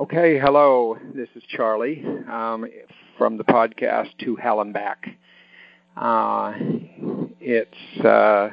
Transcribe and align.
Okay, 0.00 0.38
hello. 0.38 0.96
This 1.14 1.28
is 1.34 1.42
Charlie 1.46 2.02
um, 2.26 2.64
from 3.18 3.36
the 3.36 3.44
podcast 3.44 4.08
To 4.24 4.34
Hell 4.34 4.62
and 4.62 4.72
Back. 4.72 5.06
Uh, 5.94 6.54
it's, 7.38 8.02
uh, 8.02 8.48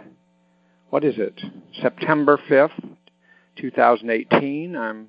what 0.90 1.06
is 1.06 1.14
it? 1.18 1.40
September 1.82 2.38
5th, 2.50 2.98
2018. 3.56 4.76
I'm 4.76 5.08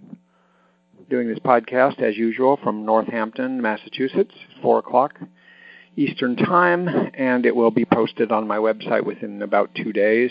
doing 1.11 1.27
this 1.27 1.41
podcast 1.41 2.01
as 2.01 2.17
usual 2.17 2.57
from 2.63 2.87
Northampton, 2.87 3.61
Massachusetts, 3.61 4.37
4 4.63 4.79
o'clock 4.79 5.19
Eastern 5.97 6.37
Time, 6.37 6.87
and 7.15 7.47
it 7.47 7.57
will 7.57 7.73
be 7.73 7.85
posted 7.85 8.31
on 8.31 8.47
my 8.47 8.59
website 8.59 9.05
within 9.05 9.43
about 9.43 9.75
two 9.75 9.93
days, 9.93 10.31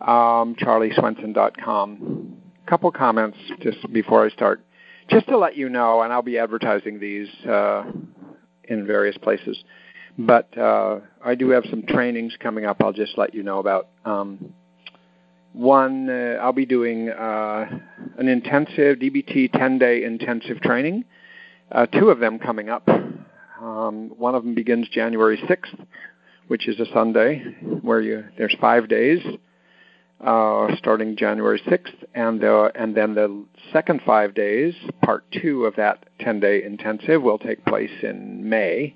um, 0.00 0.54
charlieswenson.com. 0.54 2.38
A 2.66 2.70
couple 2.70 2.90
comments 2.90 3.36
just 3.60 3.92
before 3.92 4.24
I 4.24 4.30
start. 4.30 4.62
Just 5.08 5.28
to 5.28 5.36
let 5.36 5.56
you 5.56 5.68
know, 5.68 6.02
and 6.02 6.12
I'll 6.12 6.22
be 6.22 6.38
advertising 6.38 6.98
these 6.98 7.28
uh, 7.46 7.84
in 8.64 8.86
various 8.86 9.16
places, 9.18 9.62
but 10.18 10.56
uh, 10.56 11.00
I 11.24 11.34
do 11.34 11.50
have 11.50 11.64
some 11.70 11.82
trainings 11.86 12.34
coming 12.40 12.64
up. 12.64 12.82
I'll 12.82 12.92
just 12.92 13.18
let 13.18 13.34
you 13.34 13.42
know 13.42 13.58
about. 13.58 13.88
Um, 14.04 14.54
one, 15.52 16.08
uh, 16.08 16.38
I'll 16.40 16.52
be 16.52 16.64
doing 16.64 17.10
uh, 17.10 17.66
an 18.16 18.28
intensive 18.28 18.98
DBT 18.98 19.52
10 19.52 19.78
day 19.78 20.04
intensive 20.04 20.60
training, 20.60 21.04
uh, 21.70 21.86
two 21.86 22.08
of 22.08 22.20
them 22.20 22.38
coming 22.38 22.70
up. 22.70 22.88
Um, 22.88 24.12
one 24.16 24.34
of 24.34 24.44
them 24.44 24.54
begins 24.54 24.88
January 24.88 25.36
6th, 25.38 25.86
which 26.48 26.68
is 26.68 26.80
a 26.80 26.86
Sunday, 26.92 27.40
where 27.82 28.00
you 28.00 28.24
there's 28.38 28.56
five 28.60 28.88
days 28.88 29.20
uh, 30.22 30.74
starting 30.76 31.16
January 31.16 31.60
6th, 31.66 32.04
and 32.14 32.44
uh 32.44 32.70
and 32.74 32.94
then 32.94 33.14
the 33.14 33.44
second 33.72 34.00
five 34.06 34.34
days, 34.34 34.74
part 35.02 35.24
two 35.32 35.64
of 35.64 35.76
that 35.76 36.04
10-day 36.20 36.62
intensive, 36.62 37.22
will 37.22 37.38
take 37.38 37.64
place 37.64 37.90
in 38.02 38.48
May. 38.48 38.94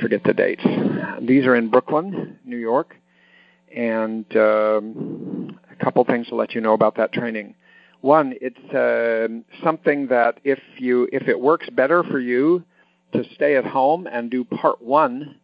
Forget 0.00 0.22
the 0.24 0.34
dates. 0.34 0.64
These 1.20 1.46
are 1.46 1.56
in 1.56 1.70
Brooklyn, 1.70 2.38
New 2.44 2.58
York, 2.58 2.96
and 3.74 4.24
um, 4.36 5.58
a 5.70 5.84
couple 5.84 6.04
things 6.04 6.28
to 6.28 6.34
let 6.34 6.54
you 6.54 6.60
know 6.60 6.74
about 6.74 6.96
that 6.96 7.12
training. 7.12 7.54
One, 8.00 8.34
it's 8.40 8.74
uh, 8.74 9.28
something 9.64 10.08
that 10.08 10.38
if 10.44 10.60
you 10.78 11.08
if 11.12 11.28
it 11.28 11.40
works 11.40 11.68
better 11.70 12.04
for 12.04 12.20
you 12.20 12.62
to 13.12 13.24
stay 13.34 13.56
at 13.56 13.64
home 13.64 14.06
and 14.06 14.30
do 14.30 14.44
part 14.44 14.82
one 14.82 15.36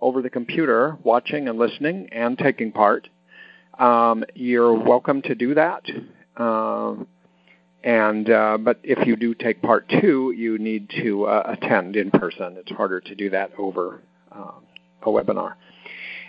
over 0.00 0.20
the 0.20 0.30
computer, 0.30 0.98
watching 1.02 1.48
and 1.48 1.58
listening 1.58 2.08
and 2.12 2.38
taking 2.38 2.70
part, 2.70 3.08
um, 3.78 4.24
you're 4.34 4.74
welcome 4.74 5.22
to 5.22 5.34
do 5.34 5.54
that. 5.54 5.84
Um, 6.36 7.06
and 7.82 8.28
uh, 8.28 8.58
but 8.58 8.80
if 8.82 9.06
you 9.06 9.16
do 9.16 9.34
take 9.34 9.62
part 9.62 9.88
two, 9.88 10.32
you 10.36 10.58
need 10.58 10.90
to 11.02 11.24
uh, 11.24 11.56
attend 11.56 11.96
in 11.96 12.10
person. 12.10 12.56
It's 12.58 12.72
harder 12.72 13.00
to 13.00 13.14
do 13.14 13.30
that 13.30 13.52
over 13.58 14.02
um, 14.32 14.64
a 15.02 15.08
webinar. 15.08 15.54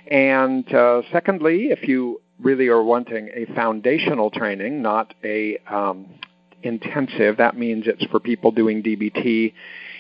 And 0.10 0.72
uh, 0.74 1.02
secondly, 1.12 1.70
if 1.72 1.88
you 1.88 2.22
really 2.40 2.68
are 2.68 2.84
wanting 2.84 3.30
a 3.34 3.46
foundational 3.56 4.30
training, 4.30 4.82
not 4.82 5.14
a 5.24 5.58
um, 5.68 6.08
intensive, 6.64 7.38
that 7.38 7.58
means 7.58 7.86
it's 7.88 8.06
for 8.06 8.20
people 8.20 8.52
doing 8.52 8.84
DBT 8.84 9.54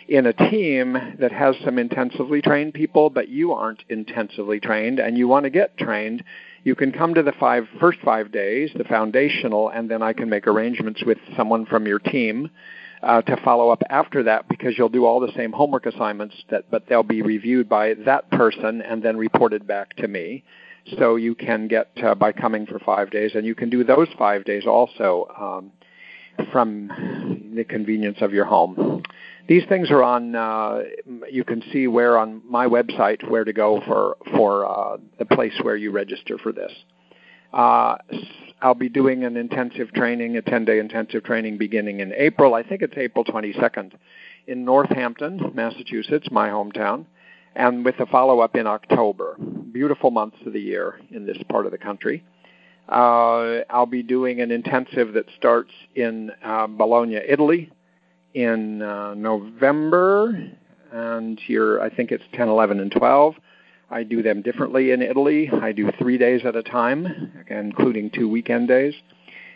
in 0.07 0.25
a 0.25 0.33
team 0.33 0.93
that 1.19 1.31
has 1.31 1.55
some 1.65 1.77
intensively 1.77 2.41
trained 2.41 2.73
people, 2.73 3.09
but 3.09 3.27
you 3.27 3.51
aren't 3.51 3.83
intensively 3.89 4.59
trained 4.59 4.99
and 4.99 5.17
you 5.17 5.27
want 5.27 5.43
to 5.43 5.49
get 5.49 5.77
trained, 5.77 6.23
you 6.63 6.75
can 6.75 6.91
come 6.91 7.13
to 7.13 7.23
the 7.23 7.33
five 7.33 7.67
first 7.79 7.99
five 8.03 8.31
days, 8.31 8.71
the 8.75 8.83
foundational, 8.83 9.69
and 9.69 9.89
then 9.89 10.01
I 10.01 10.13
can 10.13 10.29
make 10.29 10.47
arrangements 10.47 11.03
with 11.05 11.17
someone 11.35 11.65
from 11.65 11.87
your 11.87 11.99
team 11.99 12.49
uh, 13.03 13.21
to 13.21 13.37
follow 13.43 13.69
up 13.69 13.81
after 13.89 14.23
that 14.23 14.47
because 14.49 14.77
you'll 14.77 14.89
do 14.89 15.05
all 15.05 15.19
the 15.19 15.31
same 15.35 15.51
homework 15.51 15.85
assignments, 15.85 16.35
that, 16.49 16.65
but 16.71 16.87
they'll 16.87 17.03
be 17.03 17.21
reviewed 17.21 17.69
by 17.69 17.93
that 18.05 18.29
person 18.31 18.81
and 18.81 19.03
then 19.03 19.17
reported 19.17 19.67
back 19.67 19.95
to 19.97 20.07
me. 20.07 20.43
So 20.97 21.15
you 21.17 21.35
can 21.35 21.67
get 21.67 21.89
uh, 22.01 22.15
by 22.15 22.31
coming 22.31 22.65
for 22.65 22.79
five 22.79 23.11
days, 23.11 23.31
and 23.35 23.45
you 23.45 23.55
can 23.55 23.69
do 23.69 23.83
those 23.83 24.07
five 24.17 24.45
days 24.45 24.65
also 24.65 25.27
um, 25.37 25.71
from 26.51 27.53
the 27.55 27.63
convenience 27.65 28.17
of 28.21 28.31
your 28.33 28.45
home. 28.45 29.03
These 29.47 29.63
things 29.69 29.89
are 29.91 30.03
on. 30.03 30.35
Uh, 30.35 30.81
you 31.31 31.43
can 31.43 31.63
see 31.71 31.87
where 31.87 32.17
on 32.17 32.41
my 32.47 32.67
website 32.67 33.27
where 33.29 33.45
to 33.45 33.53
go 33.53 33.81
for 33.85 34.17
for 34.35 34.65
uh, 34.65 34.97
the 35.19 35.25
place 35.25 35.53
where 35.61 35.77
you 35.77 35.91
register 35.91 36.37
for 36.37 36.51
this. 36.51 36.71
Uh, 37.53 37.97
I'll 38.61 38.75
be 38.75 38.89
doing 38.89 39.23
an 39.23 39.37
intensive 39.37 39.93
training, 39.93 40.35
a 40.35 40.41
10-day 40.41 40.79
intensive 40.79 41.23
training 41.23 41.57
beginning 41.57 41.99
in 42.01 42.11
April. 42.13 42.55
I 42.55 42.63
think 42.63 42.81
it's 42.81 42.97
April 42.97 43.23
22nd 43.23 43.93
in 44.47 44.65
Northampton, 44.65 45.51
Massachusetts, 45.53 46.27
my 46.31 46.49
hometown, 46.49 47.05
and 47.55 47.85
with 47.85 47.99
a 47.99 48.05
follow-up 48.07 48.55
in 48.55 48.67
October. 48.67 49.37
Beautiful 49.71 50.11
months 50.11 50.37
of 50.45 50.53
the 50.53 50.59
year 50.59 50.99
in 51.11 51.25
this 51.25 51.37
part 51.49 51.65
of 51.65 51.71
the 51.71 51.77
country. 51.77 52.23
Uh, 52.89 53.61
I'll 53.69 53.85
be 53.85 54.03
doing 54.03 54.41
an 54.41 54.51
intensive 54.51 55.13
that 55.13 55.25
starts 55.37 55.71
in 55.93 56.31
uh, 56.43 56.67
Bologna, 56.67 57.15
Italy, 57.15 57.71
in 58.37 58.83
uh, 58.83 59.15
November, 59.15 60.51
and 60.91 61.39
here 61.39 61.81
I 61.81 61.89
think 61.89 62.11
it's 62.11 62.23
10, 62.33 62.47
11, 62.47 62.79
and 62.79 62.91
12. 62.91 63.33
I 63.89 64.03
do 64.03 64.21
them 64.21 64.43
differently 64.43 64.91
in 64.91 65.01
Italy. 65.01 65.49
I 65.49 65.71
do 65.71 65.89
three 65.97 66.19
days 66.19 66.41
at 66.45 66.55
a 66.55 66.61
time, 66.61 67.45
including 67.49 68.11
two 68.11 68.29
weekend 68.29 68.67
days, 68.67 68.93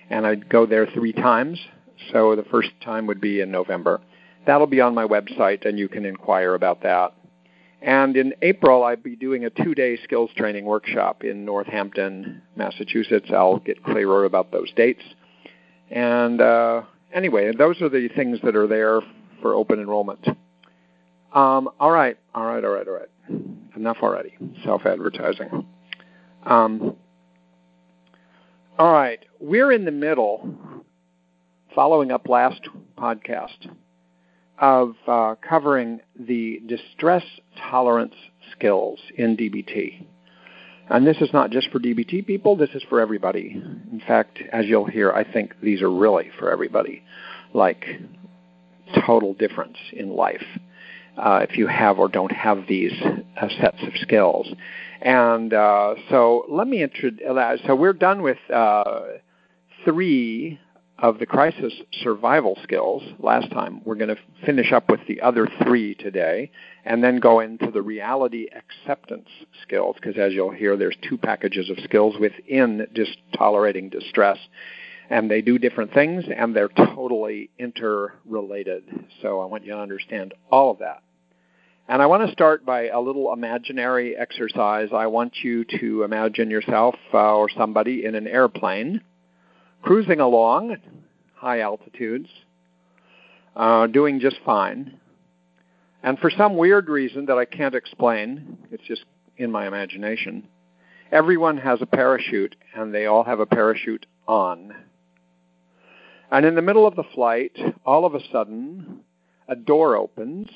and 0.10 0.26
I 0.26 0.34
go 0.34 0.66
there 0.66 0.88
three 0.88 1.14
times. 1.14 1.60
So 2.12 2.36
the 2.36 2.44
first 2.46 2.70
time 2.84 3.06
would 3.06 3.22
be 3.22 3.42
in 3.42 3.52
November. 3.52 4.02
That'll 4.48 4.66
be 4.66 4.82
on 4.82 4.96
my 4.96 5.06
website, 5.06 5.68
and 5.68 5.78
you 5.78 5.88
can 5.88 6.04
inquire 6.04 6.56
about 6.56 6.82
that. 6.82 7.14
And 7.84 8.18
in 8.18 8.34
April, 8.42 8.84
I'll 8.84 8.96
be 8.96 9.16
doing 9.16 9.46
a 9.46 9.52
two 9.52 9.76
day 9.76 10.00
skills 10.04 10.32
training 10.36 10.66
workshop 10.66 11.24
in 11.24 11.46
Northampton, 11.46 12.42
Massachusetts. 12.56 13.30
I'll 13.32 13.60
get 13.60 13.84
clearer 13.84 14.26
about 14.26 14.52
those 14.52 14.72
dates. 14.76 15.04
And 15.92 16.42
uh, 16.42 16.84
anyway, 17.14 17.52
those 17.58 17.82
are 17.82 17.90
the 17.90 18.10
things 18.10 18.40
that 18.44 18.56
are 18.56 18.68
there 18.68 19.02
for 19.42 19.54
open 19.54 19.80
enrollment. 19.80 20.26
Um, 21.34 21.70
all 21.80 21.92
right, 21.92 22.18
all 22.36 22.46
right, 22.46 22.64
all 22.64 22.72
right, 22.72 22.88
all 22.88 22.94
right. 22.94 23.10
Enough 23.76 23.98
already. 24.02 24.38
Self-advertising. 24.64 25.66
Um, 26.46 26.96
all 28.78 28.92
right, 28.92 29.20
we're 29.40 29.72
in 29.72 29.86
the 29.86 29.92
middle, 29.92 30.56
following 31.74 32.12
up 32.12 32.28
last 32.28 32.62
podcast, 32.98 33.70
of 34.60 34.96
uh, 35.08 35.36
covering 35.48 36.02
the 36.20 36.62
distress 36.68 37.24
tolerance 37.58 38.16
skills 38.52 39.00
in 39.16 39.38
DBT. 39.38 40.06
And 40.92 41.08
this 41.08 41.18
is 41.22 41.32
not 41.32 41.52
just 41.52 41.70
for 41.72 41.80
DBT 41.80 42.28
people, 42.28 42.58
this 42.58 42.72
is 42.76 42.84
for 42.90 43.00
everybody. 43.00 43.52
In 43.92 44.02
fact, 44.06 44.40
as 44.52 44.66
you'll 44.66 44.86
hear, 44.86 45.12
I 45.12 45.24
think 45.24 45.56
these 45.64 45.82
are 45.82 45.90
really 45.90 46.30
for 46.38 46.52
everybody, 46.52 47.02
like 47.54 47.86
total 49.06 49.34
difference 49.34 49.78
in 49.94 50.10
life. 50.10 50.44
Uh, 51.18 51.46
if 51.50 51.58
you 51.58 51.68
have 51.68 51.98
or 51.98 52.08
don't 52.08 52.32
have 52.32 52.68
these 52.68 52.94
uh, 53.02 53.48
sets 53.62 53.82
of 53.84 53.94
skills. 54.02 54.48
And 55.02 55.54
uh, 55.54 55.96
so 56.10 56.46
let 56.50 56.68
me 56.68 56.84
introduce, 56.84 57.22
so 57.68 57.76
we're 57.76 57.94
done 57.94 58.22
with 58.22 58.38
uh, 58.54 59.02
three 59.86 60.60
of 61.02 61.18
the 61.18 61.26
crisis 61.26 61.74
survival 62.04 62.58
skills 62.62 63.02
last 63.18 63.52
time. 63.52 63.82
We're 63.84 63.96
going 63.96 64.16
to 64.16 64.46
finish 64.46 64.72
up 64.72 64.90
with 64.90 65.00
the 65.08 65.22
other 65.22 65.48
three 65.64 65.96
today 65.96 66.52
and 66.86 67.04
then 67.04 67.20
go 67.20 67.40
into 67.40 67.72
the 67.72 67.82
reality 67.82 68.46
acceptance 68.56 69.28
skills 69.64 69.96
because 69.96 70.18
as 70.18 70.32
you'll 70.32 70.52
hear 70.52 70.78
there's 70.78 70.96
two 71.10 71.18
packages 71.18 71.72
of 71.72 71.80
skills 71.84 72.16
within 72.20 72.86
just 72.94 73.18
tolerating 73.36 73.90
distress 73.90 74.38
and 75.10 75.30
they 75.30 75.42
do 75.42 75.58
different 75.58 75.92
things 75.92 76.24
and 76.34 76.56
they're 76.56 76.70
totally 76.70 77.50
interrelated. 77.58 78.84
So 79.24 79.42
I 79.42 79.46
want 79.46 79.66
you 79.66 79.72
to 79.72 79.80
understand 79.80 80.36
all 80.52 80.70
of 80.70 80.80
that. 80.80 81.02
And 81.88 82.00
I 82.00 82.06
want 82.06 82.28
to 82.28 82.32
start 82.32 82.64
by 82.64 82.90
a 82.90 83.02
little 83.02 83.34
imaginary 83.34 84.16
exercise. 84.16 84.90
I 84.94 85.08
want 85.08 85.34
you 85.44 85.66
to 85.80 86.04
imagine 86.04 86.52
yourself 86.52 86.96
uh, 87.12 87.36
or 87.36 87.50
somebody 87.50 88.06
in 88.06 88.14
an 88.14 88.28
airplane 88.28 89.02
cruising 89.82 90.20
along, 90.20 90.72
at 90.72 90.82
high 91.36 91.62
altitudes, 91.62 92.30
uh, 93.56 93.88
doing 93.88 94.20
just 94.20 94.38
fine. 94.46 95.00
And 96.04 96.18
for 96.20 96.30
some 96.30 96.58
weird 96.58 96.90
reason 96.90 97.26
that 97.28 97.38
I 97.38 97.46
can't 97.46 97.76
explain, 97.76 98.58
it's 98.72 98.84
just 98.84 99.04
in 99.38 99.52
my 99.52 99.68
imagination, 99.68 100.48
everyone 101.12 101.58
has 101.58 101.82
a 101.82 101.86
parachute 101.86 102.56
and 102.76 102.94
they 102.94 103.06
all 103.06 103.24
have 103.24 103.40
a 103.40 103.46
parachute 103.46 104.06
on. 104.28 104.74
And 106.32 106.46
in 106.46 106.56
the 106.56 106.62
middle 106.62 106.88
of 106.88 106.96
the 106.96 107.04
flight, 107.14 107.58
all 107.86 108.06
of 108.06 108.16
a 108.16 108.22
sudden, 108.32 109.02
a 109.48 109.56
door 109.56 109.98
opens 109.98 110.48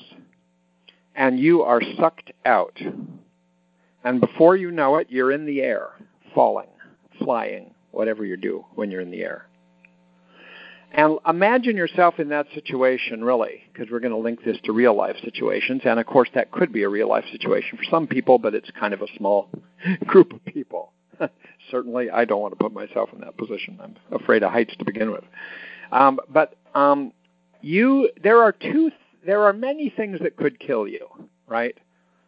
and 1.14 1.38
you 1.38 1.62
are 1.62 1.80
sucked 1.98 2.32
out. 2.44 2.78
And 4.04 4.20
before 4.20 4.56
you 4.56 4.70
know 4.70 4.96
it, 4.96 5.08
you're 5.10 5.32
in 5.32 5.46
the 5.46 5.60
air, 5.62 5.88
falling, 6.34 6.68
flying, 7.18 7.74
whatever 7.96 8.24
you 8.24 8.36
do 8.36 8.64
when 8.74 8.90
you're 8.90 9.00
in 9.00 9.10
the 9.10 9.22
air. 9.22 9.46
And 10.92 11.18
imagine 11.26 11.76
yourself 11.76 12.18
in 12.18 12.28
that 12.28 12.46
situation, 12.54 13.22
really, 13.22 13.62
because 13.72 13.90
we're 13.90 14.00
going 14.00 14.12
to 14.12 14.18
link 14.18 14.44
this 14.44 14.56
to 14.64 14.72
real 14.72 14.94
life 14.94 15.16
situations. 15.22 15.82
And 15.84 15.98
of 15.98 16.06
course, 16.06 16.28
that 16.34 16.52
could 16.52 16.72
be 16.72 16.84
a 16.84 16.88
real 16.88 17.08
life 17.08 17.24
situation 17.32 17.76
for 17.76 17.84
some 17.84 18.06
people, 18.06 18.38
but 18.38 18.54
it's 18.54 18.70
kind 18.78 18.94
of 18.94 19.02
a 19.02 19.06
small 19.16 19.50
group 20.06 20.32
of 20.32 20.44
people. 20.44 20.92
Certainly, 21.70 22.10
I 22.10 22.24
don't 22.24 22.40
want 22.40 22.52
to 22.52 22.62
put 22.62 22.72
myself 22.72 23.10
in 23.12 23.20
that 23.20 23.36
position. 23.36 23.78
I'm 23.82 23.96
afraid 24.12 24.42
of 24.42 24.52
heights 24.52 24.74
to 24.78 24.84
begin 24.84 25.10
with. 25.10 25.24
Um, 25.92 26.20
but 26.28 26.54
um, 26.74 27.12
you, 27.60 28.10
there 28.22 28.42
are 28.42 28.52
two, 28.52 28.90
there 29.24 29.42
are 29.42 29.52
many 29.52 29.92
things 29.94 30.20
that 30.22 30.36
could 30.36 30.58
kill 30.58 30.86
you, 30.86 31.08
right? 31.46 31.76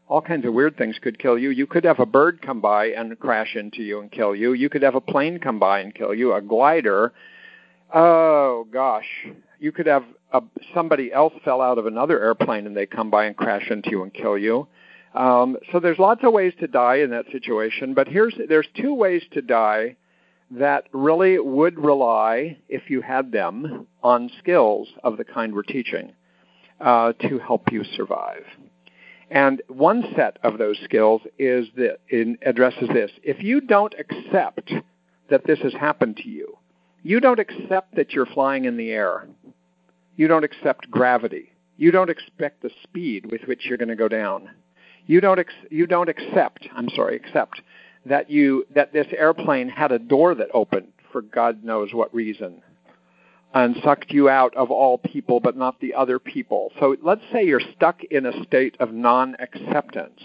All 0.09 0.23
kinds 0.23 0.47
of 0.47 0.55
weird 0.55 0.77
things 0.79 0.97
could 1.01 1.19
kill 1.19 1.39
you. 1.39 1.51
You 1.51 1.67
could 1.67 1.85
have 1.85 2.01
a 2.01 2.07
bird 2.07 2.41
come 2.41 2.61
by 2.63 2.87
and 2.87 3.19
crash 3.19 3.55
into 3.55 3.83
you 3.83 4.01
and 4.01 4.11
kill 4.11 4.35
you. 4.35 4.55
You 4.55 4.71
could 4.71 4.83
have 4.83 4.95
a 4.95 5.03
plane 5.03 5.39
come 5.39 5.59
by 5.59 5.81
and 5.81 5.95
kill 5.95 6.15
you. 6.15 6.33
A 6.33 6.41
glider. 6.41 7.13
Oh 7.93 8.67
gosh, 8.73 9.07
you 9.59 9.71
could 9.71 9.87
have 9.87 10.05
a, 10.33 10.43
somebody 10.75 11.13
else 11.13 11.35
fell 11.45 11.61
out 11.61 11.79
of 11.79 11.87
another 11.87 12.23
airplane 12.23 12.67
and 12.67 12.77
they 12.77 12.87
come 12.87 13.11
by 13.11 13.27
and 13.27 13.37
crash 13.37 13.71
into 13.71 13.91
you 13.91 14.03
and 14.03 14.13
kill 14.13 14.39
you. 14.39 14.67
Um, 15.15 15.57
so 15.73 15.81
there's 15.81 15.99
lots 15.99 16.23
of 16.25 16.33
ways 16.33 16.53
to 16.61 16.67
die 16.67 16.97
in 16.97 17.11
that 17.11 17.27
situation, 17.33 17.95
but 17.95 18.09
here's 18.09 18.35
there's 18.49 18.69
two 18.81 18.95
ways 18.95 19.23
to 19.33 19.43
die 19.43 19.97
that 20.51 20.85
really 20.93 21.39
would 21.39 21.79
rely, 21.79 22.59
if 22.69 22.89
you 22.89 23.01
had 23.01 23.33
them, 23.33 23.87
on 24.03 24.31
skills 24.39 24.89
of 25.03 25.17
the 25.17 25.25
kind 25.25 25.55
we're 25.55 25.63
teaching 25.63 26.13
uh, 26.81 27.13
to 27.15 27.39
help 27.39 27.71
you 27.73 27.85
survive. 27.97 28.45
And 29.31 29.63
one 29.69 30.05
set 30.17 30.39
of 30.43 30.59
those 30.59 30.79
skills 30.85 31.23
is 31.39 31.67
that 31.77 31.99
addresses 32.43 32.89
this: 32.89 33.11
if 33.23 33.43
you 33.43 33.61
don't 33.61 33.95
accept 33.99 34.73
that 35.29 35.47
this 35.47 35.59
has 35.61 35.75
happened 35.75 36.17
to 36.19 36.29
you, 36.29 36.57
you 37.03 37.21
don't 37.21 37.41
accept 37.41 37.95
that 37.97 38.13
you're 38.13 38.27
flying 38.27 38.65
in 38.65 38.77
the 38.77 38.91
air. 38.91 39.29
You 40.17 40.29
don't 40.29 40.45
accept 40.45 40.91
gravity. 40.91 41.53
You 41.77 41.91
don't 41.91 42.11
expect 42.11 42.63
the 42.63 42.71
speed 42.83 43.31
with 43.31 43.43
which 43.43 43.67
you're 43.67 43.79
going 43.79 43.89
to 43.89 43.97
go 43.97 44.09
down 44.09 44.51
you 45.09 45.21
don't 45.21 45.41
ex- 45.41 45.55
you 45.71 45.89
don't 45.89 46.09
accept 46.09 46.69
I'm 46.77 46.89
sorry 46.91 47.17
accept 47.17 47.61
that 48.07 48.31
you 48.31 48.65
that 48.75 48.93
this 48.93 49.09
airplane 49.17 49.69
had 49.69 49.91
a 49.91 49.99
door 49.99 50.37
that 50.37 50.49
opened 50.55 50.93
for 51.11 51.23
God 51.23 51.65
knows 51.65 51.93
what 51.93 52.15
reason 52.15 52.63
and 53.55 53.77
sucked 53.83 54.11
you 54.11 54.29
out 54.29 54.55
of 54.57 54.71
all 54.71 54.99
people 54.99 55.41
but 55.41 55.57
not 55.57 55.81
the 55.81 55.95
other 55.95 56.19
people. 56.19 56.73
So 56.79 56.97
let's 57.03 57.23
say 57.33 57.45
you're 57.45 57.63
stuck 57.77 58.05
in 58.05 58.27
a 58.27 58.45
state 58.45 58.77
of 58.81 58.93
non-acceptance. 58.93 60.21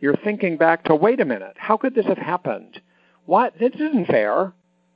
You're 0.00 0.16
thinking 0.16 0.56
back 0.56 0.84
to 0.84 0.94
wait 0.94 1.20
a 1.20 1.24
minute, 1.24 1.54
how 1.56 1.76
could 1.76 1.94
this 1.94 2.06
have 2.06 2.18
happened? 2.18 2.80
What 3.26 3.58
this 3.58 3.74
isn't 3.74 4.06
fair. 4.06 4.52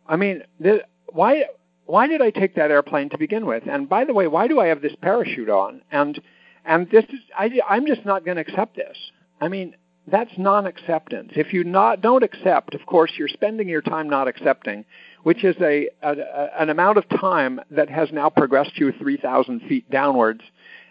I 0.06 0.16
mean, 0.16 0.42
this, 0.60 0.80
why 1.08 1.44
why 1.86 2.06
did 2.06 2.20
I 2.20 2.30
take 2.30 2.56
that 2.56 2.70
airplane 2.70 3.08
to 3.10 3.18
begin 3.18 3.46
with? 3.46 3.62
And 3.66 3.88
by 3.88 4.04
the 4.04 4.12
way, 4.12 4.26
why 4.26 4.48
do 4.48 4.60
I 4.60 4.66
have 4.66 4.82
this 4.82 4.94
parachute 5.00 5.48
on? 5.48 5.80
And 5.90 6.20
and 6.64 6.90
this 6.90 7.04
is 7.04 7.20
I, 7.36 7.50
I'm 7.68 7.86
just 7.86 8.04
not 8.04 8.24
going 8.24 8.36
to 8.36 8.42
accept 8.42 8.76
this. 8.76 8.96
I 9.40 9.48
mean, 9.48 9.74
that's 10.06 10.30
non-acceptance. 10.36 11.32
If 11.36 11.52
you 11.52 11.64
not 11.64 12.00
don't 12.00 12.22
accept, 12.22 12.74
of 12.74 12.84
course, 12.86 13.12
you're 13.16 13.28
spending 13.28 13.68
your 13.68 13.82
time 13.82 14.08
not 14.08 14.28
accepting, 14.28 14.84
which 15.22 15.44
is 15.44 15.56
a, 15.60 15.88
a, 16.02 16.12
a 16.12 16.50
an 16.60 16.70
amount 16.70 16.98
of 16.98 17.08
time 17.08 17.60
that 17.70 17.88
has 17.88 18.10
now 18.12 18.30
progressed 18.30 18.78
you 18.78 18.92
3,000 18.92 19.60
feet 19.68 19.90
downwards 19.90 20.40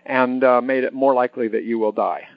and 0.06 0.44
uh, 0.44 0.62
made 0.62 0.84
it 0.84 0.94
more 0.94 1.14
likely 1.14 1.48
that 1.48 1.64
you 1.64 1.80
will 1.80 1.92
die. 1.92 2.28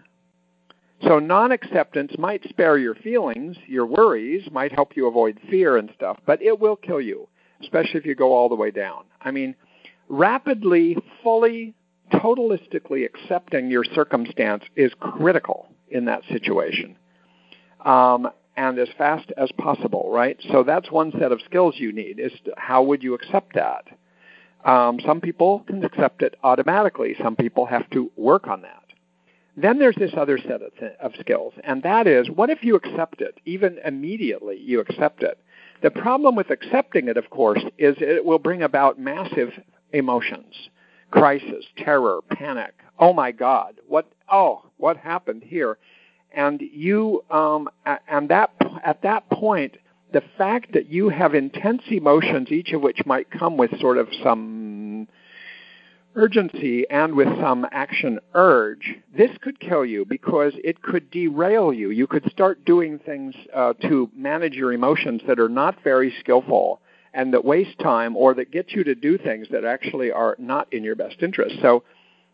So 1.06 1.18
non-acceptance 1.18 2.12
might 2.18 2.46
spare 2.48 2.76
your 2.76 2.94
feelings, 2.94 3.56
your 3.66 3.86
worries, 3.86 4.48
might 4.50 4.72
help 4.72 4.96
you 4.96 5.06
avoid 5.06 5.38
fear 5.48 5.76
and 5.78 5.90
stuff, 5.94 6.18
but 6.26 6.42
it 6.42 6.60
will 6.60 6.76
kill 6.76 7.00
you, 7.00 7.28
especially 7.62 8.00
if 8.00 8.06
you 8.06 8.14
go 8.14 8.34
all 8.34 8.48
the 8.50 8.54
way 8.54 8.70
down. 8.70 9.04
I 9.20 9.30
mean, 9.30 9.54
rapidly, 10.08 10.98
fully, 11.22 11.74
totalistically 12.12 13.06
accepting 13.06 13.70
your 13.70 13.84
circumstance 13.84 14.64
is 14.76 14.92
critical 15.00 15.68
in 15.88 16.04
that 16.04 16.22
situation. 16.28 16.96
Um, 17.84 18.28
and 18.60 18.78
as 18.78 18.88
fast 18.98 19.32
as 19.38 19.50
possible, 19.56 20.10
right? 20.12 20.36
So 20.52 20.62
that's 20.62 20.90
one 20.90 21.12
set 21.18 21.32
of 21.32 21.40
skills 21.46 21.76
you 21.78 21.92
need 21.92 22.20
is 22.20 22.32
how 22.58 22.82
would 22.82 23.02
you 23.02 23.14
accept 23.14 23.54
that? 23.54 23.86
Um, 24.66 25.00
some 25.06 25.22
people 25.22 25.60
can 25.66 25.82
accept 25.82 26.20
it 26.20 26.36
automatically. 26.44 27.16
Some 27.22 27.36
people 27.36 27.64
have 27.64 27.88
to 27.90 28.10
work 28.16 28.48
on 28.48 28.60
that. 28.60 28.84
Then 29.56 29.78
there's 29.78 29.96
this 29.96 30.12
other 30.14 30.36
set 30.36 30.60
of, 30.60 30.72
of 31.00 31.12
skills, 31.18 31.54
and 31.64 31.82
that 31.84 32.06
is 32.06 32.28
what 32.28 32.50
if 32.50 32.62
you 32.62 32.76
accept 32.76 33.22
it, 33.22 33.40
even 33.46 33.78
immediately 33.82 34.58
you 34.58 34.80
accept 34.80 35.22
it? 35.22 35.38
The 35.82 35.90
problem 35.90 36.36
with 36.36 36.50
accepting 36.50 37.08
it, 37.08 37.16
of 37.16 37.30
course, 37.30 37.64
is 37.78 37.96
it 37.98 38.26
will 38.26 38.38
bring 38.38 38.62
about 38.62 39.00
massive 39.00 39.52
emotions 39.92 40.54
crisis, 41.10 41.64
terror, 41.76 42.20
panic. 42.30 42.74
Oh 42.98 43.12
my 43.12 43.32
God, 43.32 43.80
what 43.88 44.06
oh, 44.30 44.62
what 44.76 44.98
happened 44.98 45.44
here? 45.44 45.78
And 46.32 46.60
you, 46.60 47.24
um, 47.30 47.68
and 48.08 48.28
that 48.30 48.50
at 48.84 49.02
that 49.02 49.28
point, 49.30 49.76
the 50.12 50.22
fact 50.38 50.72
that 50.72 50.88
you 50.88 51.08
have 51.08 51.34
intense 51.34 51.82
emotions, 51.88 52.50
each 52.50 52.72
of 52.72 52.82
which 52.82 53.04
might 53.06 53.30
come 53.30 53.56
with 53.56 53.78
sort 53.80 53.98
of 53.98 54.08
some 54.22 55.08
urgency 56.16 56.88
and 56.90 57.14
with 57.14 57.28
some 57.40 57.66
action 57.70 58.18
urge, 58.34 58.96
this 59.16 59.30
could 59.40 59.60
kill 59.60 59.84
you 59.84 60.04
because 60.04 60.52
it 60.64 60.82
could 60.82 61.10
derail 61.10 61.72
you. 61.72 61.90
You 61.90 62.06
could 62.06 62.28
start 62.30 62.64
doing 62.64 62.98
things 62.98 63.34
uh, 63.54 63.74
to 63.82 64.10
manage 64.14 64.54
your 64.54 64.72
emotions 64.72 65.22
that 65.28 65.38
are 65.38 65.48
not 65.48 65.76
very 65.84 66.12
skillful 66.20 66.80
and 67.14 67.32
that 67.32 67.44
waste 67.44 67.78
time 67.78 68.16
or 68.16 68.34
that 68.34 68.50
get 68.50 68.70
you 68.72 68.84
to 68.84 68.94
do 68.94 69.18
things 69.18 69.48
that 69.50 69.64
actually 69.64 70.10
are 70.10 70.36
not 70.38 70.72
in 70.72 70.84
your 70.84 70.96
best 70.96 71.16
interest. 71.22 71.56
So, 71.60 71.84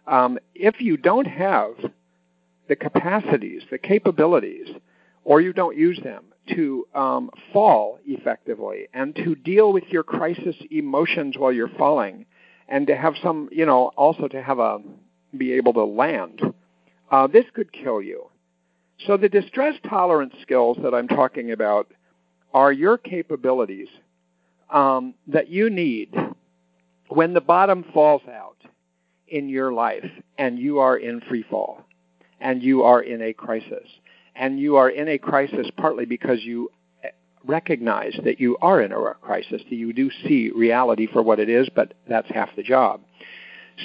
um, 0.07 0.39
if 0.55 0.81
you 0.81 0.97
don't 0.97 1.27
have 1.27 1.75
the 2.69 2.77
capacities, 2.77 3.63
the 3.71 3.79
capabilities, 3.79 4.69
or 5.25 5.41
you 5.41 5.53
don't 5.53 5.77
use 5.77 5.99
them 6.03 6.25
to 6.55 6.87
um, 6.95 7.31
fall 7.53 7.99
effectively 8.07 8.89
and 8.95 9.15
to 9.17 9.35
deal 9.35 9.73
with 9.73 9.85
your 9.89 10.03
crisis 10.03 10.57
emotions 10.71 11.37
while 11.37 11.53
you're 11.53 11.69
falling, 11.69 12.27
and 12.69 12.87
to 12.87 12.97
have 12.97 13.15
some, 13.23 13.49
you 13.53 13.67
know, 13.67 13.91
also 13.97 14.29
to 14.29 14.43
have 14.43 14.59
a 14.59 14.79
be 15.37 15.53
able 15.53 15.73
to 15.75 15.85
land, 15.85 16.41
uh, 17.11 17.27
this 17.27 17.45
could 17.53 17.73
kill 17.73 18.01
you. 18.01 18.29
So 19.07 19.17
the 19.17 19.29
distress 19.29 19.75
tolerance 19.89 20.35
skills 20.43 20.79
that 20.83 20.95
I'm 20.95 21.09
talking 21.09 21.53
about 21.53 21.93
are 22.55 22.73
your 22.73 22.97
capabilities 22.97 23.89
um, 24.71 25.15
that 25.29 25.49
you 25.49 25.69
need 25.69 26.15
when 27.09 27.35
the 27.35 27.41
bottom 27.41 27.85
falls 27.93 28.23
out 28.29 28.57
in 29.29 29.49
your 29.49 29.73
life 29.73 30.09
and 30.39 30.59
you 30.59 30.79
are 30.79 30.97
in 30.97 31.21
free 31.21 31.45
fall 31.49 31.85
and 32.41 32.63
you 32.63 32.83
are 32.83 33.01
in 33.01 33.23
a 33.23 33.33
crisis. 33.33 33.89
And 34.35 34.61
you 34.61 34.77
are 34.77 34.91
in 34.91 35.09
a 35.09 35.19
crisis 35.19 35.67
partly 35.77 36.05
because 36.05 36.43
you 36.43 36.71
recognize 37.47 38.19
that 38.25 38.41
you 38.41 38.57
are 38.61 38.81
in 38.81 38.93
a 38.93 39.15
crisis, 39.21 39.63
that 39.71 39.77
you 39.77 39.93
do 39.93 40.11
see 40.27 40.51
reality 40.51 41.07
for 41.07 41.23
what 41.23 41.39
it 41.39 41.49
is, 41.49 41.69
but 41.75 41.95
that's 42.09 42.29
half 42.31 42.55
the 42.57 42.63
job. 42.63 43.01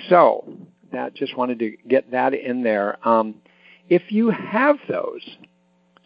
So, 0.09 0.45
that 0.91 1.13
just 1.13 1.37
wanted 1.37 1.59
to 1.59 1.77
get 1.87 2.11
that 2.11 2.33
in 2.33 2.63
there. 2.63 2.97
Um, 3.07 3.35
if 3.89 4.11
you 4.11 4.29
have 4.29 4.77
those 4.89 5.21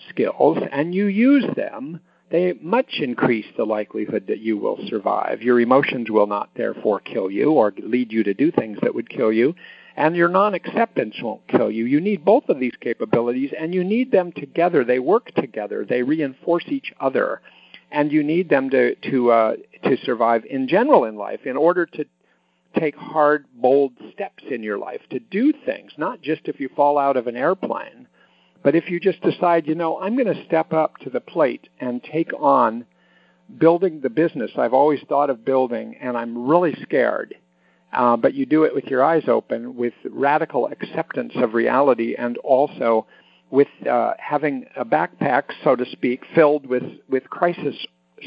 skills 0.10 0.58
and 0.72 0.94
you 0.94 1.06
use 1.06 1.46
them, 1.56 2.02
they 2.32 2.54
much 2.62 3.00
increase 3.00 3.46
the 3.56 3.66
likelihood 3.66 4.26
that 4.28 4.40
you 4.40 4.58
will 4.58 4.80
survive. 4.88 5.42
Your 5.42 5.60
emotions 5.60 6.10
will 6.10 6.28
not 6.28 6.50
therefore 6.56 7.00
kill 7.00 7.30
you 7.30 7.52
or 7.52 7.74
lead 7.78 8.12
you 8.12 8.24
to 8.24 8.34
do 8.34 8.52
things 8.52 8.80
that 8.82 8.96
would 8.96 9.10
kill 9.10 9.32
you, 9.32 9.56
and 9.96 10.16
your 10.16 10.30
non 10.30 10.54
acceptance 10.54 11.16
won't 11.22 11.48
kill 11.48 11.72
you. 11.72 11.86
You 11.86 12.02
need 12.02 12.26
both 12.26 12.50
of 12.50 12.60
these 12.60 12.76
capabilities, 12.80 13.52
and 13.58 13.74
you 13.74 13.84
need 13.84 14.12
them 14.12 14.32
together. 14.32 14.84
They 14.84 15.00
work 15.00 15.34
together, 15.36 15.86
they 15.88 16.04
reinforce 16.04 16.66
each 16.68 16.94
other, 17.00 17.42
and 17.92 18.12
you 18.12 18.24
need 18.24 18.50
them 18.50 18.70
to, 18.72 18.96
to, 18.96 19.32
uh, 19.32 19.56
to 19.84 19.98
survive 20.04 20.46
in 20.46 20.68
general 20.68 21.06
in 21.06 21.16
life 21.16 21.46
in 21.46 21.58
order 21.58 21.86
to 21.86 22.06
take 22.78 22.96
hard, 22.96 23.46
bold 23.56 23.94
steps 24.12 24.44
in 24.52 24.62
your 24.62 24.78
life, 24.78 25.02
to 25.10 25.20
do 25.20 25.54
things, 25.66 25.94
not 25.98 26.22
just 26.22 26.42
if 26.46 26.60
you 26.60 26.70
fall 26.76 26.98
out 26.98 27.16
of 27.16 27.28
an 27.28 27.38
airplane 27.38 28.08
but 28.66 28.74
if 28.74 28.90
you 28.90 29.00
just 29.00 29.22
decide, 29.22 29.68
you 29.68 29.76
know, 29.76 30.00
I'm 30.02 30.16
going 30.16 30.34
to 30.34 30.46
step 30.46 30.74
up 30.74 30.98
to 31.04 31.12
the 31.12 31.20
plate 31.20 31.70
and 31.80 32.04
take 32.04 32.32
on 32.34 32.86
building 33.60 34.02
the 34.02 34.10
business 34.10 34.50
I've 34.58 34.74
always 34.74 35.02
thought 35.08 35.30
of 35.30 35.46
building, 35.46 35.96
and 36.02 36.18
I'm 36.18 36.48
really 36.48 36.76
scared, 36.82 37.36
uh, 37.96 38.18
but 38.18 38.34
you 38.34 38.46
do 38.46 38.64
it 38.64 38.76
with 38.76 38.86
your 38.86 39.04
eyes 39.04 39.24
open, 39.28 39.76
with 39.76 39.94
radical 40.10 40.68
acceptance 40.68 41.34
of 41.36 41.54
reality, 41.54 42.16
and 42.16 42.38
also 42.38 43.08
with 43.50 43.68
uh, 43.90 44.14
having 44.20 44.66
a 44.76 44.86
backpack, 44.86 45.44
so 45.64 45.76
to 45.76 45.86
speak, 45.92 46.22
filled 46.34 46.66
with, 46.66 46.84
with 47.10 47.30
crisis 47.30 47.76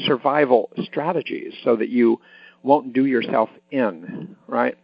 survival 0.05 0.69
strategies 0.83 1.53
so 1.63 1.75
that 1.75 1.89
you 1.89 2.19
won't 2.63 2.93
do 2.93 3.05
yourself 3.05 3.49
in, 3.71 4.35
right? 4.47 4.77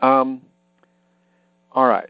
Um, 0.00 0.42
all 1.72 1.86
right 1.86 2.08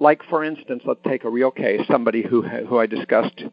like 0.00 0.22
for 0.28 0.42
instance, 0.42 0.82
let's 0.86 1.00
take 1.06 1.24
a 1.24 1.30
real 1.30 1.50
case, 1.50 1.82
somebody 1.86 2.22
who 2.22 2.42
who 2.42 2.78
I 2.78 2.86
discussed 2.86 3.44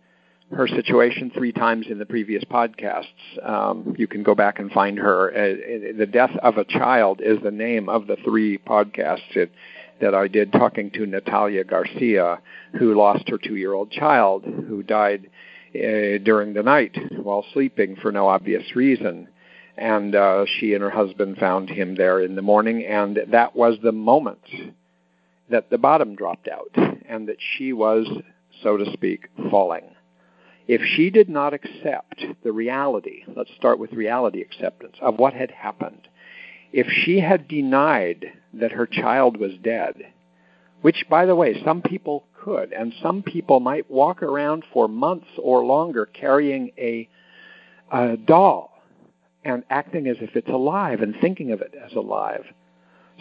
her 0.51 0.67
situation 0.67 1.29
three 1.31 1.51
times 1.51 1.87
in 1.89 1.99
the 1.99 2.05
previous 2.05 2.43
podcasts. 2.45 3.05
Um, 3.43 3.95
you 3.97 4.07
can 4.07 4.23
go 4.23 4.33
back 4.33 4.59
and 4.59 4.71
find 4.71 4.97
her. 4.97 5.29
Uh, 5.31 5.97
the 5.97 6.05
death 6.05 6.35
of 6.41 6.57
a 6.57 6.63
child 6.63 7.19
is 7.21 7.37
the 7.43 7.51
name 7.51 7.89
of 7.89 8.07
the 8.07 8.17
three 8.23 8.57
podcasts 8.57 9.35
it, 9.35 9.51
that 9.99 10.15
I 10.15 10.27
did 10.27 10.51
talking 10.51 10.91
to 10.91 11.05
Natalia 11.05 11.63
Garcia, 11.63 12.39
who 12.79 12.95
lost 12.95 13.27
her 13.29 13.37
two-year-old 13.37 13.91
child, 13.91 14.45
who 14.45 14.83
died 14.83 15.29
uh, 15.75 16.23
during 16.23 16.53
the 16.53 16.63
night 16.63 16.97
while 17.11 17.45
sleeping 17.53 17.97
for 17.97 18.11
no 18.11 18.27
obvious 18.27 18.75
reason. 18.75 19.27
And 19.75 20.15
uh, 20.15 20.45
she 20.59 20.73
and 20.73 20.81
her 20.81 20.89
husband 20.89 21.37
found 21.37 21.69
him 21.69 21.95
there 21.95 22.21
in 22.21 22.35
the 22.35 22.41
morning, 22.41 22.85
and 22.85 23.19
that 23.31 23.55
was 23.55 23.77
the 23.83 23.91
moment 23.91 24.39
that 25.49 25.69
the 25.69 25.77
bottom 25.77 26.15
dropped 26.15 26.47
out, 26.47 26.71
and 27.07 27.27
that 27.27 27.37
she 27.39 27.73
was, 27.73 28.07
so 28.63 28.77
to 28.77 28.91
speak, 28.93 29.27
falling 29.51 29.83
if 30.67 30.81
she 30.81 31.09
did 31.09 31.29
not 31.29 31.53
accept 31.53 32.23
the 32.43 32.51
reality, 32.51 33.23
let's 33.35 33.53
start 33.55 33.79
with 33.79 33.93
reality 33.93 34.41
acceptance, 34.41 34.97
of 35.01 35.17
what 35.17 35.33
had 35.33 35.51
happened, 35.51 36.07
if 36.73 36.87
she 36.87 37.19
had 37.19 37.47
denied 37.47 38.33
that 38.53 38.73
her 38.73 38.85
child 38.85 39.37
was 39.37 39.53
dead, 39.61 39.95
which, 40.81 41.05
by 41.09 41.25
the 41.25 41.35
way, 41.35 41.61
some 41.63 41.81
people 41.81 42.25
could, 42.43 42.73
and 42.73 42.93
some 43.01 43.23
people 43.23 43.59
might 43.59 43.89
walk 43.89 44.21
around 44.21 44.63
for 44.73 44.87
months 44.87 45.27
or 45.37 45.65
longer 45.65 46.05
carrying 46.05 46.71
a, 46.77 47.07
a 47.91 48.17
doll 48.17 48.83
and 49.45 49.63
acting 49.69 50.07
as 50.07 50.17
if 50.19 50.35
it's 50.35 50.49
alive 50.49 51.01
and 51.01 51.15
thinking 51.21 51.51
of 51.51 51.61
it 51.61 51.73
as 51.83 51.93
alive. 51.93 52.43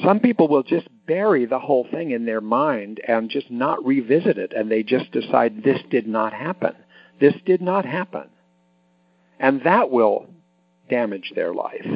Some 0.02 0.20
people 0.20 0.48
will 0.48 0.64
just 0.64 0.88
bury 1.06 1.46
the 1.46 1.60
whole 1.60 1.86
thing 1.90 2.10
in 2.10 2.26
their 2.26 2.40
mind 2.40 3.00
and 3.06 3.30
just 3.30 3.50
not 3.50 3.84
revisit 3.86 4.36
it, 4.36 4.52
and 4.52 4.70
they 4.70 4.82
just 4.82 5.10
decide 5.12 5.62
this 5.62 5.80
did 5.90 6.06
not 6.06 6.32
happen. 6.32 6.74
This 7.20 7.34
did 7.44 7.60
not 7.60 7.84
happen. 7.84 8.28
And 9.38 9.62
that 9.64 9.90
will 9.90 10.26
damage 10.88 11.32
their 11.34 11.52
life. 11.52 11.86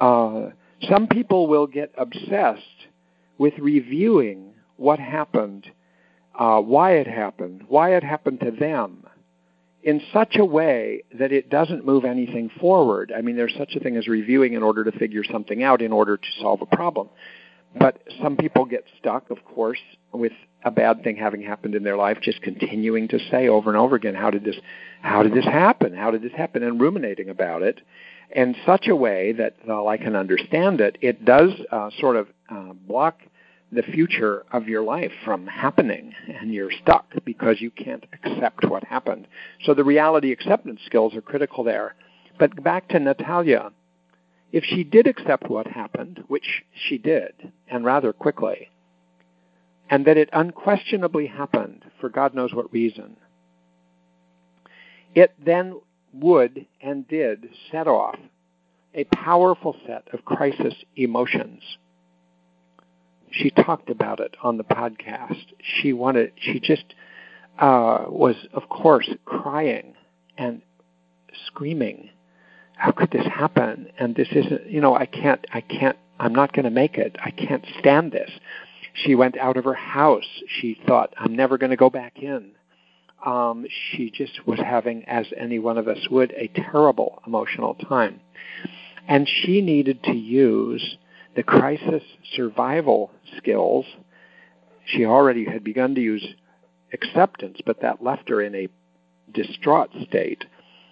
Uh, 0.00 0.50
some 0.88 1.06
people 1.06 1.46
will 1.46 1.66
get 1.66 1.92
obsessed 1.96 2.62
with 3.38 3.54
reviewing 3.58 4.54
what 4.76 4.98
happened, 4.98 5.66
uh, 6.38 6.60
why 6.60 6.92
it 6.92 7.06
happened, 7.06 7.64
why 7.68 7.94
it 7.94 8.02
happened 8.02 8.40
to 8.40 8.50
them, 8.50 9.04
in 9.82 10.00
such 10.12 10.36
a 10.36 10.44
way 10.44 11.02
that 11.18 11.32
it 11.32 11.50
doesn't 11.50 11.84
move 11.84 12.04
anything 12.04 12.50
forward. 12.60 13.12
I 13.16 13.20
mean, 13.20 13.36
there's 13.36 13.54
such 13.56 13.74
a 13.76 13.80
thing 13.80 13.96
as 13.96 14.08
reviewing 14.08 14.54
in 14.54 14.62
order 14.62 14.84
to 14.84 14.92
figure 14.92 15.24
something 15.24 15.62
out, 15.62 15.82
in 15.82 15.92
order 15.92 16.16
to 16.16 16.26
solve 16.40 16.62
a 16.62 16.76
problem. 16.76 17.08
But 17.78 18.02
some 18.22 18.36
people 18.36 18.64
get 18.64 18.84
stuck, 18.98 19.30
of 19.30 19.44
course, 19.44 19.78
with 20.12 20.32
a 20.64 20.70
bad 20.70 21.02
thing 21.02 21.16
having 21.16 21.42
happened 21.42 21.74
in 21.74 21.82
their 21.84 21.96
life, 21.96 22.18
just 22.20 22.42
continuing 22.42 23.08
to 23.08 23.18
say 23.30 23.48
over 23.48 23.70
and 23.70 23.78
over 23.78 23.96
again, 23.96 24.14
"How 24.14 24.30
did 24.30 24.44
this? 24.44 24.56
How 25.00 25.22
did 25.22 25.34
this 25.34 25.44
happen? 25.44 25.94
How 25.94 26.10
did 26.10 26.22
this 26.22 26.32
happen?" 26.32 26.62
and 26.62 26.80
ruminating 26.80 27.28
about 27.28 27.62
it 27.62 27.80
in 28.30 28.54
such 28.64 28.88
a 28.88 28.94
way 28.94 29.32
that, 29.32 29.56
while 29.64 29.88
I 29.88 29.96
can 29.96 30.14
understand 30.14 30.80
it, 30.80 30.98
it 31.00 31.24
does 31.24 31.50
uh, 31.72 31.90
sort 31.98 32.16
of 32.16 32.28
uh, 32.48 32.72
block 32.86 33.20
the 33.72 33.82
future 33.82 34.44
of 34.52 34.68
your 34.68 34.82
life 34.82 35.12
from 35.24 35.46
happening, 35.46 36.14
and 36.28 36.52
you're 36.52 36.72
stuck 36.82 37.06
because 37.24 37.60
you 37.60 37.70
can't 37.70 38.04
accept 38.12 38.64
what 38.64 38.84
happened. 38.84 39.26
So 39.64 39.74
the 39.74 39.84
reality 39.84 40.32
acceptance 40.32 40.80
skills 40.86 41.14
are 41.14 41.22
critical 41.22 41.62
there. 41.64 41.94
But 42.38 42.62
back 42.62 42.88
to 42.88 42.98
Natalia 42.98 43.70
if 44.52 44.64
she 44.64 44.84
did 44.84 45.06
accept 45.06 45.48
what 45.48 45.66
happened, 45.66 46.24
which 46.28 46.64
she 46.74 46.98
did, 46.98 47.52
and 47.68 47.84
rather 47.84 48.12
quickly, 48.12 48.68
and 49.90 50.06
that 50.06 50.16
it 50.16 50.30
unquestionably 50.32 51.26
happened 51.26 51.84
for 52.00 52.08
God 52.08 52.34
knows 52.34 52.54
what 52.54 52.72
reason, 52.72 53.16
it 55.14 55.34
then 55.44 55.80
would 56.12 56.66
and 56.80 57.06
did 57.08 57.48
set 57.70 57.88
off 57.88 58.18
a 58.94 59.04
powerful 59.04 59.76
set 59.86 60.08
of 60.12 60.24
crisis 60.24 60.74
emotions. 60.96 61.62
She 63.30 63.50
talked 63.50 63.90
about 63.90 64.20
it 64.20 64.36
on 64.42 64.56
the 64.56 64.64
podcast. 64.64 65.44
She 65.60 65.92
wanted, 65.92 66.32
she 66.36 66.58
just 66.58 66.94
uh, 67.58 68.06
was, 68.08 68.34
of 68.52 68.68
course, 68.68 69.08
crying 69.24 69.94
and 70.38 70.62
screaming 71.46 72.10
how 72.80 72.92
could 72.92 73.10
this 73.10 73.26
happen? 73.26 73.92
And 73.98 74.16
this 74.16 74.28
isn't, 74.32 74.66
you 74.70 74.80
know, 74.80 74.94
I 74.94 75.04
can't, 75.04 75.46
I 75.52 75.60
can't, 75.60 75.98
I'm 76.18 76.34
not 76.34 76.54
going 76.54 76.64
to 76.64 76.70
make 76.70 76.96
it. 76.96 77.14
I 77.22 77.30
can't 77.30 77.64
stand 77.78 78.10
this. 78.10 78.30
She 78.92 79.14
went 79.14 79.36
out 79.38 79.56
of 79.56 79.64
her 79.64 79.74
house. 79.74 80.42
She 80.60 80.78
thought, 80.86 81.14
I'm 81.16 81.34
never 81.34 81.58
going 81.58 81.70
to 81.70 81.76
go 81.76 81.90
back 81.90 82.18
in. 82.18 82.52
Um, 83.24 83.66
she 83.68 84.10
just 84.10 84.46
was 84.46 84.58
having, 84.58 85.04
as 85.04 85.26
any 85.36 85.58
one 85.58 85.78
of 85.78 85.88
us 85.88 86.08
would, 86.10 86.32
a 86.32 86.48
terrible 86.48 87.22
emotional 87.26 87.74
time. 87.74 88.20
And 89.06 89.28
she 89.28 89.60
needed 89.60 90.02
to 90.04 90.12
use 90.12 90.96
the 91.36 91.42
crisis 91.42 92.02
survival 92.34 93.10
skills. 93.36 93.84
She 94.84 95.04
already 95.04 95.44
had 95.44 95.62
begun 95.62 95.94
to 95.94 96.00
use 96.00 96.26
acceptance, 96.92 97.58
but 97.64 97.82
that 97.82 98.02
left 98.02 98.28
her 98.28 98.40
in 98.42 98.54
a 98.54 98.68
distraught 99.32 99.90
state 100.08 100.44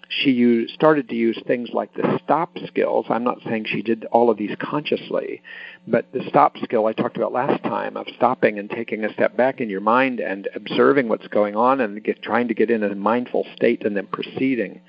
she 0.08 0.30
used, 0.30 0.72
started 0.72 1.08
to 1.10 1.14
use 1.14 1.40
things 1.46 1.68
like 1.72 1.92
the 1.94 2.18
stop 2.24 2.56
skills. 2.66 3.06
I'm 3.10 3.24
not 3.24 3.42
saying 3.44 3.66
she 3.68 3.82
did 3.82 4.06
all 4.06 4.30
of 4.30 4.38
these 4.38 4.56
consciously, 4.58 5.42
but 5.86 6.10
the 6.12 6.24
stop 6.28 6.56
skill 6.58 6.86
I 6.86 6.94
talked 6.94 7.16
about 7.16 7.32
last 7.32 7.62
time 7.62 7.96
of 7.96 8.06
stopping 8.16 8.58
and 8.58 8.70
taking 8.70 9.04
a 9.04 9.12
step 9.12 9.36
back 9.36 9.60
in 9.60 9.68
your 9.68 9.82
mind 9.82 10.20
and 10.20 10.48
observing 10.54 11.08
what's 11.08 11.28
going 11.28 11.56
on 11.56 11.80
and 11.80 12.02
get, 12.02 12.22
trying 12.22 12.48
to 12.48 12.54
get 12.54 12.70
in 12.70 12.82
a 12.82 12.94
mindful 12.94 13.46
state 13.54 13.84
and 13.84 13.96
then 13.96 14.06
proceeding. 14.06 14.80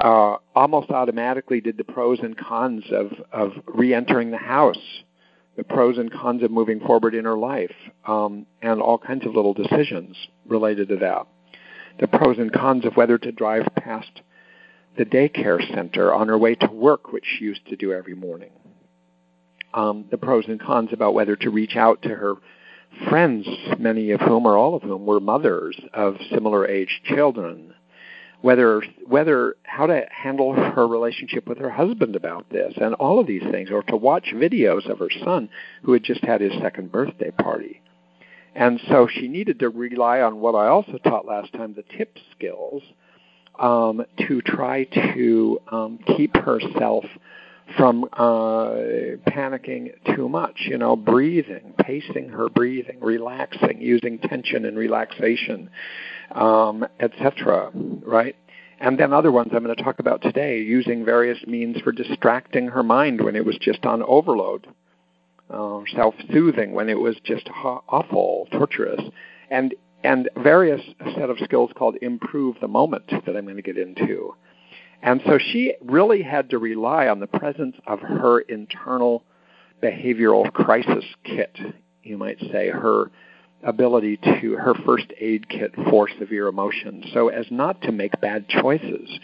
Uh, 0.00 0.36
almost 0.54 0.90
automatically 0.90 1.60
did 1.60 1.76
the 1.76 1.84
pros 1.84 2.18
and 2.20 2.36
cons 2.36 2.84
of, 2.90 3.12
of 3.32 3.52
re-entering 3.66 4.30
the 4.30 4.38
house, 4.38 5.02
the 5.56 5.64
pros 5.64 5.98
and 5.98 6.12
cons 6.12 6.42
of 6.42 6.50
moving 6.50 6.80
forward 6.80 7.14
in 7.14 7.24
her 7.24 7.36
life, 7.36 7.74
um, 8.06 8.46
and 8.62 8.80
all 8.80 8.98
kinds 8.98 9.26
of 9.26 9.34
little 9.34 9.54
decisions 9.54 10.16
related 10.46 10.88
to 10.88 10.96
that. 10.96 11.26
The 11.98 12.08
pros 12.08 12.36
and 12.38 12.52
cons 12.52 12.84
of 12.84 12.94
whether 12.94 13.16
to 13.16 13.32
drive 13.32 13.66
past 13.74 14.20
the 14.96 15.04
daycare 15.04 15.60
center 15.74 16.12
on 16.12 16.28
her 16.28 16.38
way 16.38 16.54
to 16.54 16.66
work, 16.68 17.12
which 17.12 17.24
she 17.26 17.44
used 17.44 17.66
to 17.68 17.76
do 17.76 17.92
every 17.92 18.14
morning. 18.14 18.50
Um, 19.74 20.06
the 20.10 20.18
pros 20.18 20.46
and 20.48 20.60
cons 20.60 20.90
about 20.92 21.14
whether 21.14 21.36
to 21.36 21.50
reach 21.50 21.76
out 21.76 22.02
to 22.02 22.08
her 22.08 22.34
friends, 23.08 23.46
many 23.78 24.10
of 24.12 24.20
whom 24.20 24.46
or 24.46 24.56
all 24.56 24.74
of 24.74 24.82
whom 24.82 25.04
were 25.04 25.20
mothers 25.20 25.78
of 25.92 26.16
similar 26.30 26.66
aged 26.66 27.04
children. 27.04 27.74
Whether 28.42 28.82
whether 29.06 29.56
how 29.64 29.86
to 29.86 30.06
handle 30.10 30.54
her 30.54 30.86
relationship 30.86 31.48
with 31.48 31.58
her 31.58 31.70
husband 31.70 32.16
about 32.16 32.48
this 32.50 32.74
and 32.76 32.94
all 32.94 33.18
of 33.18 33.26
these 33.26 33.42
things, 33.50 33.70
or 33.70 33.82
to 33.84 33.96
watch 33.96 34.32
videos 34.34 34.88
of 34.88 34.98
her 34.98 35.10
son 35.24 35.48
who 35.82 35.92
had 35.92 36.04
just 36.04 36.22
had 36.22 36.40
his 36.40 36.52
second 36.60 36.92
birthday 36.92 37.30
party. 37.30 37.80
And 38.54 38.80
so 38.88 39.08
she 39.10 39.28
needed 39.28 39.58
to 39.58 39.68
rely 39.68 40.20
on 40.20 40.40
what 40.40 40.54
I 40.54 40.68
also 40.68 40.98
taught 40.98 41.26
last 41.26 41.52
time, 41.52 41.74
the 41.74 41.84
tip 41.96 42.18
skills, 42.32 42.82
um, 43.58 44.04
to 44.26 44.42
try 44.42 44.84
to 44.84 45.60
um, 45.70 45.98
keep 46.16 46.36
herself 46.36 47.04
from 47.76 48.04
uh, 48.12 48.74
panicking 49.28 49.92
too 50.14 50.28
much. 50.28 50.66
You 50.68 50.78
know, 50.78 50.96
breathing, 50.96 51.74
pacing 51.78 52.30
her 52.30 52.48
breathing, 52.48 53.00
relaxing, 53.00 53.80
using 53.80 54.18
tension 54.18 54.64
and 54.64 54.76
relaxation, 54.76 55.70
um, 56.32 56.86
etc. 57.00 57.70
Right. 57.74 58.36
And 58.78 58.98
then 58.98 59.12
other 59.12 59.32
ones 59.32 59.52
I'm 59.54 59.64
going 59.64 59.74
to 59.74 59.82
talk 59.82 60.00
about 60.00 60.20
today, 60.20 60.60
using 60.60 61.04
various 61.04 61.38
means 61.46 61.80
for 61.80 61.92
distracting 61.92 62.68
her 62.68 62.82
mind 62.82 63.22
when 63.24 63.34
it 63.34 63.44
was 63.44 63.56
just 63.58 63.86
on 63.86 64.02
overload, 64.02 64.66
uh, 65.48 65.80
self-soothing 65.94 66.72
when 66.72 66.90
it 66.90 66.98
was 66.98 67.16
just 67.24 67.48
awful, 67.88 68.48
torturous, 68.52 69.00
and 69.50 69.74
and 70.04 70.28
various 70.36 70.80
set 71.14 71.30
of 71.30 71.38
skills 71.42 71.70
called 71.74 71.96
improve 72.02 72.56
the 72.60 72.68
moment 72.68 73.08
that 73.08 73.36
I'm 73.36 73.44
going 73.44 73.56
to 73.56 73.62
get 73.62 73.78
into. 73.78 74.34
And 75.02 75.20
so 75.26 75.38
she 75.38 75.74
really 75.84 76.22
had 76.22 76.50
to 76.50 76.58
rely 76.58 77.08
on 77.08 77.20
the 77.20 77.26
presence 77.26 77.76
of 77.86 78.00
her 78.00 78.40
internal 78.40 79.24
behavioral 79.82 80.52
crisis 80.52 81.04
kit, 81.24 81.56
you 82.02 82.16
might 82.16 82.38
say, 82.52 82.70
her 82.70 83.10
ability 83.62 84.18
to, 84.18 84.56
her 84.56 84.74
first 84.86 85.06
aid 85.18 85.48
kit 85.48 85.74
for 85.90 86.08
severe 86.18 86.46
emotions, 86.46 87.04
so 87.12 87.28
as 87.28 87.46
not 87.50 87.82
to 87.82 87.92
make 87.92 88.20
bad 88.20 88.48
choices, 88.48 89.18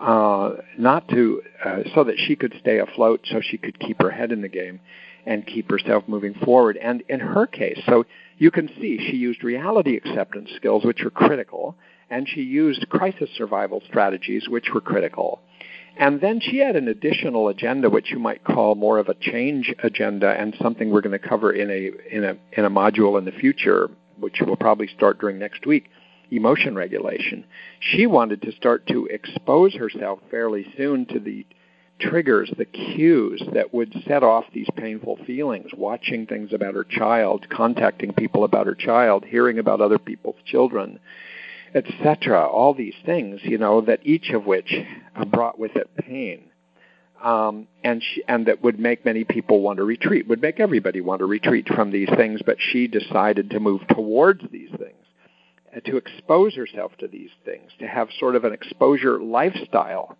uh, 0.00 0.54
not 0.78 1.08
to, 1.08 1.42
uh, 1.64 1.78
so 1.94 2.04
that 2.04 2.16
she 2.18 2.36
could 2.36 2.54
stay 2.60 2.78
afloat, 2.78 3.20
so 3.30 3.40
she 3.40 3.56
could 3.56 3.78
keep 3.78 4.00
her 4.02 4.10
head 4.10 4.32
in 4.32 4.42
the 4.42 4.48
game 4.48 4.80
and 5.24 5.46
keep 5.46 5.70
herself 5.70 6.04
moving 6.06 6.34
forward. 6.34 6.76
And 6.76 7.02
in 7.08 7.20
her 7.20 7.46
case, 7.46 7.80
so 7.86 8.04
you 8.38 8.50
can 8.50 8.68
see 8.80 8.98
she 8.98 9.16
used 9.16 9.42
reality 9.42 9.96
acceptance 9.96 10.50
skills, 10.56 10.84
which 10.84 11.02
were 11.02 11.10
critical, 11.10 11.76
and 12.10 12.28
she 12.28 12.42
used 12.42 12.88
crisis 12.88 13.30
survival 13.36 13.82
strategies, 13.86 14.48
which 14.48 14.70
were 14.72 14.80
critical. 14.80 15.40
And 15.98 16.20
then 16.20 16.40
she 16.40 16.58
had 16.58 16.76
an 16.76 16.88
additional 16.88 17.48
agenda, 17.48 17.88
which 17.88 18.10
you 18.10 18.18
might 18.18 18.44
call 18.44 18.74
more 18.74 18.98
of 18.98 19.08
a 19.08 19.14
change 19.14 19.74
agenda, 19.82 20.28
and 20.28 20.54
something 20.60 20.90
we're 20.90 21.00
going 21.00 21.18
to 21.18 21.28
cover 21.28 21.52
in 21.52 21.70
a 21.70 22.14
in 22.14 22.24
a 22.24 22.36
in 22.52 22.64
a 22.66 22.70
module 22.70 23.18
in 23.18 23.24
the 23.24 23.32
future, 23.32 23.90
which 24.20 24.40
will 24.40 24.56
probably 24.56 24.88
start 24.88 25.18
during 25.18 25.38
next 25.38 25.64
week, 25.66 25.88
emotion 26.30 26.74
regulation. 26.74 27.44
She 27.80 28.06
wanted 28.06 28.42
to 28.42 28.52
start 28.52 28.86
to 28.88 29.06
expose 29.06 29.74
herself 29.74 30.18
fairly 30.30 30.66
soon 30.76 31.06
to 31.06 31.18
the 31.18 31.46
triggers, 31.98 32.50
the 32.56 32.64
cues 32.64 33.42
that 33.54 33.72
would 33.72 33.94
set 34.06 34.22
off 34.22 34.44
these 34.52 34.68
painful 34.76 35.18
feelings, 35.26 35.70
watching 35.76 36.26
things 36.26 36.52
about 36.52 36.74
her 36.74 36.84
child, 36.84 37.46
contacting 37.48 38.12
people 38.12 38.44
about 38.44 38.66
her 38.66 38.74
child, 38.74 39.24
hearing 39.24 39.58
about 39.58 39.80
other 39.80 39.98
people's 39.98 40.36
children, 40.44 40.98
etc. 41.74 42.46
All 42.46 42.74
these 42.74 42.94
things, 43.04 43.40
you 43.42 43.58
know, 43.58 43.80
that 43.82 44.00
each 44.04 44.30
of 44.30 44.46
which 44.46 44.74
brought 45.30 45.58
with 45.58 45.76
it 45.76 45.90
pain. 45.96 46.50
Um, 47.22 47.66
and 47.82 48.02
she, 48.02 48.22
and 48.28 48.46
that 48.46 48.62
would 48.62 48.78
make 48.78 49.04
many 49.04 49.24
people 49.24 49.62
want 49.62 49.78
to 49.78 49.84
retreat, 49.84 50.28
would 50.28 50.42
make 50.42 50.60
everybody 50.60 51.00
want 51.00 51.20
to 51.20 51.26
retreat 51.26 51.66
from 51.66 51.90
these 51.90 52.10
things, 52.14 52.40
but 52.44 52.58
she 52.60 52.88
decided 52.88 53.50
to 53.50 53.60
move 53.60 53.80
towards 53.88 54.42
these 54.50 54.68
things, 54.70 55.04
uh, 55.74 55.80
to 55.80 55.96
expose 55.96 56.54
herself 56.54 56.92
to 56.98 57.08
these 57.08 57.30
things, 57.44 57.70
to 57.78 57.86
have 57.86 58.08
sort 58.20 58.36
of 58.36 58.44
an 58.44 58.52
exposure 58.52 59.18
lifestyle 59.18 60.16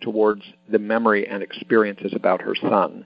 towards 0.00 0.42
the 0.68 0.78
memory 0.78 1.26
and 1.28 1.42
experiences 1.42 2.12
about 2.14 2.42
her 2.42 2.54
son. 2.54 3.04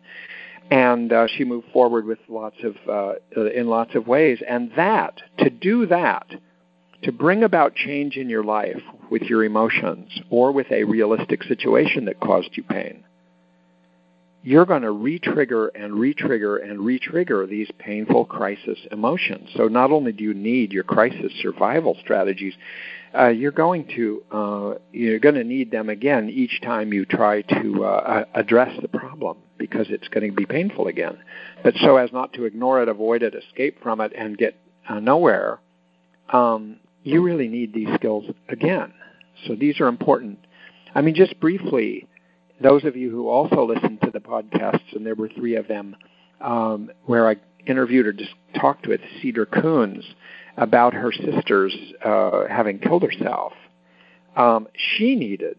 And 0.71 1.13
uh, 1.13 1.27
she 1.27 1.45
moved 1.45 1.69
forward 1.73 2.07
with 2.07 2.19
lots 2.29 2.57
of 2.63 2.77
uh, 2.89 3.15
uh, 3.37 3.51
in 3.51 3.67
lots 3.67 3.95
of 3.95 4.07
ways. 4.07 4.39
And 4.49 4.73
that 4.77 5.21
to 5.39 5.51
do 5.51 5.87
that, 5.87 6.27
to 7.03 7.13
bring 7.13 7.43
about 7.43 7.75
change 7.75 8.17
in 8.17 8.31
your 8.31 8.45
life 8.45 8.81
with 9.11 9.23
your 9.23 9.45
emotions 9.45 10.09
or 10.31 10.53
with 10.53 10.71
a 10.71 10.85
realistic 10.85 11.43
situation 11.43 12.07
that 12.07 12.21
caused 12.21 12.51
you 12.57 12.63
pain, 12.63 13.05
you're 14.45 14.67
going 14.67 14.83
to 14.83 14.91
re-trigger 14.91 15.69
and 15.69 15.95
re-trigger 15.95 16.57
and 16.57 16.81
re-trigger 16.81 17.47
these 17.47 17.71
painful 17.79 18.25
crisis 18.25 18.79
emotions. 18.91 19.51
So 19.57 19.69
not 19.69 19.93
only 19.93 20.13
do 20.13 20.25
you 20.25 20.35
need 20.35 20.73
your 20.73 20.83
crisis 20.85 21.33
survival 21.41 21.97
strategies, 22.01 22.55
uh, 23.19 23.28
you're 23.28 23.52
going 23.52 23.87
to 23.97 24.23
uh, 24.31 24.75
you're 24.92 25.19
going 25.19 25.35
to 25.35 25.45
need 25.45 25.71
them 25.71 25.88
again 25.88 26.31
each 26.31 26.61
time 26.62 26.92
you 26.92 27.04
try 27.04 27.42
to 27.42 27.85
uh, 27.85 28.25
address 28.35 28.78
the 28.81 28.88
problem 28.88 29.37
because 29.59 29.87
it's 29.90 30.09
going 30.09 30.28
to 30.28 30.35
be 30.35 30.47
painful 30.47 30.87
again. 30.87 31.19
But 31.62 31.75
so 31.81 31.97
as 31.97 32.12
not 32.12 32.33
to 32.35 32.45
ignore 32.45 32.83
it, 32.83 32.88
avoid 32.88 33.23
it, 33.23 33.35
escape 33.35 33.83
from 33.83 34.00
it, 34.00 34.12
and 34.16 34.37
get 34.37 34.59
uh, 34.88 35.00
nowhere, 35.00 35.61
um, 36.33 36.76
you 37.02 37.23
really 37.23 37.49
need 37.49 37.73
these 37.73 37.92
skills 37.95 38.25
again. 38.49 38.92
So 39.47 39.54
these 39.54 39.81
are 39.81 39.88
important. 39.88 40.38
I 40.95 41.00
mean, 41.02 41.14
just 41.14 41.38
briefly, 41.38 42.09
those 42.61 42.85
of 42.85 42.97
you 42.97 43.11
who 43.11 43.28
also 43.28 43.64
listened 43.64 44.00
to 44.02 44.11
the 44.11 44.21
podcasts, 44.21 44.95
and 44.95 45.04
there 45.04 45.14
were 45.14 45.28
three 45.28 45.57
of 45.57 45.69
them, 45.69 45.97
um, 46.40 46.90
where 47.04 47.28
I 47.28 47.37
interviewed 47.66 48.07
or 48.07 48.12
just 48.12 48.35
talked 48.59 48.87
with 48.87 49.00
Cedar 49.21 49.47
Koons 49.47 50.02
about 50.56 50.94
her 50.94 51.12
sisters 51.12 51.76
uh, 52.04 52.47
having 52.49 52.78
killed 52.78 53.02
herself, 53.02 53.52
um, 54.37 54.68
she 54.75 55.14
needed 55.14 55.56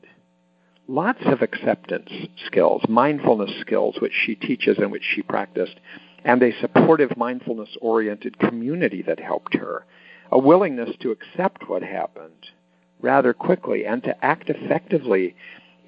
lots 0.88 1.22
of 1.26 1.42
acceptance 1.42 2.10
skills, 2.46 2.82
mindfulness 2.90 3.52
skills, 3.62 3.96
which 4.00 4.14
she 4.26 4.36
teaches 4.36 4.78
and 4.78 4.92
which 4.92 5.04
she 5.04 5.22
practiced, 5.22 5.76
and 6.24 6.42
a 6.42 6.60
supportive, 6.60 7.16
mindfulness 7.18 7.70
oriented 7.82 8.38
community 8.40 9.02
that 9.02 9.20
helped 9.20 9.56
her, 9.56 9.86
a 10.32 10.40
willingness 10.40 10.96
to 11.00 11.12
accept 11.12 11.70
what 11.70 11.84
happened 11.84 12.48
rather 13.02 13.34
quickly 13.34 13.86
and 13.86 14.04
to 14.04 14.26
act 14.26 14.50
effectively 14.50 15.36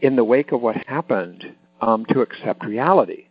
in 0.01 0.15
the 0.15 0.23
wake 0.23 0.51
of 0.51 0.61
what 0.61 0.75
happened 0.87 1.55
um, 1.81 2.05
to 2.05 2.21
accept 2.21 2.65
reality 2.65 3.24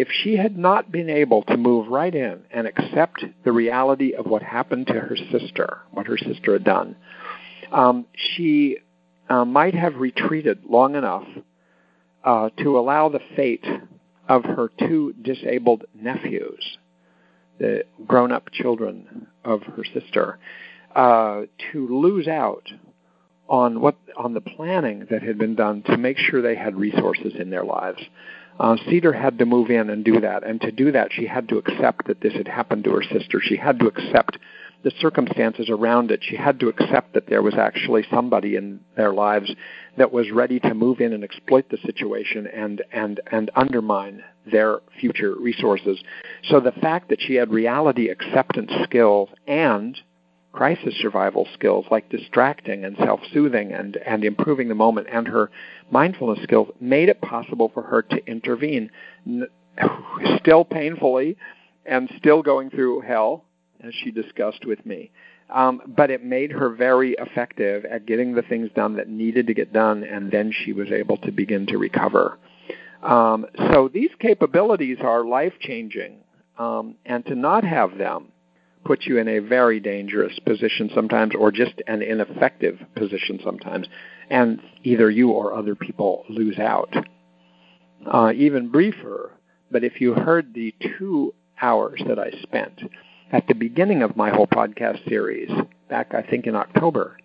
if 0.00 0.08
she 0.10 0.36
had 0.36 0.56
not 0.56 0.90
been 0.90 1.10
able 1.10 1.42
to 1.42 1.58
move 1.58 1.88
right 1.88 2.14
in 2.14 2.42
and 2.50 2.66
accept 2.66 3.22
the 3.44 3.52
reality 3.52 4.14
of 4.14 4.24
what 4.24 4.42
happened 4.42 4.86
to 4.86 4.94
her 4.94 5.16
sister, 5.30 5.80
what 5.90 6.06
her 6.06 6.16
sister 6.16 6.54
had 6.54 6.64
done, 6.64 6.96
um, 7.70 8.06
she 8.14 8.78
uh, 9.28 9.44
might 9.44 9.74
have 9.74 9.96
retreated 9.96 10.64
long 10.64 10.94
enough 10.94 11.26
uh, 12.24 12.48
to 12.58 12.78
allow 12.78 13.10
the 13.10 13.20
fate 13.36 13.66
of 14.26 14.42
her 14.44 14.70
two 14.78 15.12
disabled 15.20 15.84
nephews, 15.94 16.78
the 17.58 17.84
grown 18.06 18.32
up 18.32 18.50
children 18.52 19.26
of 19.44 19.62
her 19.62 19.84
sister, 19.92 20.38
uh, 20.96 21.42
to 21.72 21.88
lose 21.88 22.26
out 22.26 22.66
on 23.50 23.80
what 23.80 23.96
on 24.16 24.32
the 24.32 24.40
planning 24.40 25.06
that 25.10 25.22
had 25.22 25.36
been 25.36 25.56
done 25.56 25.82
to 25.82 25.98
make 25.98 26.16
sure 26.16 26.40
they 26.40 26.54
had 26.54 26.74
resources 26.76 27.34
in 27.38 27.50
their 27.50 27.64
lives. 27.64 28.00
Uh, 28.60 28.76
Cedar 28.90 29.14
had 29.14 29.38
to 29.38 29.46
move 29.46 29.70
in 29.70 29.88
and 29.88 30.04
do 30.04 30.20
that, 30.20 30.46
and 30.46 30.60
to 30.60 30.70
do 30.70 30.92
that, 30.92 31.10
she 31.10 31.26
had 31.26 31.48
to 31.48 31.56
accept 31.56 32.06
that 32.06 32.20
this 32.20 32.34
had 32.34 32.46
happened 32.46 32.84
to 32.84 32.90
her 32.90 33.02
sister. 33.02 33.40
She 33.40 33.56
had 33.56 33.78
to 33.78 33.86
accept 33.86 34.36
the 34.82 34.92
circumstances 35.00 35.70
around 35.70 36.10
it. 36.10 36.20
She 36.22 36.36
had 36.36 36.60
to 36.60 36.68
accept 36.68 37.14
that 37.14 37.26
there 37.26 37.40
was 37.40 37.54
actually 37.54 38.04
somebody 38.10 38.56
in 38.56 38.80
their 38.96 39.14
lives 39.14 39.50
that 39.96 40.12
was 40.12 40.30
ready 40.30 40.60
to 40.60 40.74
move 40.74 41.00
in 41.00 41.14
and 41.14 41.24
exploit 41.24 41.70
the 41.70 41.78
situation 41.78 42.46
and 42.46 42.82
and 42.92 43.20
and 43.32 43.50
undermine 43.56 44.22
their 44.44 44.80
future 45.00 45.34
resources. 45.38 45.98
So 46.44 46.60
the 46.60 46.72
fact 46.72 47.08
that 47.08 47.20
she 47.22 47.36
had 47.36 47.50
reality 47.50 48.10
acceptance 48.10 48.72
skills 48.84 49.30
and 49.46 49.98
crisis 50.52 50.94
survival 51.00 51.46
skills 51.54 51.86
like 51.90 52.08
distracting 52.10 52.84
and 52.84 52.96
self-soothing 52.98 53.72
and, 53.72 53.96
and 53.98 54.24
improving 54.24 54.68
the 54.68 54.74
moment 54.74 55.06
and 55.10 55.28
her 55.28 55.50
mindfulness 55.90 56.42
skills 56.42 56.68
made 56.80 57.08
it 57.08 57.20
possible 57.20 57.70
for 57.72 57.82
her 57.82 58.02
to 58.02 58.26
intervene 58.26 58.90
still 60.38 60.64
painfully 60.64 61.36
and 61.86 62.10
still 62.18 62.42
going 62.42 62.70
through 62.70 63.00
hell 63.00 63.44
as 63.82 63.94
she 63.94 64.10
discussed 64.10 64.66
with 64.66 64.84
me. 64.84 65.10
Um, 65.48 65.80
but 65.86 66.10
it 66.10 66.24
made 66.24 66.52
her 66.52 66.70
very 66.70 67.12
effective 67.18 67.84
at 67.84 68.06
getting 68.06 68.34
the 68.34 68.42
things 68.42 68.70
done 68.74 68.96
that 68.96 69.08
needed 69.08 69.46
to 69.48 69.54
get 69.54 69.72
done 69.72 70.04
and 70.04 70.30
then 70.30 70.52
she 70.52 70.72
was 70.72 70.90
able 70.90 71.16
to 71.18 71.32
begin 71.32 71.66
to 71.66 71.78
recover. 71.78 72.38
Um, 73.02 73.46
so 73.56 73.88
these 73.92 74.10
capabilities 74.18 74.98
are 75.00 75.24
life 75.24 75.54
changing 75.60 76.18
um, 76.58 76.96
and 77.06 77.24
to 77.26 77.34
not 77.34 77.64
have 77.64 77.96
them 77.96 78.28
puts 78.84 79.06
you 79.06 79.18
in 79.18 79.28
a 79.28 79.38
very 79.38 79.80
dangerous 79.80 80.38
position 80.40 80.90
sometimes, 80.94 81.34
or 81.34 81.52
just 81.52 81.74
an 81.86 82.02
ineffective 82.02 82.78
position 82.94 83.40
sometimes, 83.44 83.86
and 84.30 84.60
either 84.82 85.10
you 85.10 85.30
or 85.30 85.54
other 85.54 85.74
people 85.74 86.24
lose 86.28 86.58
out. 86.58 86.92
Uh, 88.10 88.32
even 88.34 88.68
briefer, 88.68 89.32
but 89.70 89.84
if 89.84 90.00
you 90.00 90.14
heard 90.14 90.54
the 90.54 90.74
two 90.98 91.34
hours 91.60 92.00
that 92.08 92.18
I 92.18 92.30
spent 92.42 92.80
at 93.30 93.46
the 93.46 93.54
beginning 93.54 94.02
of 94.02 94.16
my 94.16 94.30
whole 94.30 94.46
podcast 94.46 95.06
series, 95.08 95.50
back 95.88 96.14
I 96.14 96.22
think 96.22 96.46
in 96.46 96.56
October, 96.56 97.18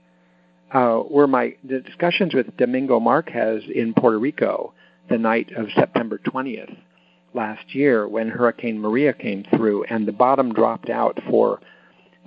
uh, 0.73 1.01
were 1.09 1.27
my 1.27 1.55
discussions 1.65 2.33
with 2.33 2.57
Domingo 2.57 2.99
Marquez 2.99 3.63
in 3.73 3.93
Puerto 3.93 4.19
Rico 4.19 4.73
the 5.09 5.17
night 5.17 5.51
of 5.55 5.67
September 5.75 6.19
20th 6.19 6.75
last 7.35 7.75
year 7.75 8.07
when 8.07 8.29
Hurricane 8.29 8.79
Maria 8.79 9.13
came 9.13 9.43
through 9.43 9.83
and 9.83 10.07
the 10.07 10.13
bottom 10.13 10.53
dropped 10.53 10.89
out 10.89 11.19
for 11.29 11.59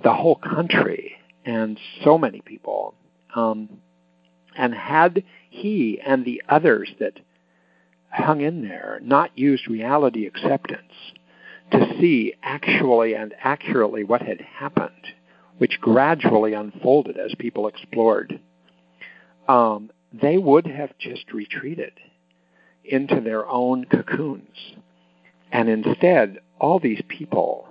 the 0.03 0.13
whole 0.13 0.35
country 0.35 1.13
and 1.45 1.79
so 2.03 2.17
many 2.17 2.41
people. 2.41 2.93
Um, 3.35 3.81
and 4.55 4.73
had 4.73 5.23
he 5.49 5.99
and 6.05 6.23
the 6.23 6.41
others 6.47 6.89
that 6.99 7.19
hung 8.11 8.41
in 8.41 8.61
there 8.61 8.99
not 9.03 9.37
used 9.37 9.67
reality 9.67 10.25
acceptance 10.25 10.93
to 11.71 11.93
see 11.99 12.33
actually 12.41 13.15
and 13.15 13.33
accurately 13.43 14.03
what 14.03 14.21
had 14.21 14.41
happened, 14.41 15.13
which 15.57 15.79
gradually 15.81 16.53
unfolded 16.53 17.17
as 17.17 17.33
people 17.37 17.67
explored, 17.67 18.39
um, 19.47 19.91
they 20.11 20.37
would 20.37 20.65
have 20.65 20.97
just 20.97 21.31
retreated 21.31 21.93
into 22.83 23.21
their 23.21 23.47
own 23.47 23.85
cocoons 23.85 24.75
and 25.51 25.69
instead, 25.69 26.39
all 26.59 26.79
these 26.79 27.01
people 27.07 27.67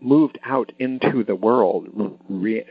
moved 0.00 0.38
out 0.44 0.72
into 0.78 1.24
the 1.24 1.34
world, 1.34 2.18
re- 2.28 2.64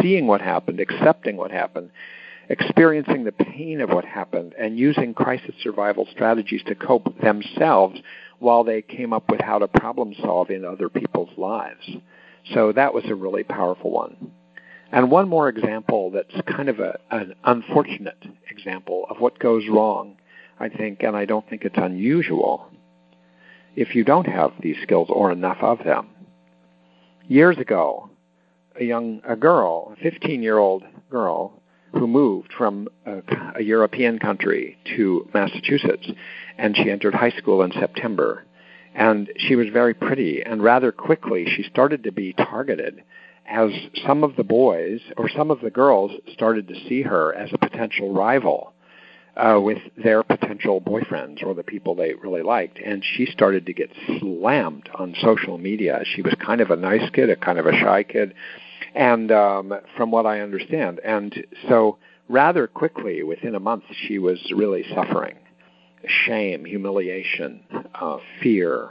seeing 0.00 0.26
what 0.26 0.40
happened, 0.40 0.80
accepting 0.80 1.36
what 1.36 1.50
happened, 1.50 1.90
experiencing 2.48 3.24
the 3.24 3.32
pain 3.32 3.80
of 3.80 3.90
what 3.90 4.04
happened, 4.04 4.54
and 4.58 4.78
using 4.78 5.14
crisis 5.14 5.54
survival 5.62 6.06
strategies 6.10 6.62
to 6.66 6.74
cope 6.74 7.18
themselves 7.20 8.00
while 8.38 8.64
they 8.64 8.82
came 8.82 9.12
up 9.12 9.30
with 9.30 9.40
how 9.40 9.58
to 9.58 9.68
problem 9.68 10.14
solve 10.20 10.50
in 10.50 10.64
other 10.64 10.88
people's 10.88 11.36
lives. 11.36 11.88
So 12.54 12.72
that 12.72 12.94
was 12.94 13.04
a 13.06 13.14
really 13.14 13.44
powerful 13.44 13.90
one. 13.90 14.32
And 14.92 15.10
one 15.10 15.28
more 15.28 15.48
example 15.48 16.10
that's 16.10 16.34
kind 16.46 16.68
of 16.68 16.80
a, 16.80 16.98
an 17.10 17.34
unfortunate 17.44 18.24
example 18.50 19.06
of 19.08 19.20
what 19.20 19.38
goes 19.38 19.68
wrong 19.68 20.16
I 20.60 20.68
think, 20.68 21.02
and 21.02 21.16
I 21.16 21.24
don't 21.24 21.48
think 21.48 21.64
it's 21.64 21.78
unusual 21.78 22.70
if 23.74 23.94
you 23.94 24.04
don't 24.04 24.26
have 24.26 24.52
these 24.60 24.76
skills 24.82 25.08
or 25.10 25.32
enough 25.32 25.56
of 25.62 25.78
them. 25.84 26.08
Years 27.26 27.56
ago, 27.56 28.10
a 28.78 28.84
young 28.84 29.22
a 29.26 29.36
girl, 29.36 29.96
a 29.96 30.04
15-year-old 30.04 30.84
girl 31.10 31.62
who 31.92 32.06
moved 32.06 32.52
from 32.52 32.88
a, 33.06 33.22
a 33.56 33.62
European 33.62 34.18
country 34.18 34.76
to 34.96 35.28
Massachusetts, 35.32 36.06
and 36.58 36.76
she 36.76 36.90
entered 36.90 37.14
high 37.14 37.30
school 37.30 37.62
in 37.62 37.72
September. 37.72 38.44
And 38.94 39.30
she 39.38 39.56
was 39.56 39.68
very 39.72 39.94
pretty, 39.94 40.42
and 40.42 40.62
rather 40.62 40.92
quickly 40.92 41.46
she 41.46 41.62
started 41.62 42.04
to 42.04 42.12
be 42.12 42.32
targeted 42.32 43.02
as 43.46 43.70
some 44.06 44.22
of 44.22 44.36
the 44.36 44.44
boys 44.44 45.00
or 45.16 45.28
some 45.28 45.50
of 45.50 45.60
the 45.60 45.70
girls 45.70 46.12
started 46.32 46.68
to 46.68 46.88
see 46.88 47.02
her 47.02 47.34
as 47.34 47.50
a 47.52 47.58
potential 47.58 48.12
rival 48.12 48.72
uh, 49.36 49.58
with 49.60 49.78
their 49.96 50.22
potential 50.22 50.80
boyfriends 50.80 51.42
or 51.44 51.54
the 51.54 51.62
people 51.62 51.94
they 51.94 52.14
really 52.14 52.42
liked. 52.42 52.78
And 52.78 53.04
she 53.04 53.26
started 53.26 53.66
to 53.66 53.72
get 53.72 53.90
slammed 54.18 54.88
on 54.94 55.14
social 55.22 55.58
media. 55.58 56.02
She 56.04 56.22
was 56.22 56.34
kind 56.44 56.60
of 56.60 56.70
a 56.70 56.76
nice 56.76 57.08
kid, 57.10 57.30
a 57.30 57.36
kind 57.36 57.58
of 57.58 57.66
a 57.66 57.72
shy 57.72 58.02
kid, 58.02 58.34
and 58.94 59.30
um, 59.30 59.74
from 59.96 60.10
what 60.10 60.26
I 60.26 60.40
understand. 60.40 61.00
And 61.04 61.46
so 61.68 61.98
rather 62.28 62.66
quickly, 62.66 63.22
within 63.22 63.54
a 63.54 63.60
month, 63.60 63.84
she 64.06 64.18
was 64.18 64.40
really 64.54 64.84
suffering 64.94 65.36
shame, 66.06 66.64
humiliation, 66.64 67.60
uh, 67.94 68.18
fear. 68.42 68.90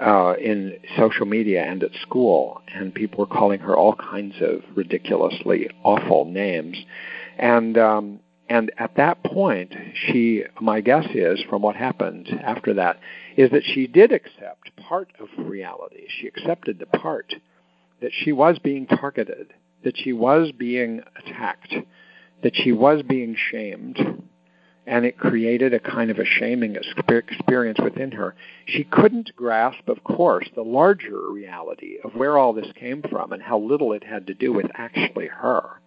Uh, 0.00 0.34
in 0.34 0.78
social 0.96 1.26
media 1.26 1.64
and 1.64 1.82
at 1.82 1.90
school, 2.02 2.62
and 2.72 2.94
people 2.94 3.18
were 3.18 3.26
calling 3.26 3.58
her 3.58 3.76
all 3.76 3.96
kinds 3.96 4.36
of 4.40 4.62
ridiculously 4.76 5.68
awful 5.82 6.24
names, 6.24 6.76
and 7.36 7.76
um, 7.76 8.20
and 8.48 8.72
at 8.78 8.96
that 8.96 9.22
point, 9.22 9.74
she, 9.94 10.44
my 10.60 10.80
guess 10.80 11.06
is, 11.14 11.42
from 11.50 11.62
what 11.62 11.76
happened 11.76 12.28
after 12.42 12.74
that, 12.74 12.98
is 13.36 13.50
that 13.50 13.64
she 13.64 13.86
did 13.86 14.10
accept 14.10 14.74
part 14.76 15.12
of 15.20 15.28
reality. 15.36 16.06
She 16.08 16.26
accepted 16.26 16.78
the 16.78 16.86
part 16.86 17.34
that 18.00 18.12
she 18.12 18.32
was 18.32 18.58
being 18.58 18.86
targeted, 18.86 19.52
that 19.84 19.98
she 19.98 20.14
was 20.14 20.50
being 20.52 21.02
attacked, 21.16 21.74
that 22.42 22.56
she 22.56 22.72
was 22.72 23.02
being 23.02 23.36
shamed, 23.50 23.98
and 24.86 25.04
it 25.04 25.18
created 25.18 25.74
a 25.74 25.80
kind 25.80 26.10
of 26.10 26.18
a 26.18 26.24
shaming 26.24 26.76
experience 26.76 27.78
within 27.82 28.12
her. 28.12 28.34
She 28.64 28.84
couldn't 28.84 29.36
grasp, 29.36 29.88
of 29.88 30.02
course, 30.04 30.48
the 30.54 30.62
larger 30.62 31.28
reality 31.30 31.96
of 32.02 32.14
where 32.14 32.38
all 32.38 32.54
this 32.54 32.72
came 32.74 33.02
from 33.02 33.32
and 33.32 33.42
how 33.42 33.58
little 33.58 33.92
it 33.92 34.04
had 34.04 34.26
to 34.28 34.34
do 34.34 34.54
with 34.54 34.70
actually 34.74 35.26
her 35.26 35.80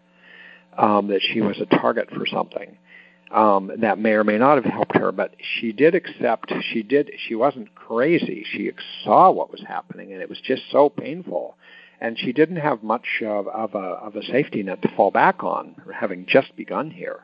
um, 0.77 1.07
that 1.07 1.21
she 1.21 1.41
was 1.41 1.59
a 1.59 1.65
target 1.65 2.09
for 2.09 2.25
something. 2.25 2.77
Um, 3.31 3.71
that 3.77 3.97
may 3.97 4.11
or 4.11 4.25
may 4.25 4.37
not 4.37 4.61
have 4.61 4.71
helped 4.71 4.97
her, 4.97 5.11
but 5.13 5.35
she 5.39 5.71
did 5.71 5.95
accept. 5.95 6.51
She 6.73 6.83
did. 6.83 7.11
She 7.27 7.33
wasn't 7.33 7.73
crazy. 7.75 8.45
She 8.51 8.69
saw 9.05 9.31
what 9.31 9.51
was 9.51 9.63
happening, 9.65 10.11
and 10.11 10.21
it 10.21 10.29
was 10.29 10.41
just 10.41 10.63
so 10.69 10.89
painful. 10.89 11.55
And 12.01 12.19
she 12.19 12.33
didn't 12.33 12.57
have 12.57 12.83
much 12.83 13.21
of, 13.21 13.47
of 13.47 13.75
a 13.75 13.77
of 13.77 14.15
a 14.17 14.23
safety 14.23 14.63
net 14.63 14.81
to 14.81 14.89
fall 14.95 15.11
back 15.11 15.43
on, 15.43 15.75
having 15.93 16.25
just 16.25 16.55
begun 16.57 16.91
here. 16.91 17.21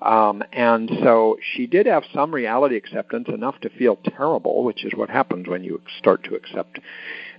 Um, 0.00 0.42
and 0.52 0.90
so 1.02 1.36
she 1.54 1.66
did 1.66 1.86
have 1.86 2.04
some 2.14 2.34
reality 2.34 2.76
acceptance 2.76 3.28
enough 3.28 3.58
to 3.60 3.70
feel 3.70 3.96
terrible, 3.96 4.62
which 4.62 4.84
is 4.84 4.92
what 4.94 5.08
happens 5.10 5.48
when 5.48 5.64
you 5.64 5.80
start 5.98 6.22
to 6.24 6.34
accept 6.34 6.78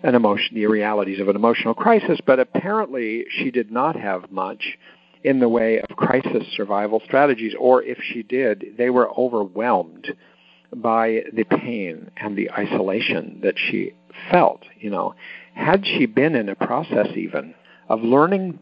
an 0.04 0.16
emotion, 0.16 0.56
the 0.56 0.66
realities 0.68 1.20
of 1.20 1.30
an 1.30 1.36
emotional 1.36 1.74
crisis. 1.74 2.20
But 2.26 2.40
apparently, 2.40 3.26
she 3.30 3.52
did 3.52 3.72
not 3.72 3.96
have 3.96 4.32
much 4.32 4.78
in 5.28 5.42
the 5.42 5.50
way 5.50 5.82
of 5.82 5.98
crisis 5.98 6.48
survival 6.56 7.02
strategies, 7.04 7.54
or 7.60 7.84
if 7.84 7.98
she 8.02 8.24
did, 8.24 8.64
they 8.78 8.90
were 8.90 9.12
overwhelmed 9.20 10.08
by 10.74 11.22
the 11.34 11.44
pain 11.44 12.10
and 12.16 12.38
the 12.38 12.50
isolation 12.52 13.42
that 13.44 13.56
she 13.58 13.94
felt. 14.32 14.62
You 14.80 14.90
know, 14.90 15.16
had 15.54 15.86
she 15.86 16.06
been 16.06 16.34
in 16.34 16.48
a 16.48 16.56
process 16.56 17.08
even 17.18 17.56
of 17.90 18.04
learning 18.04 18.60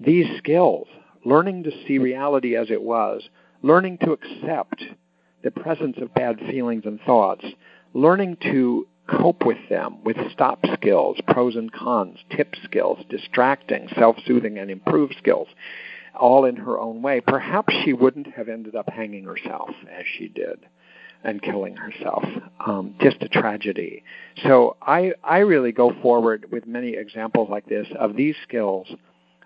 these 0.00 0.26
skills, 0.38 0.88
learning 1.24 1.62
to 1.62 1.70
see 1.86 1.98
reality 1.98 2.56
as 2.56 2.68
it 2.68 2.82
was, 2.82 3.22
learning 3.62 3.98
to 3.98 4.10
accept 4.10 4.82
the 5.44 5.52
presence 5.52 5.98
of 6.02 6.12
bad 6.14 6.40
feelings 6.50 6.82
and 6.84 6.98
thoughts, 7.06 7.44
learning 7.94 8.38
to 8.42 8.88
cope 9.08 9.46
with 9.46 9.68
them 9.68 10.02
with 10.02 10.16
stop 10.32 10.58
skills, 10.74 11.16
pros 11.28 11.54
and 11.54 11.70
cons, 11.70 12.18
tip 12.36 12.56
skills, 12.64 12.98
distracting, 13.08 13.86
self 13.96 14.16
soothing, 14.26 14.58
and 14.58 14.68
improve 14.68 15.12
skills 15.16 15.46
all 16.18 16.44
in 16.44 16.56
her 16.56 16.78
own 16.78 17.02
way, 17.02 17.20
perhaps 17.20 17.74
she 17.84 17.92
wouldn't 17.92 18.28
have 18.34 18.48
ended 18.48 18.74
up 18.74 18.88
hanging 18.88 19.24
herself 19.24 19.70
as 19.90 20.04
she 20.18 20.28
did 20.28 20.66
and 21.24 21.40
killing 21.40 21.76
herself. 21.76 22.24
Um, 22.64 22.94
just 23.00 23.16
a 23.22 23.28
tragedy. 23.28 24.02
So 24.44 24.76
I, 24.82 25.12
I 25.22 25.38
really 25.38 25.72
go 25.72 25.92
forward 26.02 26.46
with 26.50 26.66
many 26.66 26.94
examples 26.94 27.48
like 27.48 27.66
this 27.66 27.86
of 27.98 28.16
these 28.16 28.34
skills 28.42 28.88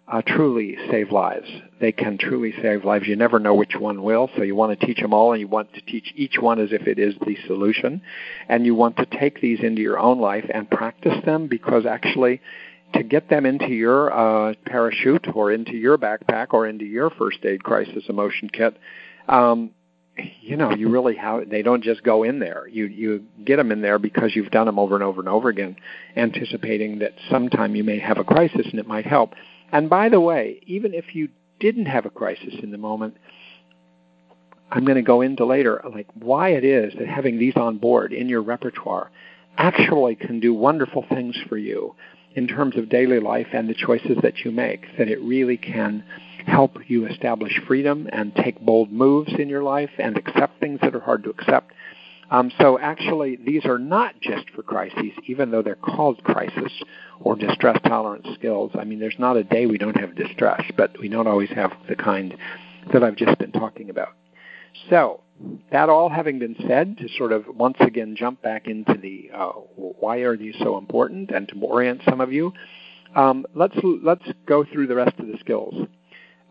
uh, 0.08 0.22
truly 0.22 0.76
save 0.90 1.10
lives. 1.10 1.48
They 1.80 1.90
can 1.90 2.16
truly 2.16 2.54
save 2.62 2.84
lives. 2.84 3.08
You 3.08 3.16
never 3.16 3.40
know 3.40 3.54
which 3.54 3.74
one 3.76 4.02
will, 4.02 4.30
so 4.36 4.42
you 4.42 4.54
want 4.54 4.78
to 4.78 4.86
teach 4.86 5.00
them 5.00 5.12
all, 5.12 5.32
and 5.32 5.40
you 5.40 5.48
want 5.48 5.74
to 5.74 5.80
teach 5.80 6.12
each 6.14 6.36
one 6.40 6.60
as 6.60 6.72
if 6.72 6.86
it 6.86 6.98
is 6.98 7.14
the 7.26 7.36
solution. 7.46 8.02
And 8.48 8.64
you 8.64 8.74
want 8.74 8.96
to 8.98 9.06
take 9.06 9.40
these 9.40 9.60
into 9.60 9.82
your 9.82 9.98
own 9.98 10.20
life 10.20 10.48
and 10.52 10.70
practice 10.70 11.24
them 11.24 11.48
because 11.48 11.86
actually 11.86 12.40
to 12.94 13.02
get 13.02 13.28
them 13.28 13.46
into 13.46 13.68
your 13.68 14.12
uh, 14.12 14.54
parachute 14.64 15.26
or 15.34 15.52
into 15.52 15.72
your 15.72 15.98
backpack 15.98 16.48
or 16.52 16.66
into 16.66 16.84
your 16.84 17.10
first 17.10 17.44
aid 17.44 17.62
crisis 17.62 18.04
emotion 18.08 18.48
kit, 18.48 18.76
um, 19.28 19.70
you 20.40 20.56
know, 20.56 20.70
you 20.70 20.88
really 20.88 21.16
have. 21.16 21.48
They 21.50 21.62
don't 21.62 21.84
just 21.84 22.02
go 22.02 22.22
in 22.22 22.38
there. 22.38 22.66
You 22.66 22.86
you 22.86 23.24
get 23.44 23.56
them 23.56 23.70
in 23.70 23.82
there 23.82 23.98
because 23.98 24.34
you've 24.34 24.50
done 24.50 24.66
them 24.66 24.78
over 24.78 24.94
and 24.94 25.04
over 25.04 25.20
and 25.20 25.28
over 25.28 25.48
again, 25.48 25.76
anticipating 26.16 27.00
that 27.00 27.12
sometime 27.30 27.74
you 27.74 27.84
may 27.84 27.98
have 27.98 28.18
a 28.18 28.24
crisis 28.24 28.66
and 28.70 28.80
it 28.80 28.86
might 28.86 29.04
help. 29.04 29.34
And 29.72 29.90
by 29.90 30.08
the 30.08 30.20
way, 30.20 30.60
even 30.66 30.94
if 30.94 31.14
you 31.14 31.28
didn't 31.60 31.86
have 31.86 32.06
a 32.06 32.10
crisis 32.10 32.54
in 32.62 32.70
the 32.70 32.78
moment, 32.78 33.16
I'm 34.70 34.84
going 34.84 34.96
to 34.96 35.02
go 35.02 35.20
into 35.20 35.44
later 35.44 35.82
like 35.92 36.08
why 36.14 36.50
it 36.50 36.64
is 36.64 36.94
that 36.98 37.08
having 37.08 37.38
these 37.38 37.56
on 37.56 37.78
board 37.78 38.12
in 38.12 38.28
your 38.28 38.42
repertoire 38.42 39.10
actually 39.56 40.16
can 40.16 40.40
do 40.40 40.52
wonderful 40.52 41.04
things 41.08 41.36
for 41.48 41.56
you 41.56 41.94
in 42.36 42.46
terms 42.46 42.76
of 42.76 42.88
daily 42.88 43.18
life 43.18 43.48
and 43.52 43.68
the 43.68 43.74
choices 43.74 44.18
that 44.22 44.44
you 44.44 44.52
make, 44.52 44.86
that 44.98 45.08
it 45.08 45.20
really 45.22 45.56
can 45.56 46.04
help 46.46 46.78
you 46.86 47.06
establish 47.06 47.58
freedom 47.66 48.08
and 48.12 48.34
take 48.36 48.60
bold 48.60 48.92
moves 48.92 49.32
in 49.38 49.48
your 49.48 49.62
life 49.62 49.90
and 49.98 50.16
accept 50.16 50.60
things 50.60 50.78
that 50.82 50.94
are 50.94 51.00
hard 51.00 51.24
to 51.24 51.30
accept. 51.30 51.72
Um, 52.30 52.52
so 52.60 52.78
actually, 52.78 53.36
these 53.36 53.64
are 53.64 53.78
not 53.78 54.20
just 54.20 54.50
for 54.50 54.62
crises, 54.62 55.12
even 55.26 55.50
though 55.50 55.62
they're 55.62 55.76
called 55.76 56.22
crisis 56.24 56.72
or 57.20 57.36
distress 57.36 57.78
tolerance 57.84 58.26
skills. 58.34 58.72
I 58.74 58.84
mean, 58.84 58.98
there's 58.98 59.18
not 59.18 59.36
a 59.36 59.44
day 59.44 59.66
we 59.66 59.78
don't 59.78 59.96
have 59.96 60.14
distress, 60.14 60.62
but 60.76 60.98
we 61.00 61.08
don't 61.08 61.26
always 61.26 61.50
have 61.50 61.72
the 61.88 61.96
kind 61.96 62.36
that 62.92 63.02
I've 63.02 63.16
just 63.16 63.38
been 63.38 63.52
talking 63.52 63.90
about. 63.90 64.10
So, 64.90 65.20
that 65.70 65.88
all 65.88 66.08
having 66.08 66.38
been 66.38 66.56
said, 66.66 66.98
to 66.98 67.08
sort 67.16 67.32
of 67.32 67.44
once 67.46 67.76
again 67.80 68.16
jump 68.16 68.42
back 68.42 68.66
into 68.66 68.94
the 68.94 69.30
uh, 69.34 69.50
why 69.76 70.18
are 70.18 70.36
these 70.36 70.54
so 70.62 70.78
important, 70.78 71.30
and 71.30 71.48
to 71.48 71.60
orient 71.60 72.02
some 72.08 72.20
of 72.20 72.32
you, 72.32 72.52
um, 73.14 73.46
let's 73.54 73.76
let's 74.02 74.24
go 74.46 74.64
through 74.64 74.86
the 74.86 74.94
rest 74.94 75.18
of 75.18 75.26
the 75.26 75.38
skills. 75.40 75.74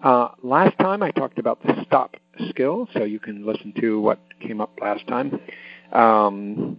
Uh, 0.03 0.29
last 0.43 0.77
time 0.77 1.01
I 1.01 1.11
talked 1.11 1.39
about 1.39 1.63
the 1.63 1.83
stop 1.85 2.15
skill, 2.49 2.87
so 2.93 3.03
you 3.03 3.19
can 3.19 3.45
listen 3.45 3.73
to 3.79 3.99
what 3.99 4.19
came 4.39 4.61
up 4.61 4.77
last 4.81 5.07
time. 5.07 5.39
Um, 5.91 6.77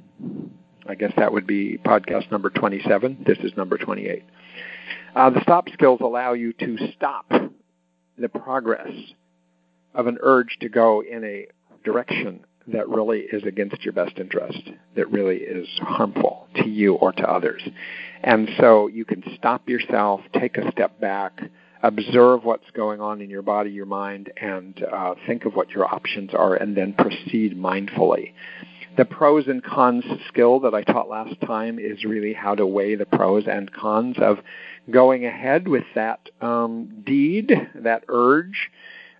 I 0.88 0.94
guess 0.94 1.12
that 1.16 1.32
would 1.32 1.46
be 1.46 1.78
podcast 1.78 2.30
number 2.30 2.50
27. 2.50 3.24
This 3.26 3.38
is 3.38 3.56
number 3.56 3.76
28. 3.78 4.22
Uh, 5.14 5.30
the 5.30 5.40
stop 5.42 5.68
skills 5.70 6.00
allow 6.00 6.34
you 6.34 6.52
to 6.52 6.76
stop 6.94 7.32
the 8.18 8.28
progress 8.28 8.92
of 9.94 10.06
an 10.06 10.18
urge 10.20 10.58
to 10.60 10.68
go 10.68 11.02
in 11.02 11.24
a 11.24 11.46
direction 11.86 12.44
that 12.68 12.88
really 12.88 13.20
is 13.20 13.44
against 13.44 13.84
your 13.84 13.92
best 13.92 14.18
interest, 14.18 14.70
that 14.96 15.10
really 15.10 15.36
is 15.36 15.68
harmful 15.78 16.48
to 16.56 16.68
you 16.68 16.94
or 16.94 17.12
to 17.12 17.22
others. 17.22 17.62
And 18.22 18.48
so 18.58 18.88
you 18.88 19.04
can 19.04 19.22
stop 19.36 19.68
yourself, 19.68 20.20
take 20.38 20.56
a 20.58 20.70
step 20.72 21.00
back, 21.00 21.40
observe 21.82 22.44
what's 22.44 22.68
going 22.72 23.00
on 23.00 23.20
in 23.20 23.30
your 23.30 23.42
body, 23.42 23.70
your 23.70 23.86
mind, 23.86 24.32
and 24.36 24.84
uh, 24.92 25.14
think 25.26 25.44
of 25.44 25.54
what 25.54 25.70
your 25.70 25.84
options 25.84 26.34
are, 26.34 26.54
and 26.54 26.76
then 26.76 26.92
proceed 26.92 27.56
mindfully. 27.56 28.32
The 28.96 29.04
pros 29.04 29.46
and 29.46 29.62
cons 29.62 30.04
skill 30.28 30.60
that 30.60 30.74
I 30.74 30.82
taught 30.82 31.08
last 31.08 31.40
time 31.42 31.78
is 31.78 32.04
really 32.04 32.32
how 32.32 32.54
to 32.54 32.66
weigh 32.66 32.94
the 32.96 33.04
pros 33.04 33.44
and 33.46 33.70
cons 33.70 34.16
of 34.18 34.38
going 34.90 35.26
ahead 35.26 35.68
with 35.68 35.84
that 35.94 36.20
um, 36.40 37.02
deed, 37.04 37.52
that 37.74 38.04
urge. 38.08 38.70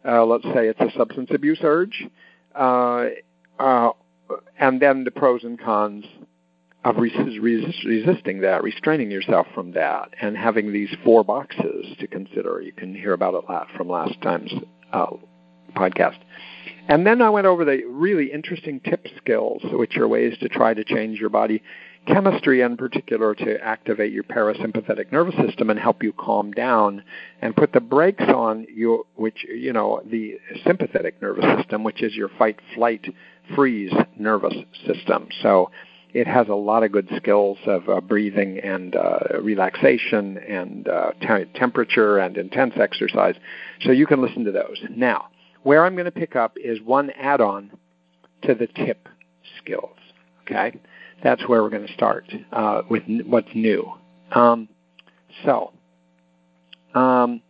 Uh, 0.04 0.24
let's 0.24 0.44
say 0.44 0.68
it's 0.68 0.80
a 0.80 0.96
substance 0.96 1.28
abuse 1.32 1.58
urge 1.62 2.06
and 4.58 4.80
then 4.80 5.04
the 5.04 5.10
pros 5.10 5.44
and 5.44 5.60
cons 5.60 6.04
of 6.84 6.96
resist, 6.98 7.38
resist, 7.40 7.84
resisting 7.84 8.40
that, 8.42 8.62
restraining 8.62 9.10
yourself 9.10 9.46
from 9.54 9.72
that, 9.72 10.10
and 10.20 10.36
having 10.36 10.72
these 10.72 10.94
four 11.04 11.24
boxes 11.24 11.86
to 11.98 12.06
consider. 12.06 12.60
You 12.60 12.72
can 12.72 12.94
hear 12.94 13.12
about 13.12 13.34
it 13.34 13.48
lot 13.48 13.66
from 13.76 13.88
last 13.88 14.20
time's 14.22 14.52
uh, 14.92 15.06
podcast. 15.74 16.18
And 16.88 17.04
then 17.04 17.20
I 17.20 17.30
went 17.30 17.46
over 17.46 17.64
the 17.64 17.82
really 17.88 18.32
interesting 18.32 18.80
tip 18.80 19.06
skills, 19.16 19.62
which 19.64 19.96
are 19.96 20.06
ways 20.06 20.38
to 20.38 20.48
try 20.48 20.74
to 20.74 20.84
change 20.84 21.18
your 21.18 21.30
body 21.30 21.62
chemistry 22.06 22.60
in 22.60 22.76
particular 22.76 23.34
to 23.34 23.58
activate 23.62 24.12
your 24.12 24.22
parasympathetic 24.22 25.10
nervous 25.12 25.34
system 25.46 25.70
and 25.70 25.78
help 25.78 26.02
you 26.02 26.12
calm 26.12 26.52
down 26.52 27.02
and 27.42 27.56
put 27.56 27.72
the 27.72 27.80
brakes 27.80 28.24
on 28.24 28.66
your 28.72 29.04
which 29.16 29.44
you 29.48 29.72
know 29.72 30.00
the 30.10 30.38
sympathetic 30.64 31.20
nervous 31.20 31.44
system 31.58 31.84
which 31.84 32.02
is 32.02 32.14
your 32.14 32.30
fight 32.38 32.58
flight 32.74 33.04
freeze 33.54 33.92
nervous 34.18 34.54
system 34.86 35.28
so 35.42 35.70
it 36.16 36.26
has 36.26 36.48
a 36.48 36.54
lot 36.54 36.82
of 36.82 36.92
good 36.92 37.08
skills 37.16 37.58
of 37.66 37.88
uh, 37.90 38.00
breathing 38.00 38.58
and 38.60 38.96
uh, 38.96 39.18
relaxation 39.42 40.38
and 40.38 40.88
uh, 40.88 41.10
te- 41.20 41.44
temperature 41.54 42.18
and 42.18 42.38
intense 42.38 42.72
exercise. 42.80 43.34
So 43.82 43.92
you 43.92 44.06
can 44.06 44.22
listen 44.22 44.44
to 44.44 44.52
those. 44.52 44.82
Now, 44.88 45.26
where 45.62 45.84
I'm 45.84 45.94
going 45.94 46.06
to 46.06 46.10
pick 46.10 46.34
up 46.34 46.56
is 46.56 46.80
one 46.80 47.10
add 47.10 47.42
on 47.42 47.70
to 48.44 48.54
the 48.54 48.66
tip 48.66 49.08
skills. 49.58 49.96
Okay? 50.42 50.78
That's 51.22 51.46
where 51.48 51.62
we're 51.62 51.70
going 51.70 51.86
to 51.86 51.92
start 51.92 52.32
uh, 52.52 52.82
with 52.88 53.02
n- 53.08 53.24
what's 53.26 53.48
new. 53.54 53.92
Um, 54.32 54.68
so, 55.44 55.72
um, 56.94 57.42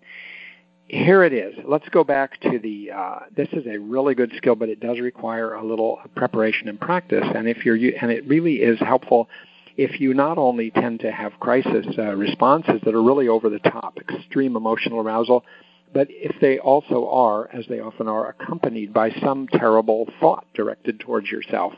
here 0.89 1.25
it 1.25 1.33
is. 1.33 1.55
Let's 1.65 1.89
go 1.89 2.05
back 2.05 2.41
to 2.43 2.59
the. 2.59 2.93
Uh, 2.93 3.19
this 3.37 3.49
is 3.53 3.67
a 3.67 3.79
really 3.79 4.15
good 4.15 4.33
skill, 4.37 4.55
but 4.55 4.69
it 4.69 4.81
does 4.81 5.01
require 5.01 5.55
a 5.55 5.65
little 5.65 5.99
preparation 6.15 6.69
and 6.69 6.81
practice. 6.81 7.25
And 7.35 7.49
if 7.49 7.65
you're, 7.65 7.77
and 7.77 8.11
it 8.11 8.27
really 8.29 8.57
is 8.57 8.79
helpful 8.79 9.29
if 9.77 10.01
you 10.01 10.15
not 10.15 10.39
only 10.39 10.71
tend 10.71 11.01
to 11.01 11.11
have 11.11 11.39
crisis 11.39 11.87
uh, 11.99 12.15
responses 12.15 12.81
that 12.85 12.95
are 12.95 13.03
really 13.03 13.29
over 13.29 13.51
the 13.51 13.59
top, 13.59 13.99
extreme 13.99 14.57
emotional 14.57 15.01
arousal, 15.01 15.45
but 15.93 16.09
if 16.11 16.37
they 16.41 16.59
also 16.59 17.09
are, 17.09 17.49
as 17.55 17.65
they 17.69 17.81
often 17.81 18.09
are, 18.09 18.29
accompanied 18.29 18.93
by 18.93 19.11
some 19.23 19.47
terrible 19.49 20.09
thought 20.21 20.47
directed 20.55 21.01
towards 21.01 21.29
yourself. 21.31 21.73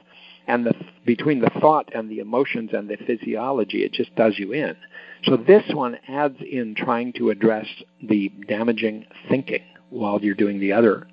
And 0.48 0.64
the, 0.64 0.74
between 1.04 1.40
the 1.40 1.50
thought 1.60 1.90
and 1.94 2.10
the 2.10 2.18
emotions 2.20 2.70
and 2.72 2.88
the 2.88 2.96
physiology, 2.96 3.84
it 3.84 3.92
just 3.92 4.14
does 4.16 4.38
you 4.38 4.52
in. 4.52 4.76
So 5.24 5.36
this 5.36 5.64
one 5.72 5.98
adds 6.08 6.38
in 6.40 6.74
trying 6.74 7.12
to 7.14 7.30
address 7.30 7.66
the 8.02 8.30
damaging 8.48 9.06
thinking 9.28 9.62
while 9.90 10.20
you're 10.22 10.34
doing 10.34 10.58
the 10.58 10.72
other 10.72 11.06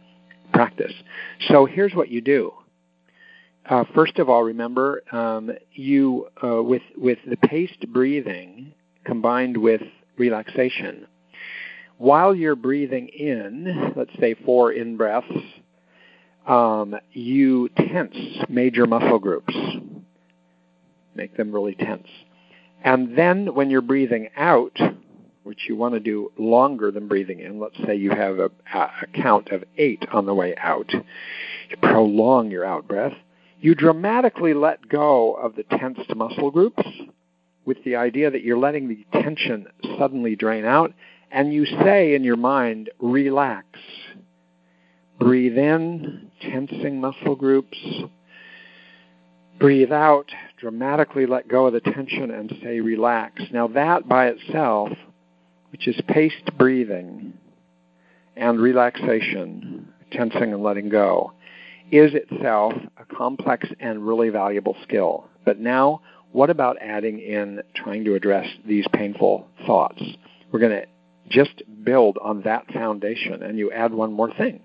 practice. 0.53 0.93
So 1.49 1.65
here's 1.65 1.93
what 1.93 2.09
you 2.09 2.21
do. 2.21 2.53
Uh, 3.67 3.83
first 3.93 4.19
of 4.19 4.29
all, 4.29 4.43
remember 4.43 5.03
um, 5.11 5.51
you 5.73 6.27
uh, 6.43 6.61
with 6.61 6.83
with 6.95 7.17
the 7.27 7.37
paced 7.37 7.91
breathing 7.91 8.73
combined 9.05 9.57
with 9.57 9.81
relaxation. 10.17 11.07
While 11.97 12.35
you're 12.35 12.55
breathing 12.55 13.07
in, 13.07 13.93
let's 13.95 14.11
say 14.19 14.35
four 14.45 14.71
in 14.71 14.97
breaths, 14.97 15.27
um, 16.47 16.95
you 17.11 17.69
tense 17.69 18.15
major 18.49 18.85
muscle 18.85 19.19
groups, 19.19 19.53
make 21.15 21.35
them 21.37 21.51
really 21.51 21.75
tense. 21.75 22.07
And 22.83 23.17
then 23.17 23.55
when 23.55 23.69
you're 23.69 23.81
breathing 23.81 24.29
out, 24.37 24.77
which 25.43 25.67
you 25.67 25.75
want 25.75 25.93
to 25.93 25.99
do 25.99 26.31
longer 26.37 26.91
than 26.91 27.07
breathing 27.07 27.39
in, 27.39 27.59
let's 27.59 27.77
say 27.85 27.95
you 27.95 28.11
have 28.11 28.39
a, 28.39 28.51
a 28.73 29.07
count 29.13 29.49
of 29.49 29.63
eight 29.77 30.05
on 30.11 30.25
the 30.25 30.33
way 30.33 30.55
out, 30.57 30.91
you 30.93 31.77
prolong 31.81 32.51
your 32.51 32.65
out 32.65 32.87
breath, 32.87 33.13
you 33.59 33.73
dramatically 33.73 34.53
let 34.53 34.87
go 34.87 35.33
of 35.33 35.55
the 35.55 35.63
tensed 35.63 36.15
muscle 36.15 36.51
groups 36.51 36.83
with 37.65 37.83
the 37.83 37.95
idea 37.95 38.29
that 38.29 38.43
you're 38.43 38.57
letting 38.57 38.87
the 38.87 39.05
tension 39.19 39.65
suddenly 39.97 40.35
drain 40.35 40.65
out, 40.65 40.93
and 41.31 41.51
you 41.51 41.65
say 41.65 42.13
in 42.13 42.23
your 42.23 42.37
mind, 42.37 42.91
relax. 42.99 43.65
Breathe 45.19 45.57
in, 45.57 46.24
tensing 46.41 46.99
muscle 46.99 47.35
groups. 47.35 47.77
Breathe 49.59 49.91
out, 49.91 50.31
dramatically 50.57 51.25
let 51.25 51.47
go 51.47 51.67
of 51.67 51.73
the 51.73 51.79
tension 51.79 52.31
and 52.31 52.53
say 52.61 52.81
relax. 52.81 53.41
Now, 53.51 53.67
that 53.69 54.07
by 54.07 54.27
itself, 54.27 54.89
which 55.71 55.87
is 55.87 55.99
paced 56.07 56.57
breathing 56.57 57.33
and 58.35 58.59
relaxation, 58.59 59.93
tensing 60.11 60.53
and 60.53 60.61
letting 60.61 60.89
go, 60.89 61.31
is 61.91 62.11
itself 62.13 62.73
a 62.97 63.05
complex 63.05 63.69
and 63.79 64.05
really 64.05 64.29
valuable 64.29 64.75
skill. 64.83 65.27
But 65.45 65.59
now, 65.59 66.01
what 66.31 66.49
about 66.49 66.77
adding 66.81 67.19
in 67.19 67.61
trying 67.75 68.03
to 68.05 68.15
address 68.15 68.47
these 68.65 68.85
painful 68.91 69.47
thoughts? 69.65 70.01
We're 70.51 70.59
going 70.59 70.81
to 70.81 70.85
just 71.29 71.63
build 71.83 72.17
on 72.21 72.41
that 72.41 72.71
foundation, 72.73 73.41
and 73.41 73.57
you 73.57 73.71
add 73.71 73.93
one 73.93 74.11
more 74.11 74.33
thing. 74.33 74.61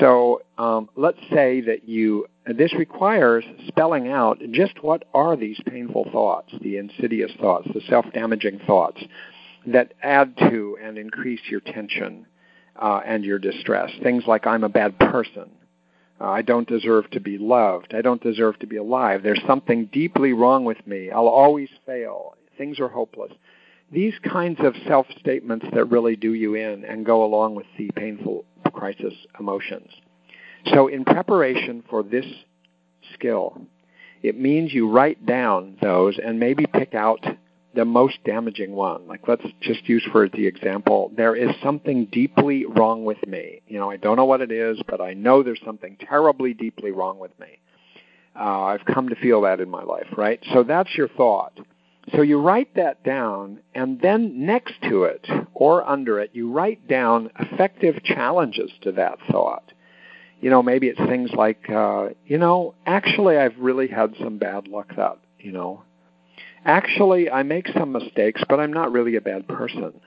So 0.00 0.42
um, 0.58 0.88
let's 0.96 1.18
say 1.32 1.60
that 1.62 1.88
you, 1.88 2.26
this 2.46 2.72
requires 2.74 3.44
spelling 3.66 4.08
out 4.08 4.38
just 4.52 4.82
what 4.82 5.04
are 5.12 5.36
these 5.36 5.60
painful 5.66 6.08
thoughts, 6.12 6.52
the 6.60 6.76
insidious 6.76 7.32
thoughts, 7.40 7.68
the 7.74 7.80
self 7.88 8.06
damaging 8.14 8.60
thoughts 8.66 9.02
that 9.66 9.94
add 10.02 10.36
to 10.36 10.78
and 10.82 10.98
increase 10.98 11.40
your 11.50 11.60
tension 11.60 12.26
uh, 12.80 13.00
and 13.04 13.24
your 13.24 13.38
distress. 13.38 13.90
Things 14.02 14.24
like, 14.26 14.46
I'm 14.46 14.64
a 14.64 14.68
bad 14.68 14.98
person. 14.98 15.50
Uh, 16.20 16.28
I 16.28 16.42
don't 16.42 16.68
deserve 16.68 17.10
to 17.10 17.20
be 17.20 17.38
loved. 17.38 17.94
I 17.94 18.02
don't 18.02 18.22
deserve 18.22 18.58
to 18.60 18.66
be 18.66 18.76
alive. 18.76 19.22
There's 19.22 19.42
something 19.46 19.86
deeply 19.86 20.32
wrong 20.32 20.64
with 20.64 20.84
me. 20.86 21.10
I'll 21.10 21.28
always 21.28 21.68
fail. 21.86 22.36
Things 22.56 22.78
are 22.80 22.88
hopeless. 22.88 23.32
These 23.92 24.14
kinds 24.24 24.58
of 24.60 24.74
self 24.88 25.06
statements 25.20 25.66
that 25.74 25.84
really 25.84 26.16
do 26.16 26.32
you 26.32 26.54
in 26.54 26.84
and 26.84 27.04
go 27.04 27.24
along 27.24 27.54
with 27.54 27.66
the 27.76 27.90
painful 27.94 28.46
crisis 28.72 29.12
emotions. 29.38 29.90
So, 30.72 30.88
in 30.88 31.04
preparation 31.04 31.84
for 31.90 32.02
this 32.02 32.24
skill, 33.12 33.60
it 34.22 34.38
means 34.38 34.72
you 34.72 34.88
write 34.88 35.26
down 35.26 35.76
those 35.82 36.18
and 36.24 36.40
maybe 36.40 36.64
pick 36.64 36.94
out 36.94 37.20
the 37.74 37.84
most 37.84 38.16
damaging 38.24 38.72
one. 38.72 39.06
Like, 39.06 39.28
let's 39.28 39.44
just 39.60 39.86
use 39.88 40.06
for 40.10 40.28
the 40.28 40.46
example, 40.46 41.12
there 41.14 41.34
is 41.34 41.50
something 41.62 42.06
deeply 42.06 42.64
wrong 42.64 43.04
with 43.04 43.26
me. 43.26 43.60
You 43.66 43.78
know, 43.78 43.90
I 43.90 43.96
don't 43.96 44.16
know 44.16 44.24
what 44.24 44.40
it 44.40 44.52
is, 44.52 44.80
but 44.86 45.00
I 45.00 45.14
know 45.14 45.42
there's 45.42 45.60
something 45.64 45.96
terribly 46.00 46.54
deeply 46.54 46.92
wrong 46.92 47.18
with 47.18 47.38
me. 47.38 47.58
Uh, 48.38 48.62
I've 48.62 48.84
come 48.86 49.10
to 49.10 49.16
feel 49.16 49.42
that 49.42 49.60
in 49.60 49.68
my 49.68 49.82
life, 49.82 50.06
right? 50.16 50.42
So 50.54 50.62
that's 50.62 50.94
your 50.96 51.08
thought. 51.08 51.58
So 52.10 52.22
you 52.22 52.40
write 52.40 52.74
that 52.74 53.04
down, 53.04 53.60
and 53.74 54.00
then 54.00 54.44
next 54.44 54.74
to 54.82 55.04
it 55.04 55.26
or 55.54 55.88
under 55.88 56.18
it, 56.18 56.30
you 56.32 56.50
write 56.50 56.88
down 56.88 57.30
effective 57.38 58.02
challenges 58.02 58.70
to 58.82 58.92
that 58.92 59.18
thought. 59.30 59.72
You 60.40 60.50
know, 60.50 60.62
maybe 60.62 60.88
it's 60.88 60.98
things 60.98 61.30
like, 61.30 61.70
uh, 61.70 62.08
you 62.26 62.38
know, 62.38 62.74
actually, 62.84 63.36
I've 63.36 63.56
really 63.58 63.86
had 63.86 64.14
some 64.20 64.38
bad 64.38 64.66
luck 64.66 64.96
that, 64.96 65.18
you 65.38 65.52
know, 65.52 65.84
actually, 66.64 67.30
I 67.30 67.44
make 67.44 67.68
some 67.68 67.92
mistakes, 67.92 68.42
but 68.48 68.58
I'm 68.58 68.72
not 68.72 68.90
really 68.90 69.14
a 69.14 69.20
bad 69.20 69.46
person. 69.46 70.00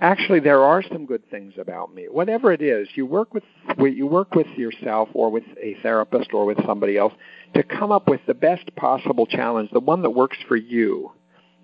Actually, 0.00 0.38
there 0.40 0.62
are 0.62 0.82
some 0.82 1.06
good 1.06 1.28
things 1.28 1.54
about 1.58 1.92
me. 1.92 2.06
Whatever 2.08 2.52
it 2.52 2.62
is, 2.62 2.88
you 2.94 3.04
work 3.04 3.34
with 3.34 3.42
you 3.78 4.06
work 4.06 4.34
with 4.34 4.46
yourself 4.56 5.08
or 5.12 5.30
with 5.30 5.44
a 5.60 5.76
therapist 5.82 6.32
or 6.32 6.44
with 6.44 6.58
somebody 6.64 6.96
else 6.96 7.12
to 7.54 7.62
come 7.64 7.90
up 7.90 8.08
with 8.08 8.20
the 8.26 8.34
best 8.34 8.74
possible 8.76 9.26
challenge, 9.26 9.70
the 9.72 9.80
one 9.80 10.02
that 10.02 10.10
works 10.10 10.38
for 10.46 10.56
you 10.56 11.10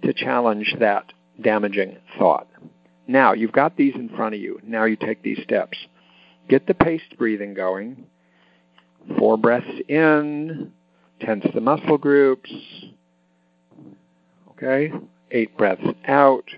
to 0.02 0.12
challenge 0.12 0.74
that 0.80 1.12
damaging 1.40 1.96
thought. 2.18 2.48
Now, 3.06 3.34
you've 3.34 3.52
got 3.52 3.76
these 3.76 3.94
in 3.94 4.08
front 4.08 4.34
of 4.34 4.40
you. 4.40 4.60
Now 4.64 4.84
you 4.84 4.96
take 4.96 5.22
these 5.22 5.42
steps. 5.42 5.78
Get 6.48 6.66
the 6.66 6.74
paced 6.74 7.16
breathing 7.16 7.54
going. 7.54 8.06
Four 9.18 9.36
breaths 9.36 9.80
in, 9.88 10.72
tense 11.20 11.44
the 11.54 11.60
muscle 11.60 11.98
groups. 11.98 12.50
Okay? 14.52 14.92
Eight 15.30 15.56
breaths 15.56 15.86
out. 16.06 16.48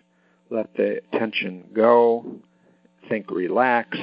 Let 0.50 0.74
the 0.74 1.00
tension 1.12 1.64
go. 1.72 2.37
Think 3.09 3.30
relax. 3.30 3.96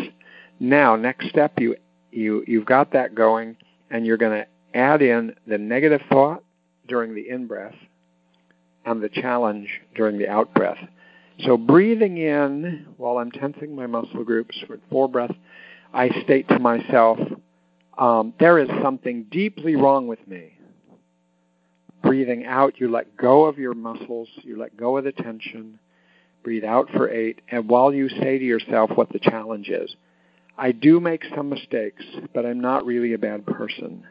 Now, 0.60 0.96
next 0.96 1.30
step, 1.30 1.54
you, 1.60 1.76
you, 2.12 2.44
you've 2.48 2.66
got 2.66 2.94
that 2.94 3.16
going, 3.16 3.58
and 3.90 4.06
you're 4.06 4.18
going 4.18 4.44
to 4.44 4.78
add 4.78 5.02
in 5.02 5.36
the 5.48 5.58
negative 5.58 6.02
thought 6.10 6.44
during 6.88 7.16
the 7.16 7.30
in 7.30 7.48
breath 7.48 7.76
and 8.86 9.02
the 9.02 9.10
challenge 9.10 9.70
during 9.96 10.18
the 10.18 10.28
out 10.28 10.54
breath. 10.54 10.78
So 11.46 11.58
breathing 11.58 12.18
in 12.18 12.88
while 12.98 13.18
I'm 13.18 13.32
tensing 13.32 13.76
my 13.76 13.88
muscle 13.88 14.24
groups 14.24 14.58
for 14.68 14.80
four 14.90 15.08
breaths, 15.08 15.34
I 15.94 16.10
state 16.24 16.48
to 16.50 16.60
myself, 16.60 17.20
um, 17.98 18.34
there 18.40 18.60
is 18.60 18.70
something 18.82 19.26
deeply 19.32 19.76
wrong 19.76 20.08
with 20.08 20.26
me. 20.28 20.58
Breathing 22.02 22.46
out, 22.46 22.80
you 22.80 22.92
let 22.92 23.16
go 23.16 23.46
of 23.46 23.58
your 23.58 23.74
muscles, 23.74 24.28
you 24.42 24.58
let 24.58 24.76
go 24.76 24.98
of 24.98 25.06
the 25.06 25.12
tension. 25.12 25.80
Breathe 26.44 26.66
out 26.66 26.90
for 26.92 27.10
eight, 27.10 27.42
and 27.50 27.70
while 27.70 27.94
you 27.94 28.10
say 28.10 28.38
to 28.38 28.44
yourself 28.44 28.92
what 28.96 29.10
the 29.10 29.20
challenge 29.20 29.70
is, 29.70 29.96
I 30.58 30.72
do 30.72 31.00
make 31.00 31.24
some 31.36 31.50
mistakes, 31.50 32.04
but 32.34 32.46
I'm 32.46 32.60
not 32.60 32.86
really 32.86 33.14
a 33.14 33.18
bad 33.18 33.46
person 33.46 34.04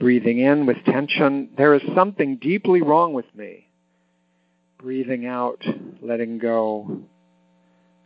breathing 0.00 0.38
in 0.38 0.66
with 0.66 0.82
tension. 0.86 1.50
There 1.56 1.74
is 1.74 1.82
something 1.94 2.36
deeply 2.36 2.82
wrong 2.82 3.12
with 3.12 3.26
me. 3.36 3.68
Breathing 4.78 5.26
out, 5.26 5.62
letting 6.00 6.38
go. 6.38 7.02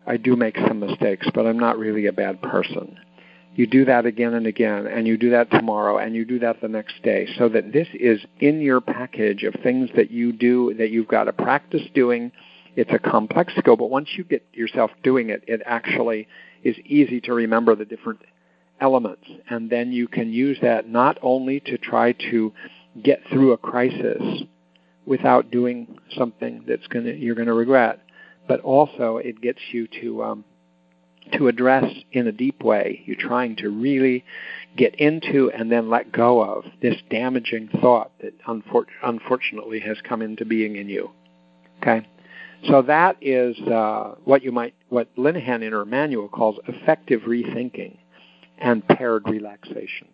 I 0.06 0.18
do 0.18 0.36
make 0.36 0.58
some 0.58 0.80
mistakes, 0.80 1.28
but 1.32 1.46
I'm 1.46 1.58
not 1.58 1.78
really 1.78 2.06
a 2.06 2.12
bad 2.12 2.42
person. 2.42 2.98
You 3.54 3.68
do 3.68 3.84
that 3.84 4.04
again 4.04 4.34
and 4.34 4.48
again, 4.48 4.88
and 4.88 5.06
you 5.06 5.16
do 5.16 5.30
that 5.30 5.52
tomorrow, 5.52 5.98
and 5.98 6.16
you 6.16 6.24
do 6.24 6.40
that 6.40 6.60
the 6.60 6.68
next 6.68 7.00
day, 7.04 7.28
so 7.38 7.48
that 7.48 7.72
this 7.72 7.86
is 7.94 8.18
in 8.40 8.60
your 8.60 8.80
package 8.80 9.44
of 9.44 9.54
things 9.62 9.88
that 9.94 10.10
you 10.10 10.32
do 10.32 10.74
that 10.74 10.90
you've 10.90 11.06
got 11.06 11.24
to 11.24 11.32
practice 11.32 11.82
doing. 11.94 12.32
It's 12.76 12.92
a 12.92 12.98
complex 12.98 13.54
skill, 13.56 13.76
but 13.76 13.90
once 13.90 14.08
you 14.16 14.24
get 14.24 14.44
yourself 14.52 14.90
doing 15.02 15.30
it, 15.30 15.44
it 15.46 15.62
actually 15.64 16.28
is 16.62 16.76
easy 16.84 17.20
to 17.22 17.34
remember 17.34 17.74
the 17.74 17.84
different 17.84 18.20
elements. 18.80 19.24
And 19.48 19.70
then 19.70 19.92
you 19.92 20.08
can 20.08 20.32
use 20.32 20.58
that 20.62 20.88
not 20.88 21.18
only 21.22 21.60
to 21.60 21.78
try 21.78 22.12
to 22.30 22.52
get 23.02 23.22
through 23.30 23.52
a 23.52 23.58
crisis 23.58 24.42
without 25.06 25.50
doing 25.50 25.98
something 26.16 26.64
that's 26.66 26.86
gonna 26.88 27.12
you're 27.12 27.34
gonna 27.34 27.54
regret, 27.54 28.00
but 28.48 28.60
also 28.60 29.18
it 29.18 29.40
gets 29.40 29.60
you 29.72 29.86
to 30.00 30.22
um, 30.22 30.44
to 31.32 31.48
address 31.48 31.84
in 32.12 32.26
a 32.26 32.32
deep 32.32 32.62
way. 32.62 33.02
You're 33.06 33.16
trying 33.16 33.56
to 33.56 33.68
really 33.68 34.24
get 34.76 34.94
into 34.96 35.50
and 35.50 35.70
then 35.70 35.88
let 35.90 36.12
go 36.12 36.42
of 36.42 36.64
this 36.82 36.96
damaging 37.10 37.68
thought 37.80 38.12
that 38.20 38.38
unfor- 38.44 38.86
unfortunately 39.02 39.80
has 39.80 39.98
come 40.02 40.22
into 40.22 40.44
being 40.44 40.76
in 40.76 40.88
you. 40.88 41.10
Okay, 41.80 42.06
so 42.68 42.82
that 42.82 43.16
is 43.20 43.58
uh, 43.60 44.14
what 44.24 44.42
you 44.42 44.52
might 44.52 44.74
what 44.88 45.14
Linehan 45.16 45.62
in 45.62 45.72
her 45.72 45.84
manual 45.84 46.28
calls 46.28 46.56
effective 46.66 47.22
rethinking 47.22 47.98
and 48.58 48.86
paired 48.86 49.28
relaxation. 49.28 50.08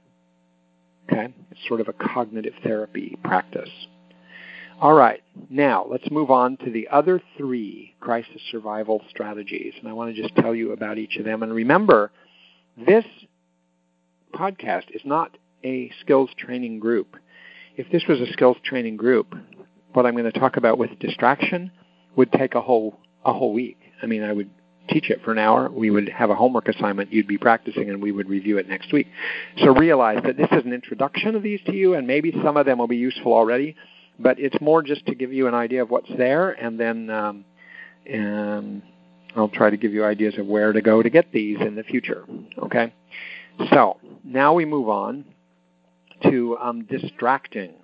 Okay, 1.11 1.35
it's 1.51 1.61
sort 1.69 1.81
of 1.81 1.89
a 1.89 1.93
cognitive 1.93 2.55
therapy 2.63 3.19
practice. 3.23 3.71
All 4.81 4.95
right, 4.95 5.23
now 5.51 5.85
let's 5.91 6.11
move 6.11 6.31
on 6.31 6.57
to 6.59 6.71
the 6.71 6.89
other 6.89 7.21
three 7.37 7.95
crisis 8.01 8.41
survival 8.51 9.03
strategies. 9.11 9.75
And 9.79 9.87
I 9.87 9.93
want 9.93 10.15
to 10.15 10.23
just 10.23 10.35
tell 10.37 10.55
you 10.55 10.73
about 10.73 10.97
each 10.97 11.17
of 11.17 11.27
them. 11.27 11.43
And 11.43 11.53
remember, 11.53 12.11
this 12.79 13.05
podcast 14.33 14.85
is 14.95 15.03
not 15.05 15.37
a 15.65 15.91
skills 16.01 16.31
training 16.39 16.79
group. 16.81 17.17
If 17.77 17.91
this 17.93 18.05
was 18.09 18.21
a 18.21 18.33
skills 18.33 18.57
training 18.65 18.97
group, 18.97 19.35
what 19.93 20.07
I'm 20.07 20.17
going 20.17 20.31
to 20.31 20.39
talk 20.39 20.57
about 20.57 20.79
with 20.79 20.99
distraction 20.99 21.71
would 22.17 22.33
take 22.33 22.55
a 22.55 22.61
whole 22.61 22.99
a 23.25 23.33
whole 23.33 23.53
week. 23.53 23.79
I 24.03 24.07
mean, 24.07 24.23
I 24.23 24.33
would 24.33 24.51
teach 24.89 25.11
it 25.11 25.23
for 25.23 25.31
an 25.31 25.39
hour. 25.39 25.71
We 25.71 25.91
would 25.91 26.09
have 26.09 26.31
a 26.31 26.35
homework 26.35 26.69
assignment 26.69 27.13
you'd 27.13 27.29
be 27.29 27.39
practicing, 27.39 27.91
and 27.91 28.03
we 28.03 28.13
would 28.13 28.29
review 28.29 28.59
it 28.59 28.69
next 28.69 28.93
week. 28.93 29.07
So 29.59 29.75
realize 29.75 30.23
that 30.25 30.37
this 30.37 30.49
is 30.51 30.65
an 30.65 30.73
introduction 30.73 31.37
of 31.37 31.43
these 31.43 31.61
to 31.67 31.73
you, 31.73 31.95
and 31.95 32.07
maybe 32.07 32.33
some 32.43 32.57
of 32.57 32.67
them 32.67 32.79
will 32.79 32.89
be 32.89 32.97
useful 32.97 33.33
already 33.33 33.77
but 34.21 34.39
it's 34.39 34.61
more 34.61 34.83
just 34.83 35.07
to 35.07 35.15
give 35.15 35.33
you 35.33 35.49
an 35.49 35.55
idea 35.55 35.83
of 35.83 35.91
what's 35.91 36.11
there, 36.17 36.51
and 36.51 36.79
then 36.79 37.11
um, 37.11 37.45
and 38.07 38.83
I'll 39.35 39.49
try 39.49 39.71
to 39.71 39.77
give 39.77 39.93
you 39.93 40.05
ideas 40.05 40.35
of 40.39 40.47
where 40.47 40.73
to 40.73 40.83
go 40.83 41.03
to 41.03 41.11
get 41.11 41.33
these 41.33 41.59
in 41.61 41.75
the 41.75 41.83
future. 41.83 42.25
Okay, 42.59 42.93
so 43.71 43.99
now 44.23 44.53
we 44.53 44.65
move 44.65 44.89
on 44.89 45.25
to 46.25 46.59
um, 46.59 46.85
distracting. 46.85 47.75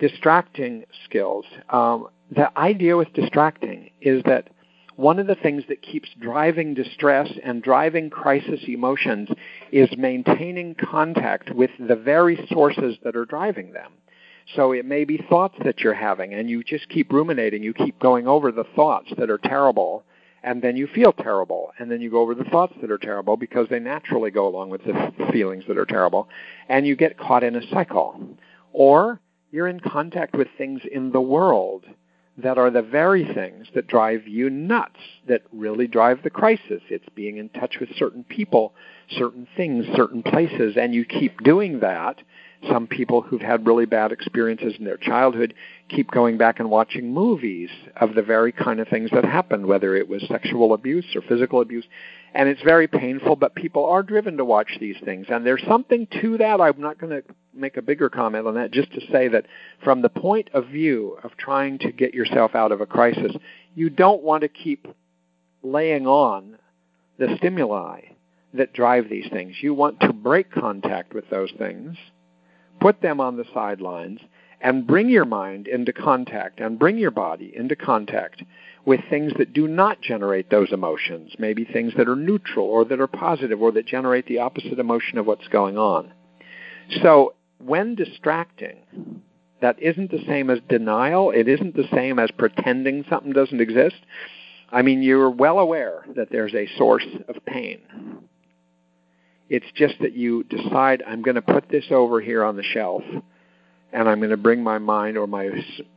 Distracting 0.00 0.84
skills. 1.04 1.44
Um, 1.68 2.08
the 2.34 2.56
idea 2.58 2.96
with 2.96 3.12
distracting 3.12 3.90
is 4.00 4.22
that 4.24 4.48
one 4.96 5.18
of 5.18 5.26
the 5.26 5.34
things 5.34 5.62
that 5.68 5.82
keeps 5.82 6.08
driving 6.20 6.74
distress 6.74 7.30
and 7.44 7.62
driving 7.62 8.10
crisis 8.10 8.60
emotions 8.66 9.28
is 9.72 9.88
maintaining 9.96 10.74
contact 10.74 11.50
with 11.54 11.70
the 11.78 11.96
very 11.96 12.46
sources 12.50 12.96
that 13.04 13.14
are 13.14 13.24
driving 13.24 13.72
them. 13.72 13.92
So 14.56 14.72
it 14.72 14.84
may 14.84 15.04
be 15.04 15.18
thoughts 15.28 15.56
that 15.64 15.80
you're 15.80 15.94
having, 15.94 16.34
and 16.34 16.50
you 16.50 16.64
just 16.64 16.88
keep 16.88 17.12
ruminating. 17.12 17.62
You 17.62 17.72
keep 17.72 17.98
going 18.00 18.26
over 18.26 18.50
the 18.50 18.64
thoughts 18.74 19.12
that 19.18 19.30
are 19.30 19.38
terrible, 19.38 20.02
and 20.42 20.62
then 20.62 20.76
you 20.76 20.86
feel 20.86 21.12
terrible. 21.12 21.72
And 21.78 21.90
then 21.90 22.00
you 22.00 22.10
go 22.10 22.20
over 22.20 22.34
the 22.34 22.44
thoughts 22.44 22.74
that 22.80 22.90
are 22.90 22.98
terrible 22.98 23.36
because 23.36 23.68
they 23.68 23.78
naturally 23.78 24.30
go 24.30 24.48
along 24.48 24.70
with 24.70 24.82
the 24.84 25.12
feelings 25.30 25.64
that 25.68 25.78
are 25.78 25.86
terrible, 25.86 26.28
and 26.68 26.86
you 26.86 26.96
get 26.96 27.18
caught 27.18 27.44
in 27.44 27.54
a 27.54 27.66
cycle. 27.68 28.18
Or 28.72 29.20
you're 29.50 29.68
in 29.68 29.80
contact 29.80 30.34
with 30.34 30.48
things 30.56 30.82
in 30.90 31.12
the 31.12 31.20
world 31.20 31.84
that 32.38 32.58
are 32.58 32.70
the 32.70 32.82
very 32.82 33.24
things 33.34 33.66
that 33.74 33.86
drive 33.86 34.26
you 34.26 34.48
nuts, 34.48 35.00
that 35.28 35.42
really 35.52 35.86
drive 35.86 36.22
the 36.22 36.30
crisis. 36.30 36.80
It's 36.88 37.08
being 37.14 37.36
in 37.36 37.48
touch 37.50 37.78
with 37.80 37.90
certain 37.96 38.24
people, 38.24 38.72
certain 39.10 39.46
things, 39.56 39.86
certain 39.94 40.22
places, 40.22 40.76
and 40.76 40.94
you 40.94 41.04
keep 41.04 41.42
doing 41.42 41.80
that 41.80 42.16
some 42.68 42.86
people 42.86 43.22
who've 43.22 43.40
had 43.40 43.66
really 43.66 43.86
bad 43.86 44.12
experiences 44.12 44.74
in 44.78 44.84
their 44.84 44.98
childhood 44.98 45.54
keep 45.88 46.10
going 46.10 46.36
back 46.36 46.60
and 46.60 46.70
watching 46.70 47.12
movies 47.12 47.70
of 47.96 48.14
the 48.14 48.22
very 48.22 48.52
kind 48.52 48.80
of 48.80 48.88
things 48.88 49.10
that 49.12 49.24
happened, 49.24 49.66
whether 49.66 49.96
it 49.96 50.08
was 50.08 50.22
sexual 50.28 50.74
abuse 50.74 51.06
or 51.14 51.22
physical 51.22 51.60
abuse. 51.60 51.84
And 52.34 52.48
it's 52.48 52.62
very 52.62 52.86
painful, 52.86 53.36
but 53.36 53.54
people 53.54 53.86
are 53.86 54.02
driven 54.02 54.36
to 54.36 54.44
watch 54.44 54.76
these 54.78 54.96
things. 55.04 55.26
And 55.30 55.44
there's 55.44 55.64
something 55.66 56.06
to 56.20 56.38
that. 56.38 56.60
I'm 56.60 56.80
not 56.80 56.98
going 56.98 57.22
to 57.22 57.22
make 57.54 57.76
a 57.76 57.82
bigger 57.82 58.08
comment 58.08 58.46
on 58.46 58.54
that, 58.54 58.70
just 58.70 58.92
to 58.92 59.00
say 59.10 59.28
that 59.28 59.46
from 59.82 60.02
the 60.02 60.08
point 60.08 60.50
of 60.52 60.68
view 60.68 61.18
of 61.24 61.36
trying 61.36 61.78
to 61.78 61.92
get 61.92 62.14
yourself 62.14 62.54
out 62.54 62.72
of 62.72 62.80
a 62.80 62.86
crisis, 62.86 63.32
you 63.74 63.90
don't 63.90 64.22
want 64.22 64.42
to 64.42 64.48
keep 64.48 64.86
laying 65.62 66.06
on 66.06 66.58
the 67.18 67.34
stimuli 67.38 68.00
that 68.54 68.72
drive 68.72 69.08
these 69.08 69.28
things. 69.30 69.56
You 69.60 69.74
want 69.74 70.00
to 70.00 70.12
break 70.12 70.50
contact 70.50 71.14
with 71.14 71.28
those 71.30 71.52
things 71.58 71.96
put 72.80 73.00
them 73.02 73.20
on 73.20 73.36
the 73.36 73.44
sidelines, 73.52 74.20
and 74.60 74.86
bring 74.86 75.08
your 75.08 75.24
mind 75.24 75.66
into 75.66 75.92
contact 75.92 76.60
and 76.60 76.78
bring 76.78 76.98
your 76.98 77.10
body 77.10 77.52
into 77.54 77.74
contact 77.74 78.42
with 78.84 79.00
things 79.08 79.32
that 79.38 79.52
do 79.52 79.68
not 79.68 80.00
generate 80.00 80.50
those 80.50 80.72
emotions, 80.72 81.32
maybe 81.38 81.64
things 81.64 81.92
that 81.96 82.08
are 82.08 82.16
neutral 82.16 82.66
or 82.66 82.84
that 82.84 83.00
are 83.00 83.06
positive 83.06 83.60
or 83.60 83.72
that 83.72 83.86
generate 83.86 84.26
the 84.26 84.38
opposite 84.38 84.78
emotion 84.78 85.18
of 85.18 85.26
what's 85.26 85.48
going 85.48 85.78
on. 85.78 86.12
So, 87.02 87.34
when 87.58 87.94
distracting, 87.94 88.78
that 89.60 89.80
isn't 89.80 90.10
the 90.10 90.24
same 90.26 90.48
as 90.48 90.58
denial. 90.68 91.30
It 91.30 91.46
isn't 91.46 91.76
the 91.76 91.88
same 91.92 92.18
as 92.18 92.30
pretending 92.30 93.04
something 93.08 93.32
doesn't 93.32 93.60
exist. 93.60 93.96
I 94.72 94.82
mean, 94.82 95.02
you're 95.02 95.30
well 95.30 95.58
aware 95.58 96.04
that 96.16 96.30
there's 96.30 96.54
a 96.54 96.68
source 96.78 97.06
of 97.28 97.44
pain. 97.44 97.80
It's 99.50 99.66
just 99.74 99.96
that 100.00 100.14
you 100.14 100.44
decide, 100.44 101.02
I'm 101.06 101.22
going 101.22 101.34
to 101.34 101.42
put 101.42 101.68
this 101.68 101.86
over 101.90 102.20
here 102.20 102.44
on 102.44 102.56
the 102.56 102.62
shelf, 102.62 103.02
and 103.92 104.08
I'm 104.08 104.20
going 104.20 104.30
to 104.30 104.36
bring 104.36 104.62
my 104.62 104.78
mind 104.78 105.18
or 105.18 105.26
my 105.26 105.50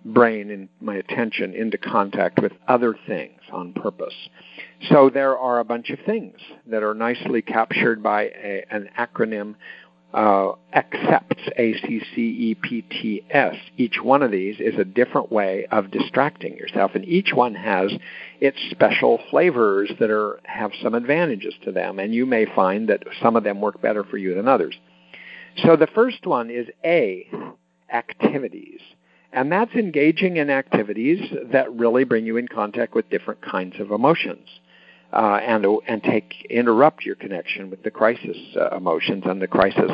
brain 0.03 0.49
and 0.49 0.69
my 0.81 0.95
attention 0.95 1.53
into 1.53 1.77
contact 1.77 2.41
with 2.41 2.51
other 2.67 2.95
things 3.05 3.39
on 3.51 3.73
purpose. 3.73 4.15
So 4.89 5.11
there 5.13 5.37
are 5.37 5.59
a 5.59 5.63
bunch 5.63 5.91
of 5.91 5.99
things 6.03 6.35
that 6.65 6.81
are 6.81 6.95
nicely 6.95 7.43
captured 7.43 8.01
by 8.01 8.23
a, 8.23 8.65
an 8.71 8.89
acronym 8.97 9.53
uh, 10.13 10.51
accepts, 10.73 11.41
A-C-C-E-P-T-S. 11.57 13.55
Each 13.77 14.01
one 14.01 14.21
of 14.21 14.31
these 14.31 14.59
is 14.59 14.77
a 14.77 14.85
different 14.85 15.31
way 15.31 15.65
of 15.71 15.89
distracting 15.91 16.55
yourself, 16.55 16.91
and 16.93 17.03
each 17.05 17.33
one 17.33 17.55
has 17.55 17.91
its 18.39 18.57
special 18.69 19.19
flavors 19.29 19.91
that 19.99 20.11
are 20.11 20.39
have 20.43 20.71
some 20.81 20.93
advantages 20.93 21.55
to 21.63 21.71
them, 21.71 21.97
and 21.99 22.13
you 22.13 22.25
may 22.25 22.45
find 22.45 22.89
that 22.89 23.03
some 23.21 23.35
of 23.35 23.43
them 23.43 23.59
work 23.59 23.81
better 23.81 24.03
for 24.03 24.17
you 24.17 24.35
than 24.35 24.47
others. 24.47 24.75
So 25.63 25.75
the 25.75 25.87
first 25.87 26.25
one 26.25 26.49
is 26.49 26.67
A, 26.85 27.27
activities. 27.91 28.79
And 29.31 29.51
that's 29.51 29.73
engaging 29.73 30.37
in 30.37 30.51
activities 30.51 31.19
that 31.51 31.73
really 31.73 32.03
bring 32.03 32.25
you 32.27 32.37
in 32.37 32.47
contact 32.47 32.93
with 32.93 33.09
different 33.09 33.41
kinds 33.41 33.79
of 33.79 33.89
emotions 33.89 34.47
uh, 35.13 35.39
and 35.41 35.65
and 35.87 36.03
take 36.03 36.45
interrupt 36.49 37.05
your 37.05 37.15
connection 37.15 37.69
with 37.69 37.83
the 37.83 37.91
crisis 37.91 38.37
uh, 38.59 38.75
emotions 38.75 39.23
and 39.25 39.41
the 39.41 39.47
crisis 39.47 39.91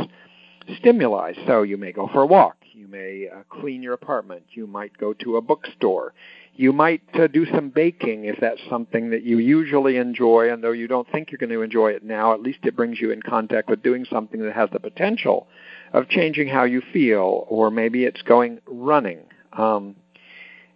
stimuli. 0.78 1.34
So 1.46 1.64
you 1.64 1.78
may 1.78 1.92
go 1.92 2.08
for 2.12 2.22
a 2.22 2.26
walk. 2.26 2.58
You 2.74 2.88
may 2.88 3.28
uh, 3.28 3.44
clean 3.50 3.84
your 3.84 3.94
apartment. 3.94 4.44
You 4.52 4.66
might 4.66 4.98
go 4.98 5.14
to 5.14 5.38
a 5.38 5.42
bookstore. 5.42 6.14
You 6.56 6.72
might 6.74 7.04
uh, 7.14 7.28
do 7.28 7.46
some 7.46 7.70
baking 7.70 8.26
if 8.26 8.38
that's 8.40 8.62
something 8.70 9.10
that 9.12 9.24
you 9.24 9.38
usually 9.40 9.98
enjoy, 9.98 10.52
and 10.52 10.64
though 10.64 10.72
you 10.72 10.88
don't 10.88 11.10
think 11.12 11.32
you're 11.32 11.40
going 11.40 11.52
to 11.52 11.62
enjoy 11.62 11.92
it 11.92 12.04
now, 12.04 12.34
at 12.34 12.42
least 12.42 12.60
it 12.64 12.76
brings 12.76 13.00
you 13.00 13.12
in 13.12 13.22
contact 13.22 13.70
with 13.70 13.82
doing 13.82 14.06
something 14.10 14.42
that 14.42 14.54
has 14.54 14.70
the 14.72 14.80
potential 14.80 15.48
of 15.94 16.08
changing 16.10 16.48
how 16.48 16.64
you 16.64 16.82
feel, 16.94 17.46
or 17.48 17.72
maybe 17.72 18.04
it's 18.04 18.22
going 18.22 18.60
running. 18.68 19.20
Um, 19.54 19.96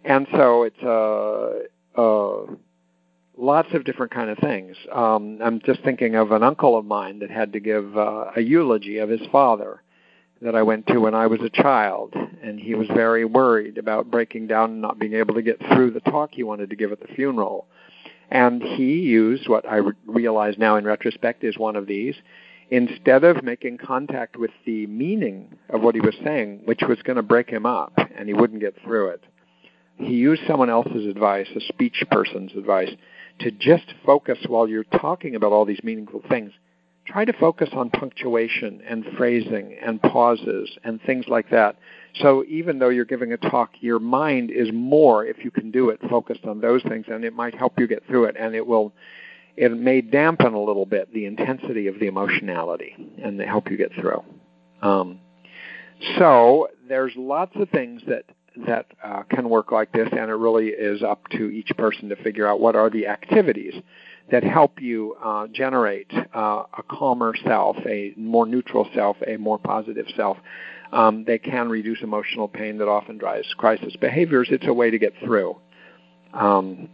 and 0.04 0.26
so 0.32 0.64
it's 0.64 0.82
a, 0.82 1.62
uh, 1.96 2.00
uh, 2.00 2.46
lots 3.36 3.68
of 3.74 3.84
different 3.84 4.12
kind 4.12 4.30
of 4.30 4.38
things. 4.38 4.76
Um, 4.92 5.38
I'm 5.42 5.60
just 5.60 5.82
thinking 5.82 6.14
of 6.14 6.32
an 6.32 6.42
uncle 6.42 6.76
of 6.76 6.84
mine 6.84 7.20
that 7.20 7.30
had 7.30 7.52
to 7.54 7.60
give 7.60 7.96
uh, 7.96 8.26
a 8.36 8.40
eulogy 8.40 8.98
of 8.98 9.08
his 9.08 9.20
father 9.32 9.82
that 10.42 10.54
I 10.54 10.62
went 10.62 10.86
to 10.88 10.98
when 10.98 11.14
I 11.14 11.26
was 11.26 11.40
a 11.40 11.50
child, 11.50 12.14
and 12.42 12.60
he 12.60 12.74
was 12.74 12.86
very 12.88 13.24
worried 13.24 13.78
about 13.78 14.10
breaking 14.10 14.46
down 14.46 14.72
and 14.72 14.82
not 14.82 14.98
being 14.98 15.14
able 15.14 15.34
to 15.34 15.42
get 15.42 15.58
through 15.72 15.92
the 15.92 16.00
talk 16.00 16.30
he 16.32 16.42
wanted 16.42 16.70
to 16.70 16.76
give 16.76 16.92
at 16.92 17.00
the 17.00 17.14
funeral. 17.14 17.66
And 18.30 18.62
he 18.62 19.00
used 19.00 19.48
what 19.48 19.66
I 19.68 19.80
realize 20.06 20.56
now 20.58 20.76
in 20.76 20.84
retrospect 20.84 21.44
is 21.44 21.56
one 21.56 21.76
of 21.76 21.86
these. 21.86 22.14
Instead 22.70 23.24
of 23.24 23.42
making 23.42 23.78
contact 23.78 24.36
with 24.36 24.50
the 24.66 24.86
meaning 24.86 25.56
of 25.68 25.82
what 25.82 25.94
he 25.94 26.00
was 26.00 26.14
saying, 26.24 26.62
which 26.64 26.82
was 26.88 27.00
going 27.02 27.16
to 27.16 27.22
break 27.22 27.48
him 27.48 27.66
up, 27.66 27.92
and 28.16 28.26
he 28.26 28.34
wouldn't 28.34 28.60
get 28.60 28.74
through 28.82 29.08
it, 29.08 29.24
he 29.96 30.14
used 30.14 30.42
someone 30.46 30.70
else's 30.70 31.06
advice, 31.06 31.46
a 31.54 31.60
speech 31.60 32.02
person's 32.10 32.52
advice, 32.56 32.90
to 33.40 33.50
just 33.50 33.94
focus 34.04 34.38
while 34.46 34.68
you're 34.68 34.84
talking 34.84 35.34
about 35.34 35.52
all 35.52 35.64
these 35.64 35.82
meaningful 35.82 36.22
things. 36.28 36.52
Try 37.06 37.24
to 37.24 37.32
focus 37.34 37.68
on 37.72 37.90
punctuation 37.90 38.80
and 38.88 39.04
phrasing 39.16 39.76
and 39.84 40.00
pauses 40.00 40.70
and 40.84 41.02
things 41.02 41.26
like 41.28 41.50
that. 41.50 41.76
So 42.22 42.44
even 42.48 42.78
though 42.78 42.88
you're 42.88 43.04
giving 43.04 43.32
a 43.32 43.36
talk, 43.36 43.70
your 43.80 43.98
mind 43.98 44.50
is 44.50 44.70
more, 44.72 45.26
if 45.26 45.44
you 45.44 45.50
can 45.50 45.70
do 45.70 45.90
it, 45.90 46.00
focused 46.08 46.44
on 46.44 46.60
those 46.60 46.82
things, 46.84 47.06
and 47.08 47.24
it 47.24 47.34
might 47.34 47.54
help 47.54 47.78
you 47.78 47.86
get 47.86 48.06
through 48.06 48.24
it, 48.26 48.36
and 48.38 48.54
it 48.54 48.66
will. 48.66 48.92
It 49.56 49.70
may 49.76 50.00
dampen 50.00 50.54
a 50.54 50.60
little 50.60 50.86
bit 50.86 51.12
the 51.12 51.26
intensity 51.26 51.86
of 51.86 52.00
the 52.00 52.06
emotionality 52.06 52.96
and 53.22 53.38
help 53.40 53.70
you 53.70 53.76
get 53.76 53.92
through. 53.94 54.22
Um, 54.82 55.20
So 56.18 56.68
there's 56.88 57.12
lots 57.16 57.52
of 57.56 57.68
things 57.70 58.02
that 58.08 58.24
that 58.66 58.86
uh, 59.02 59.22
can 59.24 59.48
work 59.48 59.72
like 59.72 59.92
this, 59.92 60.08
and 60.12 60.30
it 60.30 60.34
really 60.34 60.68
is 60.68 61.02
up 61.02 61.28
to 61.30 61.50
each 61.50 61.70
person 61.76 62.08
to 62.08 62.16
figure 62.16 62.46
out 62.46 62.60
what 62.60 62.76
are 62.76 62.90
the 62.90 63.06
activities 63.06 63.74
that 64.30 64.42
help 64.42 64.80
you 64.80 65.16
uh, 65.22 65.46
generate 65.48 66.10
uh, 66.34 66.62
a 66.78 66.82
calmer 66.88 67.34
self, 67.44 67.76
a 67.86 68.14
more 68.16 68.46
neutral 68.46 68.88
self, 68.94 69.16
a 69.26 69.36
more 69.36 69.58
positive 69.58 70.06
self. 70.16 70.38
Um, 70.92 71.24
they 71.24 71.38
can 71.38 71.68
reduce 71.68 72.00
emotional 72.02 72.48
pain 72.48 72.78
that 72.78 72.88
often 72.88 73.18
drives 73.18 73.52
crisis 73.58 73.96
behaviors. 74.00 74.48
It's 74.50 74.66
a 74.66 74.72
way 74.72 74.90
to 74.90 74.98
get 74.98 75.12
through. 75.24 75.56
Um, 76.32 76.88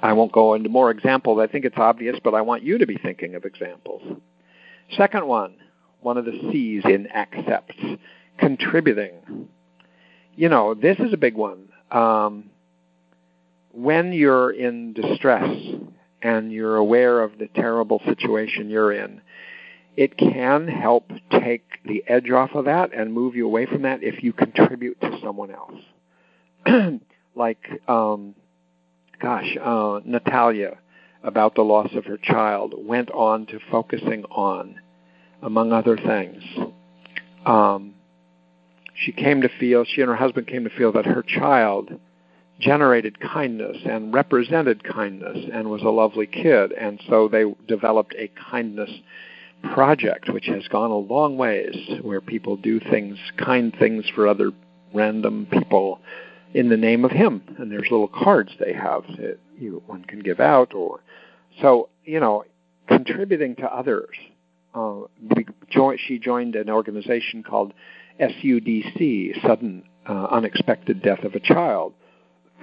I 0.00 0.14
won't 0.14 0.32
go 0.32 0.54
into 0.54 0.70
more 0.70 0.90
examples. 0.90 1.38
I 1.40 1.46
think 1.46 1.64
it's 1.64 1.76
obvious, 1.76 2.16
but 2.24 2.34
I 2.34 2.40
want 2.40 2.62
you 2.62 2.78
to 2.78 2.86
be 2.86 2.96
thinking 2.96 3.34
of 3.34 3.44
examples. 3.44 4.02
Second 4.96 5.26
one, 5.26 5.54
one 6.00 6.16
of 6.16 6.24
the 6.24 6.38
C's 6.50 6.82
in 6.84 7.06
accepts, 7.08 7.76
contributing. 8.38 9.48
You 10.36 10.48
know, 10.48 10.74
this 10.74 10.98
is 10.98 11.12
a 11.12 11.16
big 11.16 11.34
one. 11.34 11.68
Um, 11.90 12.50
when 13.72 14.12
you're 14.12 14.50
in 14.50 14.92
distress 14.92 15.56
and 16.22 16.52
you're 16.52 16.76
aware 16.76 17.20
of 17.22 17.38
the 17.38 17.48
terrible 17.54 18.00
situation 18.04 18.68
you're 18.68 18.92
in, 18.92 19.20
it 19.96 20.16
can 20.16 20.68
help 20.68 21.10
take 21.30 21.64
the 21.84 22.04
edge 22.06 22.30
off 22.30 22.50
of 22.54 22.66
that 22.66 22.94
and 22.94 23.12
move 23.12 23.34
you 23.34 23.46
away 23.46 23.66
from 23.66 23.82
that 23.82 24.02
if 24.02 24.22
you 24.22 24.32
contribute 24.32 25.00
to 25.00 25.18
someone 25.22 25.50
else. 25.50 25.80
like, 27.34 27.68
um, 27.88 28.34
gosh, 29.20 29.56
uh, 29.60 30.00
Natalia, 30.04 30.78
about 31.22 31.54
the 31.54 31.62
loss 31.62 31.90
of 31.94 32.06
her 32.06 32.16
child, 32.16 32.74
went 32.76 33.10
on 33.10 33.46
to 33.46 33.58
focusing 33.70 34.24
on, 34.24 34.80
among 35.42 35.72
other 35.72 35.96
things, 35.96 36.42
um, 37.44 37.94
she 39.00 39.12
came 39.12 39.42
to 39.42 39.48
feel, 39.48 39.84
she 39.84 40.00
and 40.00 40.10
her 40.10 40.16
husband 40.16 40.46
came 40.46 40.64
to 40.64 40.70
feel 40.70 40.92
that 40.92 41.06
her 41.06 41.22
child 41.22 41.90
generated 42.58 43.18
kindness 43.20 43.78
and 43.86 44.12
represented 44.12 44.84
kindness 44.84 45.38
and 45.52 45.70
was 45.70 45.82
a 45.82 45.88
lovely 45.88 46.26
kid. 46.26 46.72
And 46.72 47.00
so 47.08 47.26
they 47.28 47.44
developed 47.66 48.14
a 48.18 48.30
kindness 48.50 48.90
project, 49.72 50.28
which 50.30 50.46
has 50.46 50.68
gone 50.68 50.90
a 50.90 50.96
long 50.96 51.38
ways, 51.38 51.74
where 52.02 52.20
people 52.20 52.56
do 52.56 52.78
things, 52.78 53.18
kind 53.38 53.74
things 53.78 54.04
for 54.14 54.28
other 54.28 54.52
random 54.92 55.46
people 55.50 56.00
in 56.52 56.68
the 56.68 56.76
name 56.76 57.04
of 57.04 57.10
him. 57.10 57.42
And 57.58 57.72
there's 57.72 57.88
little 57.90 58.08
cards 58.08 58.52
they 58.58 58.74
have 58.74 59.04
that 59.18 59.38
you, 59.58 59.82
one 59.86 60.04
can 60.04 60.20
give 60.20 60.40
out. 60.40 60.74
Or 60.74 61.00
so 61.62 61.88
you 62.04 62.20
know, 62.20 62.44
contributing 62.88 63.56
to 63.56 63.72
others. 63.72 64.16
Uh, 64.74 65.02
she 65.96 66.18
joined 66.18 66.56
an 66.56 66.70
organization 66.70 67.42
called 67.42 67.72
SUDC, 68.20 69.42
Sudden 69.42 69.84
uh, 70.08 70.26
Unexpected 70.30 71.02
Death 71.02 71.24
of 71.24 71.34
a 71.34 71.40
Child, 71.40 71.94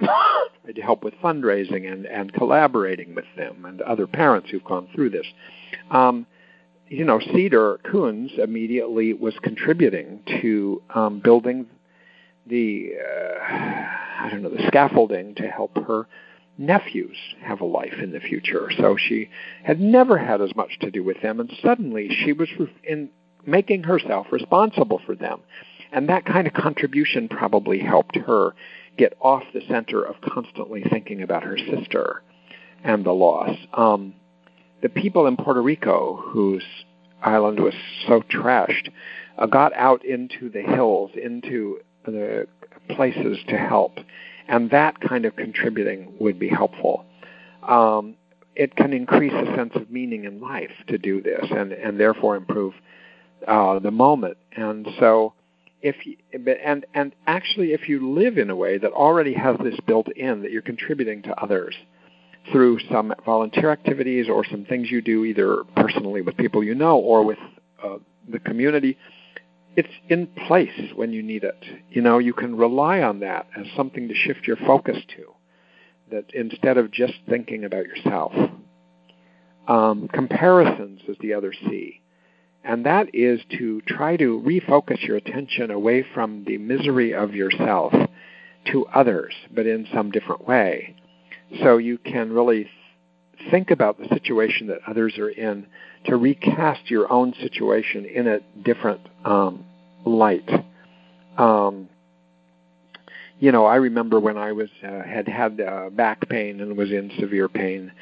to 0.00 0.82
help 0.82 1.02
with 1.02 1.14
fundraising 1.22 1.90
and, 1.90 2.06
and 2.06 2.32
collaborating 2.32 3.14
with 3.14 3.24
them 3.36 3.64
and 3.64 3.80
other 3.82 4.06
parents 4.06 4.50
who've 4.50 4.64
gone 4.64 4.88
through 4.94 5.10
this. 5.10 5.26
Um, 5.90 6.26
you 6.88 7.04
know, 7.04 7.20
Cedar 7.20 7.78
Koons 7.84 8.38
immediately 8.38 9.12
was 9.12 9.34
contributing 9.42 10.20
to 10.40 10.82
um, 10.94 11.20
building 11.20 11.66
the 12.46 12.92
uh, 12.98 13.44
I 14.20 14.28
don't 14.30 14.42
know 14.42 14.48
the 14.48 14.66
scaffolding 14.68 15.34
to 15.36 15.48
help 15.48 15.76
her 15.86 16.08
nephews 16.56 17.16
have 17.42 17.60
a 17.60 17.64
life 17.64 17.94
in 18.02 18.12
the 18.12 18.20
future. 18.20 18.70
So 18.76 18.96
she 18.96 19.30
had 19.62 19.80
never 19.80 20.18
had 20.18 20.40
as 20.40 20.54
much 20.56 20.78
to 20.80 20.90
do 20.90 21.04
with 21.04 21.20
them, 21.22 21.40
and 21.40 21.52
suddenly 21.62 22.08
she 22.24 22.32
was 22.32 22.48
in 22.82 23.10
making 23.48 23.84
herself 23.84 24.26
responsible 24.30 25.00
for 25.04 25.14
them. 25.14 25.40
And 25.90 26.08
that 26.08 26.26
kind 26.26 26.46
of 26.46 26.52
contribution 26.52 27.28
probably 27.28 27.78
helped 27.78 28.16
her 28.16 28.54
get 28.96 29.16
off 29.20 29.42
the 29.54 29.62
center 29.68 30.02
of 30.02 30.20
constantly 30.20 30.82
thinking 30.82 31.22
about 31.22 31.44
her 31.44 31.56
sister 31.56 32.22
and 32.84 33.04
the 33.04 33.12
loss. 33.12 33.56
Um, 33.72 34.14
the 34.82 34.88
people 34.88 35.26
in 35.26 35.36
Puerto 35.36 35.62
Rico, 35.62 36.16
whose 36.16 36.64
island 37.22 37.60
was 37.60 37.74
so 38.06 38.20
trashed, 38.20 38.90
uh, 39.38 39.46
got 39.46 39.72
out 39.74 40.04
into 40.04 40.50
the 40.50 40.62
hills, 40.62 41.10
into 41.14 41.80
the 42.04 42.46
places 42.90 43.38
to 43.48 43.56
help. 43.56 43.98
And 44.46 44.70
that 44.70 45.00
kind 45.00 45.24
of 45.24 45.36
contributing 45.36 46.12
would 46.20 46.38
be 46.38 46.48
helpful. 46.48 47.04
Um, 47.66 48.14
it 48.54 48.74
can 48.74 48.92
increase 48.92 49.32
a 49.32 49.54
sense 49.54 49.72
of 49.74 49.90
meaning 49.90 50.24
in 50.24 50.40
life 50.40 50.72
to 50.88 50.98
do 50.98 51.22
this 51.22 51.46
and, 51.50 51.72
and 51.72 51.98
therefore 51.98 52.36
improve 52.36 52.74
uh, 53.46 53.78
the 53.78 53.90
moment. 53.90 54.38
And 54.52 54.86
so, 54.98 55.34
if 55.80 55.96
you, 56.04 56.16
and 56.32 56.84
and 56.94 57.14
actually, 57.26 57.72
if 57.72 57.88
you 57.88 58.12
live 58.12 58.38
in 58.38 58.50
a 58.50 58.56
way 58.56 58.78
that 58.78 58.92
already 58.92 59.34
has 59.34 59.56
this 59.62 59.78
built 59.86 60.08
in, 60.08 60.42
that 60.42 60.50
you're 60.50 60.62
contributing 60.62 61.22
to 61.22 61.40
others 61.40 61.74
through 62.50 62.78
some 62.90 63.12
volunteer 63.24 63.70
activities 63.70 64.28
or 64.28 64.44
some 64.44 64.64
things 64.64 64.90
you 64.90 65.02
do, 65.02 65.24
either 65.24 65.64
personally 65.76 66.22
with 66.22 66.36
people 66.36 66.64
you 66.64 66.74
know 66.74 66.98
or 66.98 67.24
with 67.24 67.38
uh, 67.84 67.98
the 68.28 68.38
community, 68.38 68.96
it's 69.76 69.88
in 70.08 70.26
place 70.26 70.92
when 70.94 71.12
you 71.12 71.22
need 71.22 71.44
it. 71.44 71.64
You 71.90 72.02
know, 72.02 72.18
you 72.18 72.32
can 72.32 72.56
rely 72.56 73.02
on 73.02 73.20
that 73.20 73.46
as 73.56 73.66
something 73.76 74.08
to 74.08 74.14
shift 74.14 74.46
your 74.46 74.56
focus 74.56 74.96
to. 75.16 75.34
That 76.10 76.32
instead 76.32 76.78
of 76.78 76.90
just 76.90 77.14
thinking 77.28 77.64
about 77.64 77.84
yourself, 77.84 78.32
um, 79.68 80.08
comparisons 80.08 81.02
is 81.06 81.16
the 81.20 81.34
other 81.34 81.52
C 81.52 82.00
and 82.64 82.84
that 82.86 83.14
is 83.14 83.40
to 83.58 83.80
try 83.82 84.16
to 84.16 84.42
refocus 84.44 85.02
your 85.06 85.16
attention 85.16 85.70
away 85.70 86.04
from 86.14 86.44
the 86.44 86.58
misery 86.58 87.14
of 87.14 87.34
yourself 87.34 87.92
to 88.72 88.86
others, 88.86 89.34
but 89.54 89.66
in 89.66 89.86
some 89.92 90.10
different 90.10 90.46
way. 90.46 90.94
So 91.62 91.78
you 91.78 91.98
can 91.98 92.32
really 92.32 92.68
think 93.50 93.70
about 93.70 93.98
the 93.98 94.08
situation 94.08 94.66
that 94.66 94.80
others 94.86 95.16
are 95.18 95.30
in 95.30 95.66
to 96.06 96.16
recast 96.16 96.90
your 96.90 97.10
own 97.10 97.34
situation 97.40 98.04
in 98.04 98.26
a 98.26 98.40
different 98.62 99.00
um, 99.24 99.64
light. 100.04 100.48
Um, 101.36 101.88
you 103.38 103.52
know, 103.52 103.64
I 103.64 103.76
remember 103.76 104.18
when 104.18 104.36
I 104.36 104.52
was 104.52 104.68
uh, 104.82 105.02
had 105.02 105.28
had 105.28 105.60
uh, 105.60 105.90
back 105.90 106.28
pain 106.28 106.60
and 106.60 106.76
was 106.76 106.90
in 106.90 107.12
severe 107.20 107.48
pain 107.48 107.92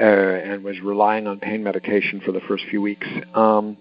uh, 0.00 0.04
and 0.04 0.62
was 0.62 0.80
relying 0.80 1.26
on 1.26 1.40
pain 1.40 1.64
medication 1.64 2.20
for 2.24 2.32
the 2.32 2.40
first 2.40 2.64
few 2.70 2.80
weeks. 2.80 3.06
Um, 3.34 3.76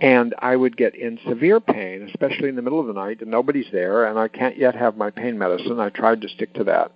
and 0.00 0.34
I 0.38 0.56
would 0.56 0.76
get 0.76 0.94
in 0.94 1.18
severe 1.28 1.60
pain, 1.60 2.08
especially 2.08 2.48
in 2.48 2.56
the 2.56 2.62
middle 2.62 2.80
of 2.80 2.86
the 2.86 2.94
night, 2.94 3.20
and 3.20 3.30
nobody's 3.30 3.70
there, 3.70 4.06
and 4.06 4.18
I 4.18 4.28
can't 4.28 4.56
yet 4.56 4.74
have 4.74 4.96
my 4.96 5.10
pain 5.10 5.38
medicine. 5.38 5.78
I 5.78 5.90
tried 5.90 6.22
to 6.22 6.28
stick 6.28 6.54
to 6.54 6.64
that. 6.64 6.92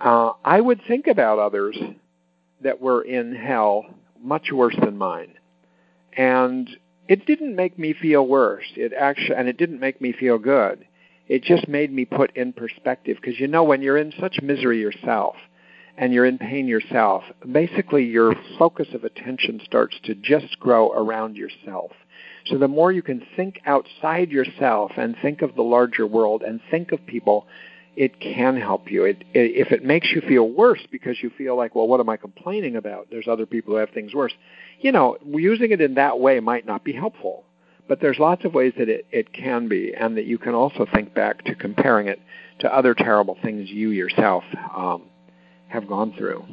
Uh, 0.00 0.32
I 0.44 0.60
would 0.60 0.80
think 0.86 1.08
about 1.08 1.38
others 1.38 1.76
that 2.62 2.80
were 2.80 3.02
in 3.02 3.34
hell 3.34 3.86
much 4.22 4.52
worse 4.52 4.76
than 4.80 4.96
mine, 4.96 5.34
and 6.16 6.68
it 7.08 7.26
didn't 7.26 7.56
make 7.56 7.78
me 7.78 7.94
feel 7.94 8.26
worse. 8.26 8.66
It 8.76 8.92
actually, 8.92 9.36
and 9.36 9.48
it 9.48 9.58
didn't 9.58 9.80
make 9.80 10.00
me 10.00 10.12
feel 10.12 10.38
good. 10.38 10.86
It 11.28 11.42
just 11.42 11.66
made 11.66 11.92
me 11.92 12.04
put 12.04 12.36
in 12.36 12.52
perspective 12.52 13.16
because 13.20 13.40
you 13.40 13.48
know 13.48 13.64
when 13.64 13.82
you're 13.82 13.96
in 13.96 14.12
such 14.20 14.40
misery 14.40 14.80
yourself 14.80 15.34
and 15.98 16.12
you're 16.12 16.26
in 16.26 16.38
pain 16.38 16.68
yourself, 16.68 17.24
basically 17.50 18.04
your 18.04 18.36
focus 18.58 18.88
of 18.94 19.02
attention 19.02 19.60
starts 19.64 19.96
to 20.04 20.14
just 20.14 20.60
grow 20.60 20.92
around 20.92 21.36
yourself 21.36 21.90
so 22.46 22.58
the 22.58 22.68
more 22.68 22.92
you 22.92 23.02
can 23.02 23.26
think 23.36 23.60
outside 23.66 24.30
yourself 24.30 24.92
and 24.96 25.16
think 25.20 25.42
of 25.42 25.54
the 25.54 25.62
larger 25.62 26.06
world 26.06 26.42
and 26.42 26.60
think 26.70 26.92
of 26.92 27.04
people, 27.06 27.46
it 27.96 28.20
can 28.20 28.56
help 28.56 28.90
you. 28.90 29.04
It, 29.04 29.24
it, 29.34 29.52
if 29.56 29.72
it 29.72 29.84
makes 29.84 30.08
you 30.10 30.20
feel 30.20 30.48
worse 30.48 30.80
because 30.90 31.16
you 31.22 31.30
feel 31.30 31.56
like, 31.56 31.74
well, 31.74 31.88
what 31.88 32.00
am 32.00 32.08
I 32.08 32.16
complaining 32.16 32.76
about? 32.76 33.08
There's 33.10 33.26
other 33.26 33.46
people 33.46 33.74
who 33.74 33.80
have 33.80 33.90
things 33.90 34.14
worse. 34.14 34.32
You 34.80 34.92
know, 34.92 35.16
using 35.24 35.72
it 35.72 35.80
in 35.80 35.94
that 35.94 36.20
way 36.20 36.40
might 36.40 36.66
not 36.66 36.84
be 36.84 36.92
helpful. 36.92 37.44
But 37.88 38.00
there's 38.00 38.18
lots 38.18 38.44
of 38.44 38.52
ways 38.52 38.72
that 38.78 38.88
it, 38.88 39.06
it 39.12 39.32
can 39.32 39.68
be, 39.68 39.94
and 39.94 40.16
that 40.16 40.24
you 40.24 40.38
can 40.38 40.54
also 40.54 40.86
think 40.92 41.14
back 41.14 41.44
to 41.44 41.54
comparing 41.54 42.08
it 42.08 42.20
to 42.58 42.74
other 42.74 42.94
terrible 42.94 43.38
things 43.42 43.70
you 43.70 43.90
yourself 43.90 44.42
um, 44.76 45.04
have 45.68 45.86
gone 45.86 46.12
through. 46.18 46.44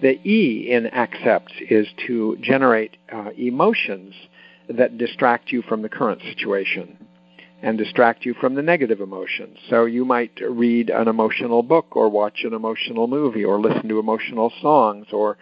The 0.00 0.18
E 0.26 0.70
in 0.70 0.86
accept 0.86 1.52
is 1.68 1.86
to 2.06 2.38
generate 2.40 2.96
uh, 3.12 3.30
emotions 3.36 4.14
that 4.68 4.98
distract 4.98 5.50
you 5.52 5.62
from 5.62 5.82
the 5.82 5.88
current 5.88 6.20
situation 6.22 6.98
and 7.62 7.76
distract 7.76 8.24
you 8.24 8.34
from 8.34 8.54
the 8.54 8.62
negative 8.62 9.00
emotions. 9.00 9.58
So 9.68 9.84
you 9.84 10.04
might 10.04 10.38
read 10.40 10.90
an 10.90 11.08
emotional 11.08 11.62
book 11.62 11.96
or 11.96 12.08
watch 12.08 12.44
an 12.44 12.52
emotional 12.52 13.08
movie 13.08 13.44
or 13.44 13.60
listen 13.60 13.88
to 13.88 13.98
emotional 13.98 14.52
songs 14.62 15.06
or 15.12 15.38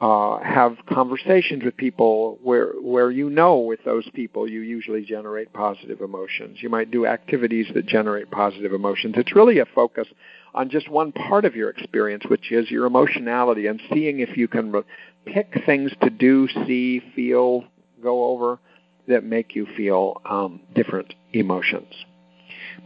uh, 0.00 0.38
have 0.40 0.76
conversations 0.86 1.62
with 1.64 1.76
people 1.76 2.38
where 2.42 2.72
where 2.80 3.10
you 3.10 3.30
know 3.30 3.58
with 3.58 3.78
those 3.84 4.08
people 4.12 4.50
you 4.50 4.60
usually 4.60 5.04
generate 5.04 5.52
positive 5.52 6.00
emotions. 6.00 6.58
You 6.60 6.68
might 6.68 6.90
do 6.90 7.06
activities 7.06 7.66
that 7.74 7.86
generate 7.86 8.30
positive 8.30 8.72
emotions. 8.72 9.14
It's 9.16 9.36
really 9.36 9.60
a 9.60 9.66
focus 9.66 10.08
on 10.52 10.68
just 10.68 10.88
one 10.88 11.12
part 11.12 11.44
of 11.44 11.54
your 11.54 11.70
experience, 11.70 12.24
which 12.28 12.50
is 12.50 12.70
your 12.70 12.86
emotionality, 12.86 13.66
and 13.68 13.80
seeing 13.92 14.18
if 14.18 14.36
you 14.36 14.48
can 14.48 14.84
pick 15.24 15.62
things 15.64 15.92
to 16.02 16.10
do, 16.10 16.48
see, 16.66 17.00
feel, 17.14 17.64
go 18.04 18.26
over 18.26 18.60
that 19.08 19.24
make 19.24 19.56
you 19.56 19.66
feel 19.76 20.20
um, 20.24 20.60
different 20.74 21.14
emotions. 21.32 21.92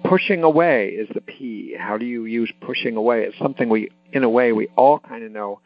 Pushing 0.04 0.42
away 0.42 0.88
is 0.88 1.08
the 1.14 1.20
P. 1.20 1.74
How 1.78 1.98
do 1.98 2.06
you 2.06 2.24
use 2.24 2.50
pushing 2.60 2.96
away? 2.96 3.24
It's 3.24 3.38
something 3.38 3.68
we, 3.68 3.90
in 4.12 4.24
a 4.24 4.28
way, 4.28 4.52
we 4.52 4.68
all 4.76 4.98
kind 4.98 5.24
of 5.24 5.30
know 5.30 5.60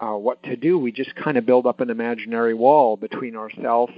uh, 0.00 0.12
what 0.12 0.42
to 0.44 0.56
do. 0.56 0.78
We 0.78 0.92
just 0.92 1.14
kind 1.14 1.36
of 1.36 1.46
build 1.46 1.66
up 1.66 1.80
an 1.80 1.90
imaginary 1.90 2.54
wall 2.54 2.96
between 2.96 3.36
ourselves 3.36 3.92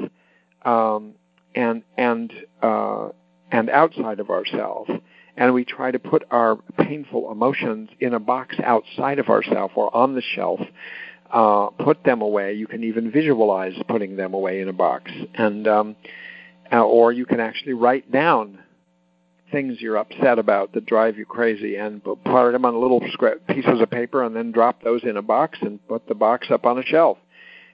um, 0.64 1.14
and 1.54 1.82
and 1.96 2.32
uh, 2.62 3.08
and 3.50 3.70
outside 3.70 4.20
of 4.20 4.30
ourselves, 4.30 4.90
and 5.36 5.54
we 5.54 5.64
try 5.64 5.90
to 5.90 5.98
put 5.98 6.24
our 6.30 6.56
painful 6.78 7.32
emotions 7.32 7.90
in 8.00 8.14
a 8.14 8.20
box 8.20 8.56
outside 8.62 9.18
of 9.18 9.28
ourselves 9.28 9.72
or 9.76 9.94
on 9.94 10.14
the 10.14 10.22
shelf. 10.22 10.60
Uh, 11.30 11.68
put 11.84 12.02
them 12.04 12.22
away. 12.22 12.54
You 12.54 12.66
can 12.66 12.84
even 12.84 13.10
visualize 13.10 13.74
putting 13.86 14.16
them 14.16 14.32
away 14.32 14.60
in 14.60 14.68
a 14.68 14.72
box, 14.72 15.10
and 15.34 15.68
um, 15.68 15.96
uh, 16.72 16.82
or 16.82 17.12
you 17.12 17.26
can 17.26 17.38
actually 17.38 17.74
write 17.74 18.10
down 18.10 18.58
things 19.50 19.80
you're 19.80 19.96
upset 19.96 20.38
about 20.38 20.72
that 20.72 20.86
drive 20.86 21.16
you 21.16 21.24
crazy 21.24 21.76
and 21.76 22.02
put 22.02 22.22
them 22.24 22.64
on 22.64 22.80
little 22.80 23.00
pieces 23.00 23.80
of 23.80 23.90
paper 23.90 24.22
and 24.22 24.36
then 24.36 24.52
drop 24.52 24.82
those 24.82 25.02
in 25.04 25.16
a 25.16 25.22
box 25.22 25.58
and 25.62 25.86
put 25.88 26.06
the 26.08 26.14
box 26.14 26.50
up 26.50 26.66
on 26.66 26.78
a 26.78 26.82
shelf. 26.82 27.18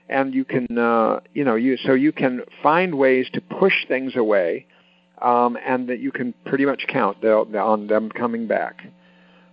And 0.08 0.34
you 0.34 0.44
can 0.44 0.66
uh, 0.76 1.20
you 1.32 1.44
know 1.44 1.54
you 1.54 1.76
so 1.78 1.94
you 1.94 2.12
can 2.12 2.42
find 2.62 2.96
ways 2.96 3.26
to 3.32 3.40
push 3.40 3.86
things 3.88 4.16
away 4.16 4.66
um, 5.20 5.56
and 5.64 5.88
that 5.88 6.00
you 6.00 6.12
can 6.12 6.34
pretty 6.44 6.66
much 6.66 6.84
count 6.88 7.24
on 7.24 7.86
them 7.86 8.10
coming 8.10 8.46
back. 8.46 8.84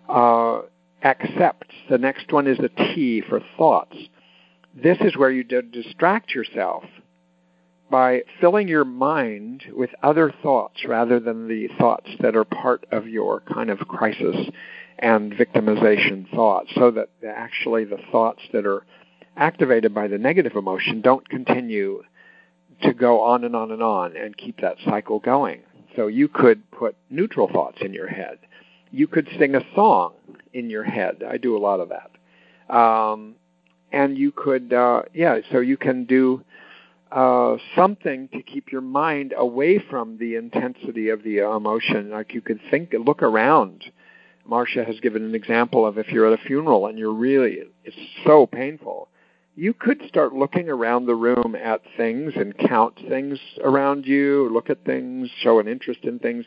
Uh, 0.09 0.61
accept 1.03 1.71
the 1.89 1.97
next 1.97 2.31
one 2.31 2.47
is 2.47 2.59
a 2.59 2.69
T 2.69 3.21
for 3.21 3.41
thoughts 3.57 3.95
this 4.73 4.97
is 5.01 5.17
where 5.17 5.31
you 5.31 5.43
distract 5.43 6.33
yourself 6.33 6.83
by 7.89 8.21
filling 8.39 8.69
your 8.69 8.85
mind 8.85 9.65
with 9.73 9.89
other 10.01 10.33
thoughts 10.41 10.85
rather 10.85 11.19
than 11.19 11.49
the 11.49 11.67
thoughts 11.77 12.09
that 12.21 12.37
are 12.37 12.45
part 12.45 12.85
of 12.91 13.07
your 13.07 13.41
kind 13.41 13.69
of 13.69 13.79
crisis 13.79 14.49
and 14.97 15.33
victimization 15.33 16.29
thoughts, 16.33 16.71
so 16.75 16.89
that 16.91 17.09
actually 17.27 17.83
the 17.83 17.99
thoughts 18.11 18.41
that 18.53 18.65
are 18.65 18.85
activated 19.35 19.93
by 19.93 20.07
the 20.07 20.17
negative 20.17 20.55
emotion 20.55 21.01
don't 21.01 21.27
continue 21.27 22.01
to 22.81 22.93
go 22.93 23.21
on 23.21 23.43
and 23.43 23.55
on 23.55 23.71
and 23.71 23.83
on 23.83 24.15
and 24.15 24.37
keep 24.37 24.61
that 24.61 24.77
cycle 24.85 25.19
going. 25.19 25.61
So 25.95 26.07
you 26.07 26.29
could 26.29 26.69
put 26.71 26.95
neutral 27.09 27.49
thoughts 27.51 27.79
in 27.81 27.93
your 27.93 28.07
head. 28.07 28.37
You 28.91 29.07
could 29.07 29.27
sing 29.37 29.55
a 29.55 29.61
song 29.75 30.13
in 30.53 30.69
your 30.69 30.83
head. 30.83 31.23
I 31.27 31.37
do 31.37 31.57
a 31.57 31.59
lot 31.59 31.79
of 31.79 31.89
that. 31.89 32.75
Um, 32.75 33.35
and 33.91 34.17
you 34.17 34.31
could, 34.31 34.71
uh, 34.73 35.03
yeah, 35.13 35.39
so 35.51 35.59
you 35.59 35.77
can 35.77 36.05
do 36.05 36.43
uh, 37.11 37.57
something 37.75 38.29
to 38.29 38.41
keep 38.41 38.71
your 38.71 38.81
mind 38.81 39.33
away 39.35 39.79
from 39.89 40.17
the 40.17 40.35
intensity 40.35 41.09
of 41.09 41.23
the 41.23 41.39
emotion. 41.39 42.09
Like 42.09 42.33
you 42.33 42.41
could 42.41 42.61
think, 42.69 42.93
look 42.93 43.21
around. 43.21 43.83
Marsha 44.49 44.85
has 44.85 44.99
given 45.01 45.23
an 45.23 45.35
example 45.35 45.85
of 45.85 45.97
if 45.97 46.07
you're 46.09 46.31
at 46.31 46.39
a 46.39 46.43
funeral 46.43 46.87
and 46.87 46.97
you're 46.97 47.13
really, 47.13 47.59
it's 47.83 47.95
so 48.25 48.45
painful. 48.47 49.09
You 49.55 49.73
could 49.73 50.01
start 50.07 50.33
looking 50.33 50.69
around 50.69 51.05
the 51.05 51.15
room 51.15 51.55
at 51.61 51.81
things 51.97 52.33
and 52.35 52.57
count 52.57 52.97
things 53.09 53.37
around 53.63 54.05
you, 54.05 54.49
look 54.51 54.69
at 54.69 54.85
things, 54.85 55.29
show 55.41 55.59
an 55.59 55.67
interest 55.67 55.99
in 56.03 56.19
things. 56.19 56.45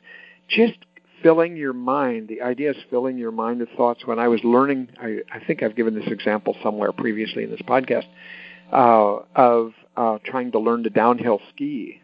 Just 0.49 0.79
filling 1.25 1.57
your 1.57 1.73
mind, 1.73 2.29
the 2.29 2.43
idea 2.43 2.71
is 2.71 2.77
filling 2.91 3.17
your 3.17 3.33
mind 3.33 3.59
with 3.59 3.71
thoughts. 3.71 4.07
When 4.07 4.19
I 4.19 4.29
was 4.29 4.45
learning, 4.45 4.91
I, 5.01 5.21
I 5.33 5.43
think 5.45 5.63
I've 5.63 5.75
given 5.75 5.95
this 5.95 6.07
example 6.07 6.55
somewhere 6.63 6.93
previously 6.93 7.43
in 7.43 7.51
this 7.51 7.63
podcast, 7.63 8.05
uh, 8.71 9.25
of 9.35 9.73
uh, 9.97 10.19
trying 10.23 10.53
to 10.53 10.59
learn 10.59 10.83
to 10.85 10.91
downhill 10.91 11.41
ski 11.49 12.03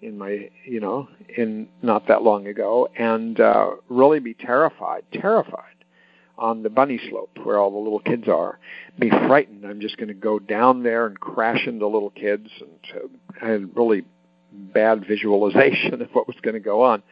in 0.00 0.16
my, 0.16 0.48
you 0.64 0.80
know, 0.80 1.08
in 1.36 1.68
not 1.82 2.08
that 2.08 2.22
long 2.22 2.46
ago, 2.46 2.88
and 2.96 3.38
uh, 3.38 3.72
really 3.90 4.20
be 4.20 4.32
terrified, 4.32 5.02
terrified 5.12 5.64
on 6.38 6.62
the 6.62 6.70
bunny 6.70 7.00
slope 7.10 7.30
where 7.42 7.58
all 7.58 7.70
the 7.70 7.78
little 7.78 8.00
kids 8.00 8.26
are. 8.26 8.58
Be 8.98 9.10
frightened. 9.10 9.66
I'm 9.66 9.80
just 9.80 9.98
going 9.98 10.08
to 10.08 10.14
go 10.14 10.38
down 10.38 10.82
there 10.82 11.06
and 11.06 11.18
crash 11.20 11.66
into 11.66 11.86
little 11.86 12.10
kids, 12.10 12.48
and 12.60 13.02
uh, 13.02 13.44
I 13.44 13.50
had 13.50 13.76
really 13.76 14.04
bad 14.50 15.06
visualization 15.06 16.00
of 16.00 16.08
what 16.12 16.26
was 16.26 16.36
going 16.40 16.54
to 16.54 16.60
go 16.60 16.82
on. 16.82 17.02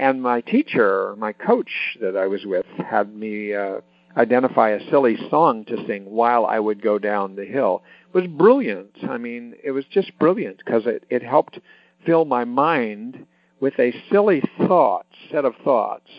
And 0.00 0.22
my 0.22 0.40
teacher, 0.40 1.14
my 1.18 1.34
coach 1.34 1.98
that 2.00 2.16
I 2.16 2.26
was 2.26 2.46
with, 2.46 2.64
had 2.78 3.14
me 3.14 3.54
uh, 3.54 3.82
identify 4.16 4.70
a 4.70 4.90
silly 4.90 5.18
song 5.28 5.66
to 5.66 5.76
sing 5.86 6.06
while 6.06 6.46
I 6.46 6.58
would 6.58 6.80
go 6.80 6.98
down 6.98 7.36
the 7.36 7.44
hill 7.44 7.82
It 8.08 8.16
was 8.16 8.26
brilliant. 8.26 8.96
I 9.06 9.18
mean, 9.18 9.56
it 9.62 9.72
was 9.72 9.84
just 9.90 10.18
brilliant 10.18 10.56
because 10.64 10.86
it, 10.86 11.04
it 11.10 11.22
helped 11.22 11.58
fill 12.06 12.24
my 12.24 12.44
mind 12.46 13.26
with 13.60 13.78
a 13.78 13.92
silly 14.10 14.42
thought, 14.66 15.04
set 15.30 15.44
of 15.44 15.52
thoughts, 15.62 16.10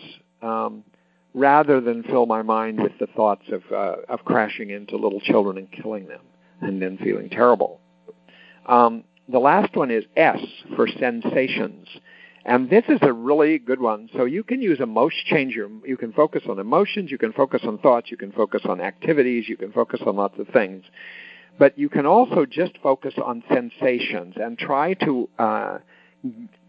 um, 0.42 0.84
rather 1.34 1.80
than 1.80 2.04
fill 2.04 2.26
my 2.26 2.42
mind 2.42 2.80
with 2.80 2.92
the 3.00 3.08
thoughts 3.08 3.46
of 3.50 3.62
uh, 3.72 3.96
of 4.08 4.24
crashing 4.24 4.70
into 4.70 4.96
little 4.96 5.20
children 5.20 5.58
and 5.58 5.72
killing 5.72 6.06
them, 6.06 6.20
and 6.60 6.80
then 6.80 6.98
feeling 6.98 7.28
terrible. 7.28 7.80
Um, 8.66 9.02
the 9.28 9.40
last 9.40 9.74
one 9.74 9.90
is 9.90 10.04
S 10.16 10.38
for 10.76 10.86
sensations. 10.86 11.88
And 12.44 12.68
this 12.68 12.84
is 12.88 12.98
a 13.02 13.12
really 13.12 13.58
good 13.58 13.80
one. 13.80 14.08
So 14.16 14.24
you 14.24 14.42
can 14.42 14.60
use 14.60 14.80
emotion 14.80 15.20
changer. 15.26 15.68
You 15.84 15.96
can 15.96 16.12
focus 16.12 16.42
on 16.48 16.58
emotions, 16.58 17.10
you 17.10 17.18
can 17.18 17.32
focus 17.32 17.62
on 17.64 17.78
thoughts, 17.78 18.10
you 18.10 18.16
can 18.16 18.32
focus 18.32 18.62
on 18.64 18.80
activities, 18.80 19.48
you 19.48 19.56
can 19.56 19.72
focus 19.72 20.00
on 20.04 20.16
lots 20.16 20.38
of 20.38 20.48
things. 20.48 20.84
But 21.58 21.78
you 21.78 21.88
can 21.88 22.06
also 22.06 22.46
just 22.46 22.78
focus 22.82 23.14
on 23.22 23.44
sensations 23.48 24.34
and 24.36 24.58
try 24.58 24.94
to 24.94 25.28
uh, 25.38 25.78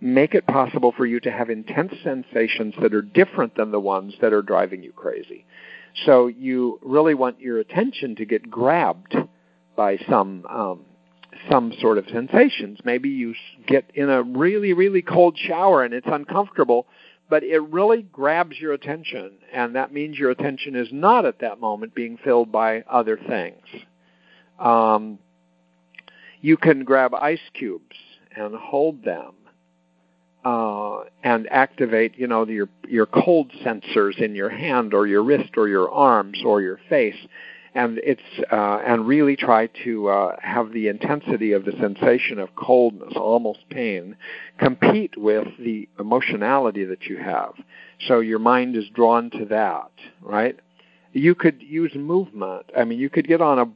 make 0.02 0.36
it 0.36 0.46
possible 0.46 0.94
for 0.96 1.06
you 1.06 1.20
to 1.22 1.32
have 1.32 1.50
intense 1.50 1.94
sensations 2.04 2.76
that 2.82 2.94
are 2.94 3.02
different 3.02 3.56
than 3.56 3.72
the 3.72 3.80
ones 3.80 4.14
that 4.22 4.34
are 4.34 4.42
driving 4.42 4.84
you 4.84 4.92
crazy. 4.92 5.46
So 6.06 6.28
you 6.28 6.80
really 6.82 7.14
want 7.14 7.40
your 7.40 7.60
attention 7.60 8.16
to 8.18 8.26
get 8.26 8.50
grabbed 8.50 9.16
by 9.76 9.98
some 10.10 10.46
um, 10.48 10.86
some 11.50 11.74
sort 11.80 11.98
of 11.98 12.06
sensations. 12.12 12.80
Maybe 12.84 13.10
you 13.10 13.36
get 13.68 13.86
in 13.94 14.10
a 14.10 14.24
really 14.24 14.74
really 14.74 15.02
cold 15.02 15.38
shower 15.38 15.84
and 15.84 15.94
it's 15.94 16.08
uncomfortable, 16.10 16.88
but 17.30 17.44
it 17.44 17.60
really 17.60 18.04
grabs 18.04 18.60
your 18.60 18.74
attention, 18.74 19.32
and 19.52 19.76
that 19.76 19.94
means 19.94 20.18
your 20.18 20.32
attention 20.32 20.76
is 20.76 20.90
not 20.92 21.26
at 21.26 21.40
that 21.40 21.60
moment 21.60 21.96
being 21.96 22.18
filled 22.24 22.52
by 22.52 22.82
other 22.90 23.18
things. 23.18 23.64
Um, 24.60 25.20
you 26.42 26.58
can 26.58 26.84
grab 26.84 27.14
ice 27.16 27.40
cubes 27.54 27.96
and 28.36 28.54
hold 28.56 29.04
them 29.04 29.34
uh, 30.46 31.04
and 31.24 31.48
activate, 31.50 32.18
you 32.18 32.28
know, 32.28 32.46
your 32.46 32.70
your 32.88 33.06
cold 33.06 33.52
sensors 33.66 34.20
in 34.20 34.36
your 34.36 34.50
hand 34.50 34.94
or 34.94 35.08
your 35.08 35.24
wrist 35.24 35.52
or 35.58 35.68
your 35.68 35.90
arms 35.90 36.42
or 36.46 36.62
your 36.62 36.80
face, 36.90 37.16
and 37.76 38.00
it's 38.04 38.22
uh, 38.52 38.82
and 38.86 39.08
really 39.08 39.36
try 39.36 39.68
to 39.84 40.08
uh, 40.08 40.36
have 40.42 40.72
the 40.72 40.88
intensity 40.88 41.54
of 41.54 41.66
the 41.66 41.74
sensation 41.80 42.40
of 42.40 42.56
coldness, 42.56 43.14
almost 43.16 43.68
pain, 43.70 44.16
compete 44.58 45.18
with 45.18 45.48
the 45.60 45.90
emotionality 46.00 46.86
that 46.86 47.04
you 47.04 47.18
have. 47.18 47.54
So 48.08 48.20
your 48.20 48.40
mind 48.40 48.76
is 48.76 48.86
drawn 48.94 49.30
to 49.32 49.46
that, 49.46 49.92
right? 50.22 50.60
You 51.14 51.36
could 51.36 51.62
use 51.62 51.94
movement. 51.96 52.68
I 52.78 52.84
mean, 52.84 53.00
you 53.00 53.10
could 53.10 53.28
get 53.28 53.42
on 53.42 53.60
a 53.60 53.72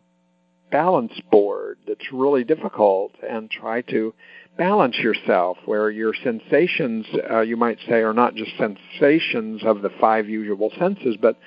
balance 0.71 1.13
board 1.31 1.77
that's 1.87 2.11
really 2.11 2.43
difficult 2.43 3.13
and 3.27 3.49
try 3.49 3.81
to 3.81 4.13
balance 4.57 4.97
yourself 4.97 5.57
where 5.65 5.89
your 5.89 6.13
sensations, 6.23 7.05
uh, 7.29 7.41
you 7.41 7.55
might 7.55 7.77
say, 7.87 8.01
are 8.01 8.13
not 8.13 8.35
just 8.35 8.51
sensations 8.57 9.61
of 9.63 9.81
the 9.81 9.91
five 10.01 10.27
usual 10.27 10.71
senses, 10.77 11.15
but 11.21 11.37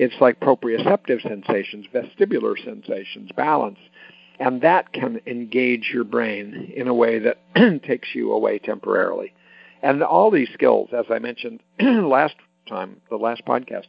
it's 0.00 0.18
like 0.18 0.40
proprioceptive 0.40 1.20
sensations, 1.20 1.84
vestibular 1.92 2.54
sensations, 2.64 3.30
balance. 3.36 3.78
And 4.38 4.62
that 4.62 4.94
can 4.94 5.20
engage 5.26 5.90
your 5.92 6.04
brain 6.04 6.72
in 6.74 6.88
a 6.88 6.94
way 6.94 7.18
that 7.18 7.36
takes 7.82 8.08
you 8.14 8.32
away 8.32 8.60
temporarily. 8.60 9.34
And 9.82 10.02
all 10.02 10.30
these 10.30 10.48
skills, 10.54 10.88
as 10.96 11.04
I 11.10 11.18
mentioned 11.18 11.60
last 11.80 12.34
time, 12.66 13.02
the 13.10 13.16
last 13.16 13.44
podcast, 13.44 13.88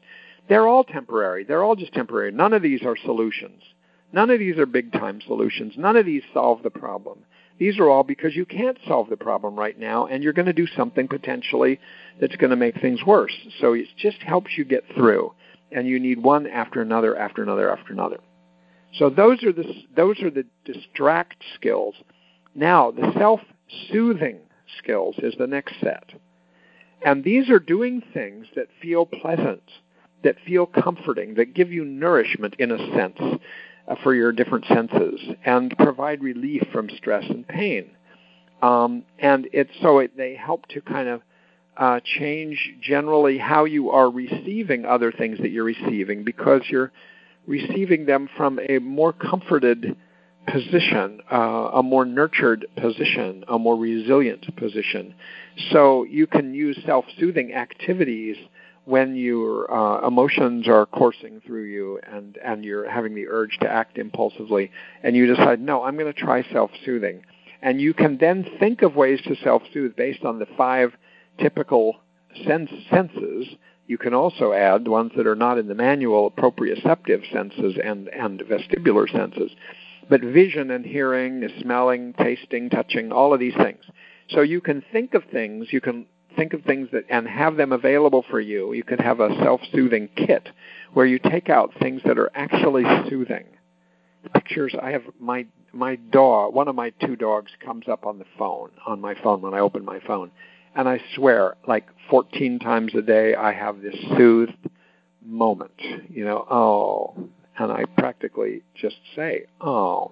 they're 0.49 0.67
all 0.67 0.83
temporary. 0.83 1.45
They're 1.45 1.63
all 1.63 1.77
just 1.77 1.93
temporary. 1.93 2.33
None 2.33 2.51
of 2.51 2.61
these 2.61 2.83
are 2.85 2.97
solutions. 2.97 3.63
None 4.11 4.31
of 4.31 4.39
these 4.39 4.57
are 4.57 4.65
big 4.65 4.91
time 4.91 5.21
solutions. 5.25 5.75
None 5.77 5.95
of 5.95 6.05
these 6.05 6.23
solve 6.33 6.61
the 6.61 6.69
problem. 6.69 7.19
These 7.57 7.79
are 7.79 7.89
all 7.89 8.03
because 8.03 8.35
you 8.35 8.45
can't 8.45 8.77
solve 8.85 9.09
the 9.09 9.15
problem 9.15 9.55
right 9.55 9.79
now 9.79 10.07
and 10.07 10.23
you're 10.23 10.33
going 10.33 10.47
to 10.47 10.51
do 10.51 10.67
something 10.75 11.07
potentially 11.07 11.79
that's 12.19 12.35
going 12.35 12.49
to 12.49 12.57
make 12.57 12.81
things 12.81 12.99
worse. 13.07 13.37
So 13.61 13.71
it 13.71 13.87
just 13.97 14.21
helps 14.21 14.57
you 14.57 14.65
get 14.65 14.83
through 14.93 15.31
and 15.71 15.87
you 15.87 15.99
need 15.99 16.21
one 16.21 16.47
after 16.47 16.81
another 16.81 17.17
after 17.17 17.43
another 17.43 17.71
after 17.71 17.93
another. 17.93 18.19
So 18.97 19.09
those 19.09 19.43
are 19.43 19.53
the 19.53 19.65
those 19.95 20.21
are 20.21 20.29
the 20.29 20.45
distract 20.65 21.43
skills. 21.55 21.95
Now, 22.53 22.91
the 22.91 23.13
self-soothing 23.17 24.39
skills 24.77 25.15
is 25.19 25.33
the 25.37 25.47
next 25.47 25.75
set. 25.79 26.11
And 27.03 27.23
these 27.23 27.49
are 27.49 27.59
doing 27.59 28.03
things 28.13 28.47
that 28.55 28.67
feel 28.81 29.05
pleasant, 29.05 29.63
that 30.23 30.35
feel 30.45 30.65
comforting, 30.65 31.35
that 31.35 31.53
give 31.53 31.71
you 31.71 31.85
nourishment 31.85 32.55
in 32.59 32.71
a 32.71 32.95
sense 32.95 33.19
uh, 33.87 33.95
for 34.03 34.13
your 34.13 34.31
different 34.31 34.65
senses 34.65 35.19
and 35.45 35.75
provide 35.77 36.21
relief 36.21 36.63
from 36.71 36.89
stress 36.97 37.23
and 37.29 37.47
pain. 37.47 37.91
Um, 38.61 39.03
and 39.17 39.47
it's 39.53 39.71
so 39.81 39.99
it, 39.99 40.15
they 40.15 40.35
help 40.35 40.67
to 40.67 40.81
kind 40.81 41.07
of 41.07 41.21
uh, 41.81 41.99
change 42.19 42.75
generally 42.79 43.39
how 43.39 43.65
you 43.65 43.89
are 43.89 44.07
receiving 44.11 44.85
other 44.85 45.11
things 45.11 45.39
that 45.39 45.49
you're 45.49 45.63
receiving 45.63 46.23
because 46.23 46.61
you're 46.69 46.91
receiving 47.47 48.05
them 48.05 48.29
from 48.37 48.59
a 48.69 48.77
more 48.77 49.11
comforted 49.11 49.97
position, 50.45 51.21
uh, 51.31 51.71
a 51.73 51.81
more 51.81 52.05
nurtured 52.05 52.67
position, 52.77 53.43
a 53.47 53.57
more 53.57 53.75
resilient 53.75 54.55
position. 54.57 55.15
So 55.71 56.03
you 56.03 56.27
can 56.27 56.53
use 56.53 56.77
self 56.85 57.05
soothing 57.19 57.55
activities 57.55 58.37
when 58.85 59.15
your 59.15 59.71
uh, 59.73 60.07
emotions 60.07 60.67
are 60.67 60.85
coursing 60.85 61.41
through 61.47 61.63
you 61.63 61.99
and, 62.07 62.37
and 62.45 62.63
you're 62.63 62.87
having 62.87 63.15
the 63.15 63.27
urge 63.27 63.57
to 63.61 63.67
act 63.67 63.97
impulsively, 63.97 64.69
and 65.01 65.15
you 65.15 65.25
decide, 65.25 65.59
no, 65.59 65.81
I'm 65.81 65.97
going 65.97 66.13
to 66.13 66.19
try 66.19 66.43
self 66.53 66.69
soothing. 66.85 67.23
And 67.63 67.81
you 67.81 67.95
can 67.95 68.17
then 68.19 68.47
think 68.59 68.83
of 68.83 68.95
ways 68.95 69.19
to 69.23 69.35
self 69.43 69.63
soothe 69.73 69.95
based 69.95 70.23
on 70.23 70.37
the 70.37 70.47
five 70.55 70.93
typical 71.41 71.97
sense, 72.45 72.71
senses. 72.89 73.47
You 73.87 73.97
can 73.97 74.13
also 74.13 74.53
add 74.53 74.87
ones 74.87 75.11
that 75.17 75.27
are 75.27 75.35
not 75.35 75.57
in 75.57 75.67
the 75.67 75.75
manual 75.75 76.31
proprioceptive 76.31 77.29
senses 77.31 77.75
and, 77.83 78.07
and 78.09 78.39
vestibular 78.41 79.11
senses, 79.11 79.51
but 80.09 80.21
vision 80.21 80.71
and 80.71 80.85
hearing, 80.85 81.47
smelling, 81.61 82.13
tasting, 82.13 82.69
touching, 82.69 83.11
all 83.11 83.33
of 83.33 83.39
these 83.39 83.55
things. 83.55 83.83
So 84.29 84.41
you 84.41 84.61
can 84.61 84.83
think 84.91 85.13
of 85.13 85.23
things, 85.31 85.67
you 85.71 85.81
can 85.81 86.05
think 86.35 86.53
of 86.53 86.63
things 86.63 86.89
that 86.93 87.05
and 87.09 87.27
have 87.27 87.57
them 87.57 87.71
available 87.71 88.23
for 88.29 88.39
you. 88.39 88.73
You 88.73 88.83
can 88.83 88.99
have 88.99 89.19
a 89.19 89.35
self-soothing 89.43 90.09
kit 90.15 90.47
where 90.93 91.05
you 91.05 91.19
take 91.19 91.49
out 91.49 91.73
things 91.79 92.01
that 92.05 92.17
are 92.17 92.31
actually 92.33 92.83
soothing. 93.09 93.45
Pictures 94.33 94.75
I 94.81 94.91
have 94.91 95.03
my 95.19 95.45
my 95.73 95.95
dog, 95.95 96.53
one 96.53 96.67
of 96.67 96.75
my 96.75 96.91
two 97.05 97.15
dogs 97.15 97.51
comes 97.63 97.87
up 97.87 98.05
on 98.05 98.19
the 98.19 98.25
phone, 98.37 98.69
on 98.85 99.01
my 99.01 99.15
phone 99.15 99.41
when 99.41 99.53
I 99.53 99.59
open 99.59 99.83
my 99.83 99.99
phone. 100.05 100.31
And 100.75 100.87
I 100.87 101.01
swear, 101.15 101.55
like 101.67 101.87
14 102.09 102.59
times 102.59 102.93
a 102.95 103.01
day, 103.01 103.35
I 103.35 103.53
have 103.53 103.81
this 103.81 103.95
soothed 104.17 104.69
moment. 105.25 105.79
You 106.09 106.25
know, 106.25 106.45
oh, 106.49 107.29
and 107.57 107.71
I 107.71 107.85
practically 107.97 108.63
just 108.75 108.97
say, 109.15 109.45
oh, 109.59 110.11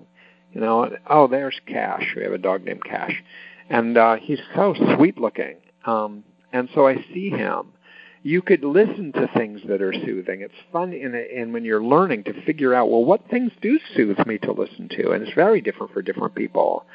you 0.53 0.61
know, 0.61 0.89
oh, 1.09 1.27
there's 1.27 1.59
Cash. 1.65 2.13
We 2.15 2.23
have 2.23 2.33
a 2.33 2.37
dog 2.37 2.63
named 2.65 2.83
Cash, 2.83 3.23
and 3.69 3.97
uh, 3.97 4.15
he's 4.15 4.39
so 4.55 4.75
sweet 4.95 5.17
looking. 5.17 5.57
Um, 5.85 6.23
and 6.51 6.69
so 6.73 6.87
I 6.87 7.05
see 7.13 7.29
him. 7.29 7.73
You 8.21 8.41
could 8.41 8.63
listen 8.65 9.13
to 9.13 9.29
things 9.33 9.61
that 9.67 9.81
are 9.81 9.93
soothing. 9.93 10.41
It's 10.41 10.53
fun 10.73 10.91
in, 10.91 11.15
in 11.15 11.53
when 11.53 11.63
you're 11.63 11.83
learning 11.83 12.25
to 12.25 12.41
figure 12.45 12.73
out, 12.73 12.89
well, 12.89 13.05
what 13.05 13.29
things 13.29 13.51
do 13.61 13.79
soothe 13.95 14.25
me 14.25 14.37
to 14.39 14.51
listen 14.51 14.89
to, 14.89 15.11
and 15.11 15.23
it's 15.23 15.35
very 15.35 15.61
different 15.61 15.93
for 15.93 16.01
different 16.01 16.35
people. 16.35 16.85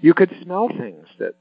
You 0.00 0.14
could 0.14 0.34
smell 0.42 0.68
things 0.68 1.06
that 1.18 1.34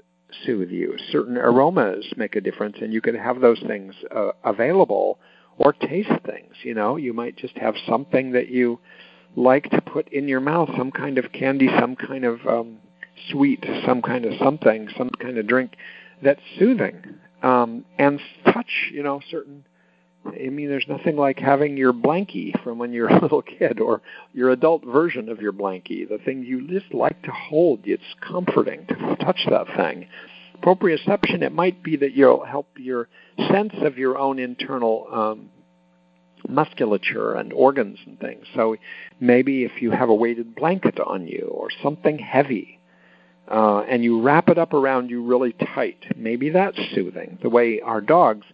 soothe 0.46 0.72
you. 0.72 0.96
Certain 1.12 1.38
aromas 1.38 2.06
make 2.18 2.36
a 2.36 2.42
difference, 2.42 2.78
and 2.82 2.94
you 2.94 3.02
can 3.02 3.16
have 3.16 3.40
those 3.42 3.62
things 3.68 3.94
uh, 4.16 4.32
available 4.44 5.20
or 5.58 5.74
taste 5.74 6.10
things. 6.26 6.54
You 6.64 6.74
know, 6.74 6.96
you 6.96 7.14
might 7.14 7.36
just 7.36 7.58
have 7.58 7.76
something 7.88 8.32
that 8.32 8.50
you 8.50 8.80
like 9.36 9.70
to 9.72 9.82
put 9.82 10.12
in 10.12 10.28
your 10.28 10.40
mouth, 10.40 10.70
some 10.78 10.92
kind 10.92 11.18
of 11.18 11.32
candy, 11.32 11.70
some 11.80 11.96
kind 11.96 12.26
of 12.26 12.46
um, 12.48 12.78
sweet, 13.30 13.66
some 13.86 14.02
kind 14.02 14.26
of 14.26 14.34
something, 14.40 14.90
some 14.98 15.10
kind 15.20 15.38
of 15.38 15.48
drink 15.48 15.76
that's 16.22 16.42
soothing. 16.58 17.02
Um, 17.42 17.84
and 18.00 18.22
touch, 18.46 18.90
you 18.94 19.04
know, 19.04 19.20
certain. 19.30 19.66
I 20.26 20.50
mean, 20.50 20.70
there's 20.70 20.88
nothing 20.88 21.16
like 21.18 21.40
having 21.40 21.78
your 21.78 21.94
blankie 21.94 22.62
from 22.64 22.78
when 22.78 22.94
you're 22.94 23.10
a 23.16 23.22
little 23.22 23.42
kid, 23.42 23.80
or 23.80 24.02
your 24.34 24.52
adult 24.52 24.86
version 24.86 25.30
of 25.30 25.42
your 25.42 25.54
blankie, 25.54 26.08
the 26.08 26.18
thing 26.18 26.44
you 26.44 26.68
just 26.68 26.94
like 26.94 27.22
to 27.24 27.32
hold. 27.32 27.82
It's 27.86 28.04
comforting 28.22 28.86
to 28.88 29.16
touch 29.18 29.46
that 29.50 29.68
thing. 29.76 30.08
Proprioception, 30.62 31.42
it 31.42 31.52
might 31.52 31.84
be 31.84 31.98
that 31.98 32.14
you'll 32.14 32.46
help 32.46 32.68
your 32.78 33.10
sense 33.52 33.74
of 33.82 33.98
your 33.98 34.18
own 34.18 34.40
internal 34.40 35.08
um, 35.12 35.50
musculature 36.48 37.34
and 37.34 37.52
organs 37.52 38.00
and 38.06 38.20
things. 38.20 38.46
So 38.56 38.78
maybe 39.20 39.64
if 39.64 39.82
you 39.82 39.92
have 39.92 40.10
a 40.10 40.16
weighted 40.16 40.56
blanket 40.56 41.00
on 41.00 41.28
you 41.28 41.50
or 41.52 41.70
something 41.82 42.18
heavy, 42.18 42.80
uh, 43.48 43.80
and 43.82 44.04
you 44.04 44.22
wrap 44.22 44.48
it 44.50 44.58
up 44.58 44.74
around 44.74 45.10
you 45.10 45.22
really 45.22 45.54
tight, 45.54 46.06
maybe 46.16 46.50
that's 46.50 46.78
soothing. 46.96 47.38
The 47.42 47.50
way 47.50 47.82
our 47.82 48.00
dogs, 48.00 48.46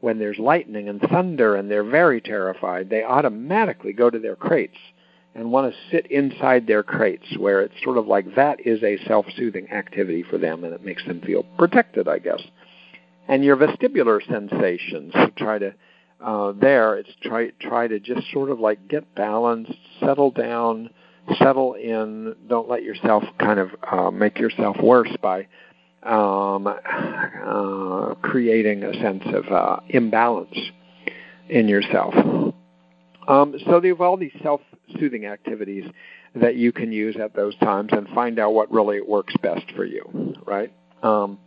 when 0.00 0.18
there's 0.18 0.38
lightning 0.38 0.88
and 0.88 1.00
thunder 1.00 1.56
and 1.56 1.70
they're 1.70 1.84
very 1.84 2.20
terrified, 2.20 2.88
they 2.88 3.02
automatically 3.02 3.92
go 3.92 4.08
to 4.08 4.18
their 4.18 4.36
crates 4.36 4.76
and 5.34 5.50
want 5.50 5.72
to 5.72 5.78
sit 5.90 6.10
inside 6.10 6.66
their 6.66 6.82
crates 6.82 7.36
where 7.36 7.62
it's 7.62 7.74
sort 7.82 7.98
of 7.98 8.06
like 8.06 8.34
that 8.34 8.64
is 8.66 8.82
a 8.82 8.98
self-soothing 9.06 9.70
activity 9.70 10.22
for 10.22 10.38
them 10.38 10.64
and 10.64 10.72
it 10.72 10.84
makes 10.84 11.04
them 11.06 11.20
feel 11.20 11.44
protected, 11.56 12.08
I 12.08 12.18
guess. 12.18 12.40
And 13.28 13.44
your 13.44 13.56
vestibular 13.56 14.20
sensations, 14.26 15.12
try 15.36 15.58
to 15.58 15.74
uh, 16.20 16.52
there, 16.60 16.96
it's 16.96 17.10
try 17.22 17.50
try 17.60 17.86
to 17.86 18.00
just 18.00 18.22
sort 18.32 18.50
of 18.50 18.58
like 18.58 18.88
get 18.88 19.14
balanced, 19.14 19.78
settle 20.00 20.32
down, 20.32 20.90
settle 21.38 21.74
in. 21.74 22.34
Don't 22.48 22.68
let 22.68 22.82
yourself 22.82 23.22
kind 23.38 23.60
of 23.60 23.70
uh, 23.88 24.10
make 24.10 24.38
yourself 24.38 24.76
worse 24.82 25.14
by 25.22 25.46
um, 26.02 26.66
uh, 26.66 28.14
creating 28.22 28.84
a 28.84 28.94
sense 28.94 29.24
of 29.26 29.46
uh, 29.50 29.80
imbalance 29.88 30.56
in 31.48 31.68
yourself. 31.68 32.14
Um, 33.26 33.54
so 33.66 33.80
they 33.80 33.88
have 33.88 34.00
all 34.00 34.16
these 34.16 34.32
self-soothing 34.42 35.26
activities 35.26 35.84
that 36.34 36.56
you 36.56 36.72
can 36.72 36.92
use 36.92 37.16
at 37.16 37.34
those 37.34 37.56
times 37.56 37.90
and 37.92 38.08
find 38.08 38.38
out 38.38 38.54
what 38.54 38.70
really 38.72 39.00
works 39.00 39.34
best 39.42 39.70
for 39.76 39.84
you. 39.84 40.34
Right. 40.46 40.72
Um, 41.02 41.38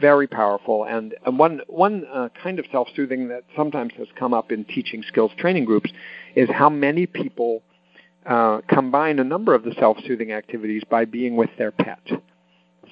very 0.00 0.26
powerful. 0.26 0.84
And, 0.84 1.14
and 1.24 1.38
one 1.38 1.60
one 1.68 2.04
uh, 2.12 2.28
kind 2.42 2.58
of 2.58 2.64
self-soothing 2.72 3.28
that 3.28 3.44
sometimes 3.56 3.92
has 3.98 4.08
come 4.18 4.34
up 4.34 4.50
in 4.50 4.64
teaching 4.64 5.04
skills 5.06 5.30
training 5.38 5.64
groups 5.64 5.90
is 6.34 6.48
how 6.50 6.68
many 6.68 7.06
people 7.06 7.62
uh, 8.26 8.60
combine 8.68 9.18
a 9.18 9.24
number 9.24 9.54
of 9.54 9.62
the 9.62 9.74
self-soothing 9.78 10.32
activities 10.32 10.82
by 10.88 11.04
being 11.04 11.36
with 11.36 11.50
their 11.56 11.70
pet. 11.70 12.00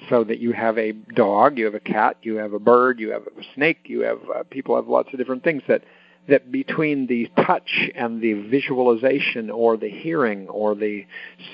So 0.09 0.23
that 0.23 0.39
you 0.39 0.51
have 0.51 0.77
a 0.77 0.93
dog, 0.93 1.57
you 1.57 1.65
have 1.65 1.75
a 1.75 1.79
cat, 1.79 2.17
you 2.23 2.35
have 2.37 2.53
a 2.53 2.59
bird, 2.59 2.99
you 2.99 3.11
have 3.11 3.23
a 3.23 3.43
snake, 3.55 3.81
you 3.85 4.01
have 4.01 4.19
uh, 4.35 4.43
people 4.49 4.75
have 4.75 4.87
lots 4.87 5.09
of 5.13 5.19
different 5.19 5.43
things 5.43 5.61
that 5.67 5.83
that 6.27 6.51
between 6.51 7.07
the 7.07 7.29
touch 7.45 7.89
and 7.95 8.21
the 8.21 8.33
visualization 8.33 9.49
or 9.49 9.77
the 9.77 9.89
hearing 9.89 10.47
or 10.47 10.75
the 10.75 11.05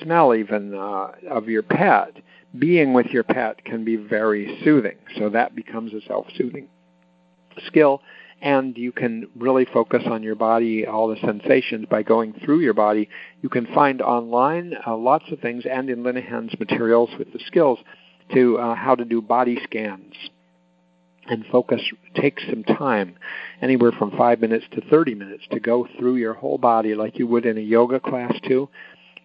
smell 0.01 0.33
even 0.33 0.73
uh, 0.73 1.11
of 1.29 1.47
your 1.47 1.63
pet, 1.63 2.17
being 2.57 2.93
with 2.93 3.07
your 3.07 3.23
pet 3.23 3.63
can 3.63 3.85
be 3.85 3.95
very 3.95 4.59
soothing. 4.63 4.97
So 5.17 5.29
that 5.29 5.55
becomes 5.55 5.93
a 5.93 6.01
self-soothing 6.01 6.67
skill 7.65 8.01
and 8.41 8.77
you 8.77 8.91
can 8.91 9.27
really 9.35 9.65
focus 9.65 10.03
on 10.05 10.21
your 10.21 10.35
body, 10.35 10.85
all 10.85 11.07
the 11.07 11.17
sensations 11.25 11.87
by 11.89 12.03
going 12.03 12.33
through 12.33 12.59
your 12.59 12.73
body. 12.73 13.09
You 13.41 13.49
can 13.49 13.65
find 13.73 14.01
online 14.01 14.75
uh, 14.85 14.95
lots 14.95 15.25
of 15.31 15.39
things 15.39 15.63
and 15.69 15.89
in 15.89 16.03
Linehan's 16.03 16.57
materials 16.59 17.09
with 17.17 17.33
the 17.33 17.39
skills 17.47 17.79
to 18.33 18.57
uh, 18.57 18.75
how 18.75 18.95
to 18.95 19.05
do 19.05 19.21
body 19.21 19.59
scans 19.63 20.13
and 21.29 21.45
focus 21.51 21.81
takes 22.15 22.43
some 22.49 22.63
time 22.63 23.15
anywhere 23.61 23.91
from 23.91 24.11
5 24.11 24.39
minutes 24.39 24.65
to 24.71 24.81
30 24.81 25.15
minutes 25.15 25.43
to 25.51 25.59
go 25.59 25.87
through 25.97 26.15
your 26.15 26.33
whole 26.33 26.57
body 26.57 26.95
like 26.95 27.19
you 27.19 27.27
would 27.27 27.45
in 27.45 27.57
a 27.57 27.61
yoga 27.61 27.99
class 27.99 28.33
too 28.47 28.69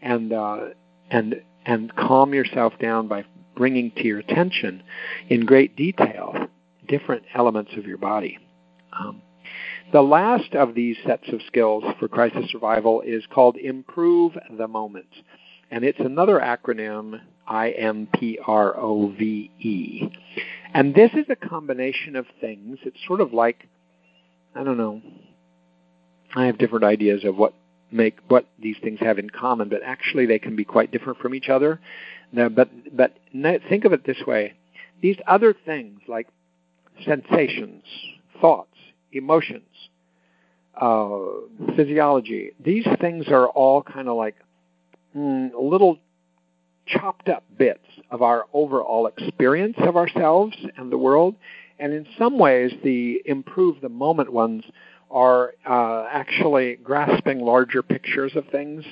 and 0.00 0.32
uh, 0.32 0.68
and 1.11 1.42
and 1.64 1.94
calm 1.94 2.34
yourself 2.34 2.72
down 2.80 3.07
by 3.07 3.24
bringing 3.55 3.90
to 3.92 4.03
your 4.05 4.18
attention 4.18 4.82
in 5.28 5.46
great 5.46 5.76
detail 5.76 6.34
different 6.88 7.22
elements 7.34 7.70
of 7.76 7.86
your 7.86 7.98
body 7.98 8.38
um, 8.92 9.22
the 9.92 10.03
last 10.03 10.55
of 10.55 10.74
these 10.74 10.96
sets 11.07 11.28
of 11.28 11.40
skills 11.46 11.84
for 11.98 12.09
crisis 12.09 12.50
survival 12.50 13.03
is 13.03 13.24
called 13.26 13.57
Improve 13.57 14.38
the 14.57 14.66
Moment. 14.66 15.07
And 15.73 15.85
it's 15.85 15.99
another 16.01 16.39
acronym, 16.39 17.18
I 17.49 17.70
M 17.70 18.07
P 18.14 18.39
R 18.47 18.77
O 18.77 19.09
V 19.09 19.51
E. 19.59 20.11
And 20.75 20.95
this 20.95 21.11
is 21.14 21.25
a 21.31 21.35
combination 21.35 22.14
of 22.14 22.27
things. 22.43 22.79
It's 22.83 22.99
sort 23.07 23.23
of 23.23 23.33
like, 23.33 23.66
I 24.55 24.64
don't 24.64 24.77
know, 24.77 25.01
I 26.35 26.45
have 26.45 26.59
different 26.59 26.85
ideas 26.85 27.25
of 27.25 27.37
what 27.37 27.55
make 27.91 28.18
what 28.29 28.47
these 28.59 28.77
things 28.83 29.01
have 29.01 29.18
in 29.18 29.31
common, 29.31 29.70
but 29.70 29.83
actually 29.83 30.27
they 30.27 30.39
can 30.39 30.57
be 30.57 30.64
quite 30.64 30.93
different 30.93 31.18
from 31.20 31.35
each 31.35 31.49
other. 31.49 31.81
Now, 32.33 32.51
but 32.51 32.68
but 32.95 33.16
think 33.68 33.87
of 33.87 33.95
it 33.95 34.05
this 34.05 34.23
way: 34.27 34.53
these 35.01 35.16
other 35.27 35.55
things 35.64 36.01
like 36.07 36.29
sensations, 37.03 37.83
thoughts, 38.43 38.77
emotions, 39.11 39.64
uh, 40.79 41.09
physiology. 41.77 42.53
These 42.62 42.87
things 43.01 43.29
are 43.29 43.49
all 43.49 43.83
kind 43.83 44.09
of 44.09 44.18
like 44.18 44.37
mm, 45.17 45.51
little 45.59 45.99
chopped 46.87 47.29
up 47.29 47.45
bits 47.57 47.87
of 48.11 48.23
our 48.23 48.47
overall 48.53 49.07
experience 49.07 49.77
of 49.79 49.97
ourselves 49.97 50.57
and 50.77 50.91
the 50.91 50.99
world. 50.99 51.37
And 51.79 51.93
in 51.93 52.07
some 52.19 52.39
ways, 52.39 52.73
the 52.85 53.23
improve 53.25 53.81
the 53.81 53.89
moment 53.89 54.33
ones 54.33 54.65
are 55.11 55.55
uh, 55.69 56.07
actually 56.11 56.77
grasping 56.77 57.41
larger 57.41 57.83
pictures 57.83 58.33
of 58.35 58.47
things, 58.49 58.85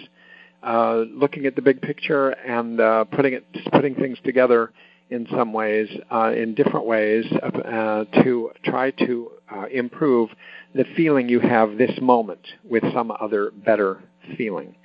uh, 0.63 1.05
looking 1.11 1.47
at 1.47 1.57
the 1.57 1.63
big 1.63 1.81
picture 1.81 2.31
and 2.31 2.81
uh, 2.81 3.05
putting 3.05 3.35
it, 3.35 3.45
putting 3.73 3.95
things 3.95 4.19
together 4.25 4.73
in 5.09 5.27
some 5.31 5.53
ways, 5.53 5.89
uh, 6.13 6.33
in 6.37 6.55
different 6.55 6.87
ways, 6.87 7.25
uh, 7.43 8.05
to 8.23 8.51
try 8.65 8.91
to 8.93 9.31
uh, 9.53 9.67
improve 9.67 10.31
the 10.75 10.85
feeling 10.97 11.29
you 11.29 11.41
have 11.41 11.77
this 11.79 11.99
moment 12.01 12.47
with 12.65 12.85
some 12.93 13.11
other 13.21 13.51
better 13.51 14.03
feeling. 14.37 14.77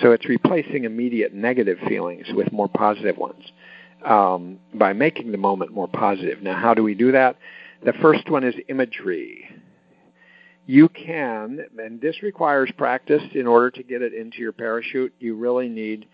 So 0.00 0.12
it's 0.12 0.28
replacing 0.28 0.84
immediate 0.84 1.34
negative 1.34 1.78
feelings 1.86 2.26
with 2.32 2.52
more 2.52 2.68
positive 2.68 3.16
ones 3.16 3.44
um, 4.04 4.58
by 4.74 4.92
making 4.92 5.32
the 5.32 5.38
moment 5.38 5.72
more 5.72 5.88
positive. 5.88 6.42
Now, 6.42 6.58
how 6.58 6.74
do 6.74 6.82
we 6.82 6.94
do 6.94 7.12
that? 7.12 7.36
The 7.84 7.92
first 7.94 8.30
one 8.30 8.44
is 8.44 8.54
imagery. 8.68 9.48
You 10.66 10.88
can, 10.88 11.60
and 11.78 12.00
this 12.00 12.22
requires 12.22 12.70
practice 12.76 13.22
in 13.34 13.46
order 13.46 13.70
to 13.72 13.82
get 13.82 14.02
it 14.02 14.14
into 14.14 14.38
your 14.38 14.52
parachute, 14.52 15.12
you 15.18 15.34
really 15.34 15.68
need 15.68 16.06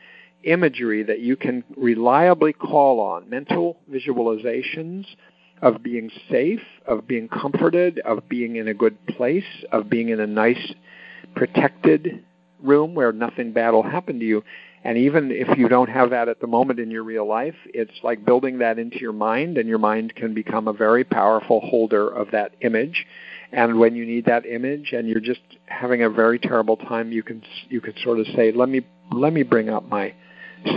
imagery 0.44 1.02
that 1.02 1.20
you 1.20 1.36
can 1.36 1.64
reliably 1.76 2.52
call 2.52 3.00
on, 3.00 3.28
mental 3.28 3.78
visualizations 3.90 5.04
of 5.62 5.82
being 5.82 6.10
safe, 6.30 6.62
of 6.86 7.06
being 7.06 7.28
comforted, 7.28 7.98
of 8.00 8.28
being 8.28 8.56
in 8.56 8.68
a 8.68 8.74
good 8.74 9.04
place, 9.06 9.44
of 9.72 9.90
being 9.90 10.10
in 10.10 10.20
a 10.20 10.26
nice, 10.26 10.74
protected 11.34 12.24
room 12.62 12.94
where 12.94 13.12
nothing 13.12 13.52
bad 13.52 13.70
will 13.70 13.82
happen 13.82 14.18
to 14.18 14.24
you. 14.24 14.42
And 14.84 14.98
even 14.98 15.32
if 15.32 15.58
you 15.58 15.68
don't 15.68 15.88
have 15.88 16.10
that 16.10 16.28
at 16.28 16.40
the 16.40 16.46
moment 16.46 16.78
in 16.78 16.92
your 16.92 17.02
real 17.02 17.26
life, 17.26 17.56
it's 17.66 17.98
like 18.04 18.24
building 18.24 18.58
that 18.58 18.78
into 18.78 18.98
your 18.98 19.12
mind, 19.12 19.58
and 19.58 19.68
your 19.68 19.78
mind 19.78 20.14
can 20.14 20.32
become 20.32 20.68
a 20.68 20.72
very 20.72 21.02
powerful 21.02 21.60
holder 21.60 22.08
of 22.08 22.30
that 22.30 22.52
image. 22.60 23.04
And 23.52 23.80
when 23.80 23.96
you 23.96 24.06
need 24.06 24.26
that 24.26 24.46
image, 24.46 24.92
and 24.92 25.08
you're 25.08 25.20
just 25.20 25.40
having 25.66 26.02
a 26.02 26.10
very 26.10 26.38
terrible 26.38 26.76
time, 26.76 27.10
you 27.10 27.22
can 27.24 27.42
you 27.68 27.80
can 27.80 27.94
sort 28.02 28.20
of 28.20 28.26
say, 28.36 28.52
"Let 28.52 28.68
me 28.68 28.82
let 29.10 29.32
me 29.32 29.42
bring 29.42 29.68
up 29.70 29.88
my 29.88 30.14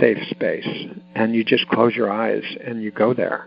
safe 0.00 0.26
space," 0.28 0.68
and 1.14 1.34
you 1.34 1.44
just 1.44 1.68
close 1.68 1.94
your 1.94 2.10
eyes 2.10 2.44
and 2.64 2.82
you 2.82 2.90
go 2.90 3.14
there. 3.14 3.46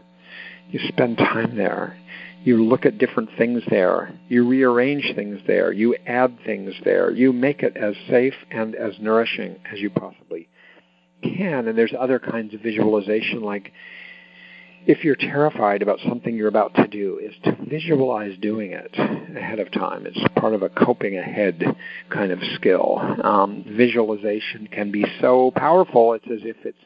You 0.69 0.79
spend 0.87 1.17
time 1.17 1.55
there. 1.57 1.97
You 2.43 2.63
look 2.63 2.85
at 2.85 2.97
different 2.97 3.29
things 3.37 3.63
there. 3.69 4.13
You 4.27 4.47
rearrange 4.47 5.13
things 5.15 5.39
there. 5.47 5.71
You 5.71 5.95
add 6.05 6.37
things 6.45 6.73
there. 6.83 7.11
You 7.11 7.31
make 7.31 7.63
it 7.63 7.77
as 7.77 7.95
safe 8.09 8.33
and 8.51 8.75
as 8.75 8.93
nourishing 8.99 9.59
as 9.71 9.79
you 9.79 9.89
possibly 9.89 10.49
can. 11.21 11.67
And 11.67 11.77
there's 11.77 11.93
other 11.97 12.19
kinds 12.19 12.53
of 12.53 12.61
visualization, 12.61 13.41
like 13.41 13.71
if 14.85 15.03
you're 15.03 15.15
terrified 15.15 15.81
about 15.81 15.99
something 16.07 16.35
you're 16.35 16.49
about 16.49 16.75
to 16.75 16.87
do, 16.87 17.17
is 17.23 17.33
to 17.45 17.57
visualize 17.69 18.37
doing 18.39 18.73
it 18.73 18.93
ahead 18.93 19.59
of 19.59 19.71
time. 19.71 20.05
It's 20.05 20.19
part 20.35 20.53
of 20.53 20.61
a 20.61 20.69
coping 20.69 21.17
ahead 21.17 21.63
kind 22.09 22.31
of 22.31 22.39
skill. 22.55 22.99
Um, 23.23 23.63
visualization 23.65 24.67
can 24.67 24.91
be 24.91 25.05
so 25.21 25.51
powerful. 25.55 26.13
It's 26.13 26.25
as 26.25 26.41
if 26.43 26.57
it's 26.65 26.77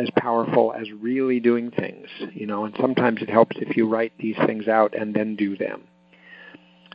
as 0.00 0.08
powerful 0.16 0.72
as 0.72 0.90
really 0.92 1.40
doing 1.40 1.70
things, 1.70 2.06
you 2.32 2.46
know, 2.46 2.64
and 2.64 2.74
sometimes 2.80 3.20
it 3.20 3.28
helps 3.28 3.56
if 3.58 3.76
you 3.76 3.86
write 3.86 4.12
these 4.18 4.36
things 4.46 4.66
out 4.66 4.94
and 4.98 5.14
then 5.14 5.36
do 5.36 5.56
them. 5.56 5.82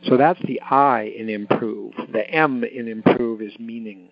So 0.04 0.16
that's 0.16 0.40
the 0.46 0.60
I 0.60 1.02
in 1.16 1.28
improve. 1.28 1.94
The 2.12 2.28
M 2.28 2.64
in 2.64 2.88
improve 2.88 3.40
is 3.40 3.52
meaning. 3.58 4.08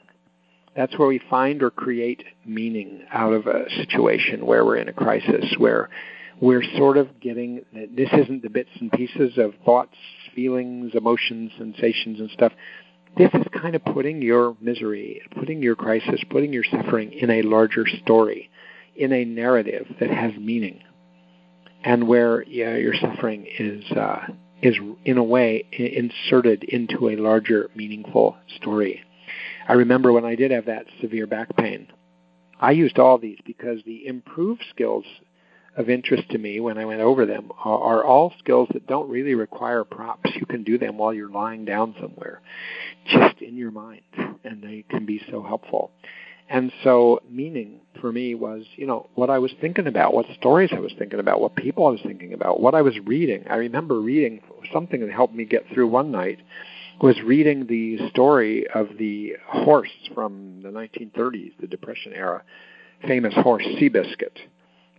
That's 0.76 0.98
where 0.98 1.08
we 1.08 1.20
find 1.30 1.62
or 1.62 1.70
create 1.70 2.24
meaning 2.44 3.02
out 3.12 3.32
of 3.32 3.46
a 3.46 3.68
situation 3.76 4.46
where 4.46 4.64
we're 4.64 4.76
in 4.76 4.88
a 4.88 4.92
crisis, 4.92 5.54
where 5.58 5.88
we're 6.40 6.64
sort 6.76 6.96
of 6.96 7.20
getting 7.20 7.64
that 7.74 7.94
this 7.94 8.08
isn't 8.12 8.42
the 8.42 8.50
bits 8.50 8.70
and 8.80 8.90
pieces 8.90 9.38
of 9.38 9.54
thoughts, 9.64 9.94
feelings, 10.34 10.92
emotions, 10.94 11.52
sensations, 11.58 12.18
and 12.18 12.30
stuff. 12.30 12.52
This 13.16 13.30
is 13.34 13.44
kind 13.52 13.76
of 13.76 13.84
putting 13.84 14.20
your 14.20 14.56
misery, 14.60 15.22
putting 15.38 15.62
your 15.62 15.76
crisis, 15.76 16.20
putting 16.30 16.52
your 16.52 16.64
suffering 16.64 17.12
in 17.12 17.30
a 17.30 17.42
larger 17.42 17.86
story, 17.86 18.50
in 18.96 19.12
a 19.12 19.24
narrative 19.24 19.86
that 20.00 20.10
has 20.10 20.32
meaning, 20.36 20.82
and 21.82 22.06
where 22.06 22.42
your 22.44 22.94
suffering 22.94 23.46
is 23.58 23.84
uh, 23.92 24.26
is 24.62 24.76
in 25.04 25.18
a 25.18 25.24
way 25.24 25.64
inserted 25.72 26.64
into 26.64 27.10
a 27.10 27.16
larger, 27.16 27.70
meaningful 27.74 28.36
story. 28.56 29.02
I 29.68 29.74
remember 29.74 30.12
when 30.12 30.24
I 30.24 30.34
did 30.36 30.50
have 30.50 30.66
that 30.66 30.86
severe 31.00 31.26
back 31.26 31.54
pain, 31.56 31.88
I 32.60 32.72
used 32.72 32.98
all 32.98 33.18
these 33.18 33.38
because 33.44 33.80
the 33.84 34.06
improved 34.06 34.64
skills 34.70 35.04
of 35.76 35.90
interest 35.90 36.30
to 36.30 36.38
me 36.38 36.60
when 36.60 36.78
I 36.78 36.84
went 36.84 37.00
over 37.00 37.26
them 37.26 37.50
are, 37.64 37.78
are, 37.78 38.04
all 38.04 38.32
skills 38.38 38.68
that 38.72 38.86
don't 38.86 39.10
really 39.10 39.34
require 39.34 39.84
props. 39.84 40.30
You 40.36 40.46
can 40.46 40.62
do 40.62 40.78
them 40.78 40.98
while 40.98 41.12
you're 41.12 41.30
lying 41.30 41.64
down 41.64 41.94
somewhere, 42.00 42.40
just 43.06 43.40
in 43.40 43.56
your 43.56 43.72
mind, 43.72 44.02
and 44.44 44.62
they 44.62 44.84
can 44.88 45.04
be 45.04 45.20
so 45.30 45.42
helpful. 45.42 45.90
And 46.48 46.72
so, 46.82 47.20
meaning 47.28 47.80
for 48.00 48.12
me 48.12 48.34
was, 48.34 48.64
you 48.76 48.86
know, 48.86 49.08
what 49.14 49.30
I 49.30 49.38
was 49.38 49.52
thinking 49.60 49.86
about, 49.86 50.12
what 50.12 50.26
stories 50.38 50.70
I 50.72 50.78
was 50.78 50.92
thinking 50.98 51.18
about, 51.18 51.40
what 51.40 51.56
people 51.56 51.86
I 51.86 51.90
was 51.90 52.02
thinking 52.04 52.34
about, 52.34 52.60
what 52.60 52.74
I 52.74 52.82
was 52.82 52.94
reading. 53.04 53.44
I 53.48 53.56
remember 53.56 53.98
reading 53.98 54.40
something 54.72 55.00
that 55.00 55.10
helped 55.10 55.34
me 55.34 55.44
get 55.44 55.64
through 55.72 55.88
one 55.88 56.10
night 56.10 56.38
was 57.00 57.20
reading 57.22 57.66
the 57.66 58.08
story 58.10 58.66
of 58.68 58.88
the 58.98 59.34
horse 59.46 59.90
from 60.14 60.60
the 60.62 60.68
1930s, 60.68 61.52
the 61.60 61.66
Depression 61.66 62.12
era, 62.12 62.42
famous 63.06 63.34
horse 63.34 63.64
Seabiscuit, 63.64 64.36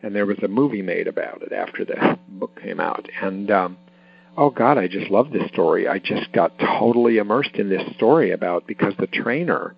and 0.03 0.15
there 0.15 0.25
was 0.25 0.37
a 0.43 0.47
movie 0.47 0.81
made 0.81 1.07
about 1.07 1.41
it 1.41 1.53
after 1.53 1.85
the 1.85 2.19
book 2.27 2.59
came 2.61 2.79
out. 2.79 3.07
And 3.21 3.49
um, 3.49 3.77
oh 4.37 4.49
God, 4.49 4.77
I 4.77 4.87
just 4.87 5.09
love 5.09 5.31
this 5.31 5.47
story. 5.51 5.87
I 5.87 5.99
just 5.99 6.31
got 6.33 6.57
totally 6.59 7.17
immersed 7.17 7.55
in 7.55 7.69
this 7.69 7.83
story 7.95 8.31
about 8.31 8.67
because 8.67 8.93
the 8.99 9.07
trainer 9.07 9.75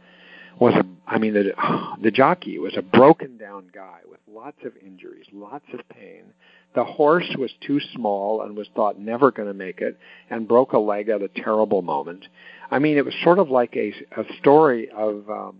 was 0.59 0.73
a, 0.75 0.85
I 1.07 1.17
mean, 1.17 1.33
the 1.33 1.53
the 2.01 2.11
jockey 2.11 2.59
was 2.59 2.75
a 2.77 2.81
broken 2.81 3.37
down 3.37 3.69
guy 3.73 3.99
with 4.09 4.19
lots 4.27 4.57
of 4.65 4.73
injuries, 4.77 5.25
lots 5.31 5.65
of 5.73 5.87
pain 5.89 6.33
the 6.77 6.83
horse 6.83 7.35
was 7.39 7.49
too 7.65 7.79
small 7.95 8.43
and 8.43 8.55
was 8.55 8.67
thought 8.75 8.99
never 8.99 9.31
going 9.31 9.47
to 9.47 9.53
make 9.53 9.81
it 9.81 9.97
and 10.29 10.47
broke 10.47 10.73
a 10.73 10.77
leg 10.77 11.09
at 11.09 11.23
a 11.23 11.27
terrible 11.27 11.81
moment. 11.81 12.27
I 12.69 12.77
mean, 12.77 12.97
it 12.97 13.03
was 13.03 13.15
sort 13.23 13.39
of 13.39 13.49
like 13.49 13.75
a, 13.75 13.93
a 14.15 14.23
story 14.39 14.87
of 14.95 15.27
um, 15.27 15.57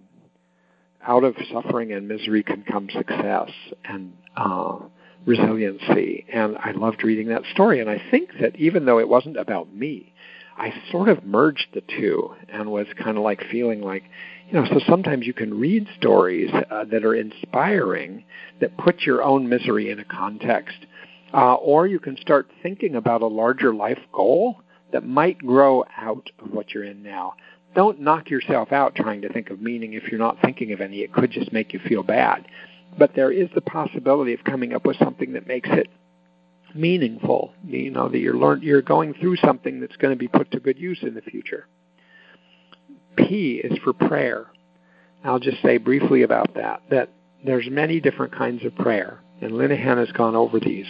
out 1.06 1.24
of 1.24 1.36
suffering 1.52 1.92
and 1.92 2.08
misery 2.08 2.44
can 2.44 2.64
come 2.64 2.88
success 2.92 3.50
and 3.84 4.14
uh, 4.36 4.78
resiliency. 5.26 6.26
And 6.32 6.56
I 6.58 6.72
loved 6.72 7.04
reading 7.04 7.30
that 7.30 7.42
story. 7.52 7.80
And 7.80 7.90
I 7.90 8.00
think 8.12 8.30
that 8.40 8.56
even 8.58 8.86
though 8.86 9.00
it 9.00 9.10
wasn't 9.10 9.38
about 9.38 9.74
me, 9.74 10.14
I 10.56 10.72
sort 10.92 11.10
of 11.10 11.24
merged 11.24 11.68
the 11.74 11.82
two 11.82 12.36
and 12.50 12.70
was 12.72 12.86
kind 13.02 13.18
of 13.18 13.24
like 13.24 13.44
feeling 13.50 13.82
like, 13.82 14.04
you 14.48 14.54
know, 14.54 14.66
so 14.66 14.80
sometimes 14.88 15.28
you 15.28 15.34
can 15.34 15.60
read 15.60 15.88
stories 15.98 16.52
uh, 16.72 16.86
that 16.86 17.04
are 17.04 17.16
inspiring 17.16 18.24
that 18.62 18.78
put 18.78 19.02
your 19.02 19.22
own 19.22 19.50
misery 19.50 19.92
in 19.92 20.00
a 20.00 20.06
context 20.06 20.78
uh, 21.34 21.56
or 21.56 21.88
you 21.88 22.00
can 22.00 22.18
start 22.18 22.50
thinking 22.64 22.96
about 22.96 23.22
a 23.22 23.28
larger 23.28 23.74
life 23.74 24.00
goal 24.14 24.62
that 24.92 25.06
might 25.06 25.38
grow 25.40 25.84
out 25.98 26.30
of 26.40 26.52
what 26.52 26.72
you're 26.72 26.86
in 26.86 27.04
now. 27.04 27.34
Don't 27.76 28.00
knock 28.00 28.30
yourself 28.30 28.72
out 28.72 28.96
trying 28.96 29.22
to 29.22 29.30
think 29.30 29.50
of 29.50 29.62
meaning 29.62 29.94
if 29.94 30.04
you're 30.10 30.20
not 30.20 30.38
thinking 30.42 30.72
of 30.72 30.82
any. 30.82 31.00
It 31.00 31.14
could 31.14 31.32
just 31.32 31.52
make 31.52 31.74
you 31.74 31.80
feel 31.80 32.04
bad. 32.04 32.48
But 32.98 33.14
there 33.14 33.32
is 33.32 33.50
the 33.54 33.62
possibility 33.62 34.34
of 34.34 34.44
coming 34.44 34.74
up 34.74 34.86
with 34.86 34.98
something 34.98 35.34
that 35.34 35.46
makes 35.46 35.70
it 35.70 35.88
meaningful. 36.74 37.54
You 37.66 37.92
know 37.92 38.08
that 38.10 38.18
you're 38.18 38.38
learn 38.38 38.62
you're 38.62 38.82
going 38.82 39.14
through 39.14 39.38
something 39.38 39.82
that's 39.82 39.98
going 39.98 40.14
to 40.14 40.18
be 40.18 40.28
put 40.28 40.52
to 40.52 40.60
good 40.60 40.80
use 40.80 41.00
in 41.02 41.14
the 41.14 41.22
future. 41.22 41.68
P 43.18 43.62
is 43.64 43.78
for 43.84 43.94
prayer. 43.94 44.48
I'll 45.24 45.40
just 45.40 45.62
say 45.62 45.78
briefly 45.78 46.24
about 46.24 46.54
that 46.56 46.82
that 46.90 47.10
there's 47.46 47.68
many 47.70 48.00
different 48.00 48.34
kinds 48.34 48.66
of 48.66 48.76
prayer, 48.76 49.20
and 49.42 49.52
Linehan 49.52 49.98
has 49.98 50.12
gone 50.12 50.36
over 50.36 50.60
these. 50.60 50.88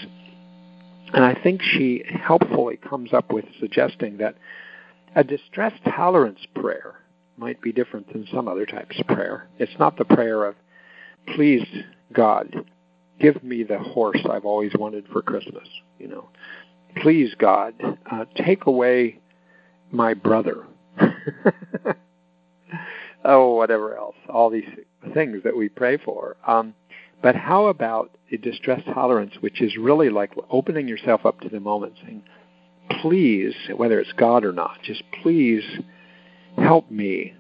And 1.14 1.24
I 1.24 1.34
think 1.42 1.62
she 1.62 2.04
helpfully 2.08 2.78
comes 2.78 3.14
up 3.14 3.32
with 3.32 3.46
suggesting 3.60 4.18
that 4.18 4.36
a 5.16 5.24
distress 5.24 5.74
tolerance 5.84 6.40
prayer 6.56 7.02
might 7.38 7.62
be 7.62 7.72
different 7.72 8.12
than 8.12 8.28
some 8.34 8.48
other 8.48 8.66
types 8.66 9.00
of 9.00 9.08
prayer. 9.08 9.48
It's 9.58 9.78
not 9.80 9.98
the 9.98 10.06
prayer 10.06 10.46
of, 10.46 10.56
please, 11.36 11.66
God, 12.14 12.66
give 13.20 13.44
me 13.44 13.64
the 13.64 13.80
horse 13.80 14.20
I've 14.30 14.46
always 14.46 14.72
wanted 14.76 15.08
for 15.12 15.22
Christmas. 15.22 15.68
You 16.00 16.08
know, 16.08 16.30
please, 17.02 17.34
God, 17.38 17.74
uh, 18.12 18.26
take 18.36 18.66
away 18.66 19.20
my 19.92 20.14
brother. 20.14 20.66
oh, 23.26 23.56
whatever 23.56 23.96
else. 23.96 24.16
All 24.30 24.50
these 24.50 24.70
things 25.14 25.44
that 25.44 25.56
we 25.56 25.70
pray 25.70 25.98
for. 25.98 26.38
Um, 26.46 26.74
but 27.22 27.36
how 27.36 27.68
about 27.68 28.12
a 28.32 28.38
distress 28.38 28.82
tolerance, 28.94 29.34
which 29.40 29.62
is 29.62 29.78
really 29.78 30.10
like 30.10 30.34
opening 30.50 30.88
yourself 30.88 31.26
up 31.26 31.40
to 31.42 31.50
the 31.50 31.60
moment, 31.60 31.94
saying, 32.04 32.24
please, 33.02 33.54
whether 33.76 34.00
it's 34.00 34.12
God 34.14 34.46
or 34.46 34.54
not, 34.54 34.78
just 34.84 35.04
please 35.22 35.64
help 36.58 36.90
me 36.92 37.34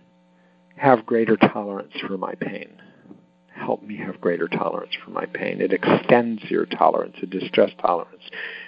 have 0.75 1.05
greater 1.05 1.37
tolerance 1.37 1.93
for 2.05 2.17
my 2.17 2.35
pain. 2.35 2.69
Help 3.53 3.81
me 3.81 3.97
have 3.97 4.21
greater 4.21 4.47
tolerance 4.47 4.93
for 5.03 5.09
my 5.09 5.25
pain. 5.25 5.59
It 5.61 5.73
extends 5.73 6.43
your 6.43 6.65
tolerance, 6.65 7.15
a 7.23 7.25
distress 7.25 7.71
tolerance. 7.81 8.21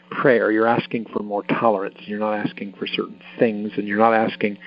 Prayer, 0.09 0.51
you're 0.51 0.67
asking 0.67 1.05
for 1.13 1.21
more 1.21 1.43
tolerance. 1.43 1.97
You're 2.01 2.19
not 2.19 2.33
asking 2.33 2.73
for 2.73 2.87
certain 2.87 3.21
things, 3.37 3.71
and 3.77 3.87
you're 3.87 3.99
not 3.99 4.15
asking, 4.15 4.57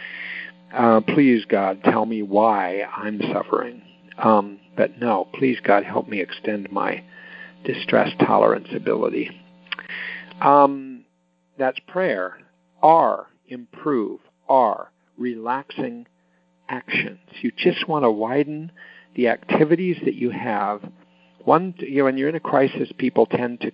uh, 0.73 1.01
please, 1.01 1.45
God, 1.45 1.83
tell 1.85 2.07
me 2.07 2.23
why 2.23 2.83
I'm 2.83 3.21
suffering. 3.33 3.83
Um, 4.19 4.59
but 4.77 4.99
no, 5.01 5.29
please, 5.35 5.59
God, 5.63 5.85
help 5.85 6.09
me 6.09 6.21
extend 6.21 6.71
my 6.71 7.05
distress 7.65 8.11
tolerance 8.19 8.69
ability. 8.75 9.31
Um, 10.41 11.05
that's 11.59 11.79
prayer. 11.87 12.39
R, 12.83 13.27
improve. 13.49 14.21
R, 14.49 14.91
relaxing 15.17 16.07
actions. 16.69 17.21
You 17.41 17.53
just 17.57 17.87
want 17.89 18.05
to 18.05 18.11
widen 18.11 18.73
the 19.15 19.29
activities 19.29 19.97
that 20.05 20.15
you 20.15 20.31
have. 20.31 20.83
One, 21.45 21.75
you 21.79 21.99
know, 21.99 22.05
when 22.05 22.19
you're 22.19 22.29
in 22.29 22.35
a 22.35 22.41
crisis, 22.41 22.91
people 22.99 23.27
tend 23.27 23.61
to 23.61 23.73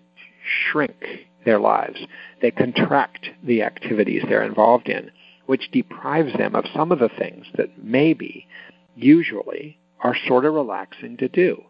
shrink 0.71 1.27
their 1.45 1.59
lives. 1.59 2.01
They 2.43 2.51
contract 2.51 3.29
the 3.43 3.63
activities 3.63 4.23
they're 4.29 4.45
involved 4.45 4.89
in, 4.89 5.11
which 5.49 5.71
deprives 5.73 6.35
them 6.37 6.55
of 6.55 6.67
some 6.77 6.93
of 6.93 6.99
the 6.99 7.09
things 7.09 7.47
that 7.57 7.83
maybe, 7.83 8.47
usually, 8.95 9.79
are 10.01 10.15
sort 10.27 10.45
of 10.45 10.53
relaxing 10.53 11.17
to 11.17 11.27
do. 11.27 11.65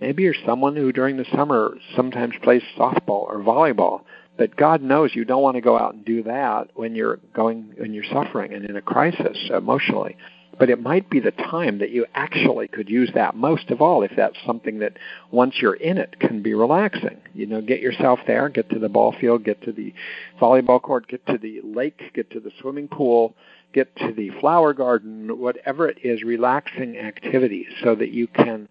Maybe 0.00 0.22
you're 0.22 0.34
someone 0.46 0.76
who 0.76 0.92
during 0.92 1.16
the 1.16 1.26
summer 1.34 1.76
sometimes 1.96 2.34
plays 2.44 2.62
softball 2.78 3.26
or 3.26 3.40
volleyball, 3.40 4.02
but 4.36 4.54
God 4.54 4.82
knows 4.82 5.16
you 5.16 5.24
don't 5.24 5.42
want 5.42 5.56
to 5.56 5.60
go 5.60 5.76
out 5.76 5.94
and 5.94 6.04
do 6.04 6.22
that 6.22 6.70
when 6.74 6.94
you're 6.94 7.18
going 7.34 7.74
when 7.76 7.92
you're 7.92 8.04
suffering 8.04 8.54
and 8.54 8.64
in 8.64 8.76
a 8.76 8.82
crisis 8.82 9.36
emotionally. 9.52 10.16
But 10.58 10.70
it 10.70 10.82
might 10.82 11.08
be 11.08 11.20
the 11.20 11.30
time 11.30 11.78
that 11.78 11.90
you 11.90 12.06
actually 12.14 12.68
could 12.68 12.88
use 12.88 13.10
that 13.14 13.36
most 13.36 13.70
of 13.70 13.80
all 13.80 14.02
if 14.02 14.10
that's 14.16 14.36
something 14.44 14.80
that 14.80 14.98
once 15.30 15.56
you're 15.60 15.74
in 15.74 15.98
it 15.98 16.18
can 16.18 16.42
be 16.42 16.54
relaxing. 16.54 17.20
You 17.32 17.46
know, 17.46 17.60
get 17.60 17.80
yourself 17.80 18.20
there, 18.26 18.48
get 18.48 18.68
to 18.70 18.78
the 18.78 18.88
ball 18.88 19.14
field, 19.20 19.44
get 19.44 19.62
to 19.62 19.72
the 19.72 19.94
volleyball 20.40 20.82
court, 20.82 21.06
get 21.06 21.24
to 21.26 21.38
the 21.38 21.60
lake, 21.62 22.00
get 22.14 22.30
to 22.32 22.40
the 22.40 22.50
swimming 22.60 22.88
pool, 22.88 23.34
get 23.72 23.94
to 23.96 24.12
the 24.12 24.30
flower 24.40 24.72
garden, 24.72 25.38
whatever 25.38 25.88
it 25.88 25.98
is, 26.02 26.22
relaxing 26.22 26.98
activities 26.98 27.68
so 27.84 27.94
that 27.94 28.10
you 28.10 28.26
can 28.26 28.68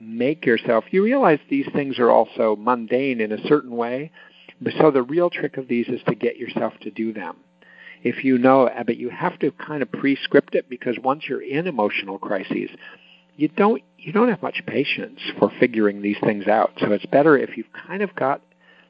make 0.00 0.44
yourself. 0.44 0.84
You 0.90 1.04
realize 1.04 1.38
these 1.48 1.68
things 1.72 2.00
are 2.00 2.10
also 2.10 2.56
mundane 2.56 3.20
in 3.20 3.30
a 3.30 3.46
certain 3.46 3.76
way. 3.76 4.10
But 4.60 4.74
so 4.80 4.90
the 4.90 5.02
real 5.02 5.30
trick 5.30 5.56
of 5.56 5.68
these 5.68 5.88
is 5.88 6.00
to 6.08 6.14
get 6.14 6.36
yourself 6.36 6.72
to 6.82 6.90
do 6.90 7.12
them 7.12 7.36
if 8.02 8.24
you 8.24 8.38
know, 8.38 8.68
but 8.86 8.96
you 8.96 9.10
have 9.10 9.38
to 9.40 9.50
kind 9.52 9.82
of 9.82 9.90
pre-script 9.90 10.54
it 10.54 10.68
because 10.68 10.96
once 11.02 11.24
you're 11.28 11.42
in 11.42 11.66
emotional 11.66 12.18
crises, 12.18 12.70
you 13.36 13.48
don't 13.48 13.82
you 13.98 14.12
don't 14.12 14.28
have 14.28 14.42
much 14.42 14.62
patience 14.66 15.20
for 15.38 15.50
figuring 15.60 16.02
these 16.02 16.18
things 16.22 16.48
out. 16.48 16.72
So 16.78 16.90
it's 16.92 17.06
better 17.06 17.38
if 17.38 17.56
you've 17.56 17.72
kind 17.86 18.02
of 18.02 18.14
got, 18.16 18.42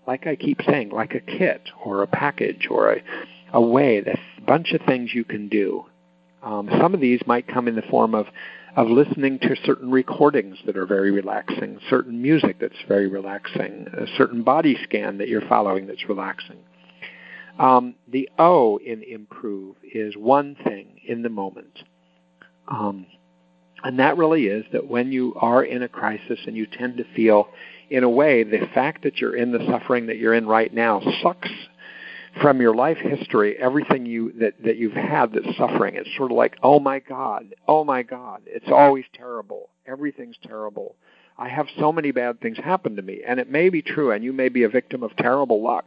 like 0.06 0.26
I 0.26 0.36
keep 0.36 0.62
saying, 0.62 0.90
like 0.90 1.14
a 1.14 1.20
kit 1.20 1.68
or 1.84 2.02
a 2.02 2.06
package 2.06 2.66
or 2.70 2.94
a, 2.94 3.02
a 3.52 3.60
way, 3.60 3.98
a 3.98 4.40
bunch 4.46 4.72
of 4.72 4.80
things 4.86 5.10
you 5.12 5.24
can 5.24 5.48
do. 5.48 5.84
Um, 6.42 6.68
some 6.80 6.94
of 6.94 7.00
these 7.00 7.20
might 7.26 7.46
come 7.46 7.68
in 7.68 7.76
the 7.76 7.82
form 7.82 8.14
of 8.14 8.26
of 8.74 8.88
listening 8.88 9.38
to 9.38 9.54
certain 9.64 9.90
recordings 9.90 10.56
that 10.64 10.78
are 10.78 10.86
very 10.86 11.10
relaxing, 11.10 11.78
certain 11.90 12.22
music 12.22 12.56
that's 12.58 12.74
very 12.88 13.06
relaxing, 13.06 13.86
a 13.92 14.06
certain 14.16 14.42
body 14.42 14.78
scan 14.82 15.18
that 15.18 15.28
you're 15.28 15.46
following 15.46 15.86
that's 15.86 16.08
relaxing. 16.08 16.56
Um, 17.59 17.94
the 18.09 18.28
O 18.38 18.78
in 18.78 19.03
improve 19.03 19.76
is 19.82 20.16
one 20.16 20.57
thing 20.64 21.00
in 21.07 21.22
the 21.22 21.28
moment. 21.28 21.78
Um, 22.68 23.07
and 23.84 23.98
that 23.98 24.16
really 24.16 24.46
is 24.46 24.64
that 24.72 24.86
when 24.86 25.12
you 25.12 25.34
are 25.36 25.64
in 25.64 25.82
a 25.82 25.88
crisis 25.88 26.38
and 26.46 26.57
you 26.57 26.66
tend 26.66 26.98
to 26.98 27.05
feel, 27.14 27.48
in 27.90 28.05
a 28.05 28.09
way, 28.11 28.44
the 28.44 28.66
fact 28.72 29.03
that 29.03 29.18
you're 29.18 29.36
in 29.36 29.53
the 29.53 29.66
suffering 29.68 30.07
that 30.07 30.18
you're 30.18 30.34
in 30.34 30.46
right 30.46 30.72
now 30.72 31.00
sucks 31.22 31.50
from 32.40 32.61
your 32.61 32.74
life 32.74 32.96
history 32.96 33.57
everything 33.59 34.07
you 34.07 34.32
that, 34.40 34.55
that 34.64 34.76
you've 34.76 34.92
had 34.94 35.32
that's 35.32 35.57
suffering. 35.57 35.96
It's 35.96 36.09
sort 36.16 36.30
of 36.30 36.36
like, 36.36 36.57
oh 36.62 36.80
my 36.80 37.00
God, 37.00 37.55
oh 37.68 37.84
my 37.84 38.03
God, 38.03 38.42
it's 38.46 38.70
always 38.70 39.05
terrible. 39.12 39.68
Everything's 39.86 40.36
terrible. 40.42 40.96
I 41.43 41.49
have 41.49 41.66
so 41.76 41.90
many 41.90 42.12
bad 42.12 42.40
things 42.40 42.57
happen 42.57 42.95
to 42.95 43.03
me. 43.03 43.20
And 43.26 43.40
it 43.40 43.51
may 43.51 43.68
be 43.68 43.82
true, 43.82 44.12
and 44.12 44.22
you 44.22 44.32
may 44.32 44.49
be 44.49 44.62
a 44.62 44.68
victim 44.68 45.03
of 45.03 45.16
terrible 45.16 45.61
luck. 45.61 45.84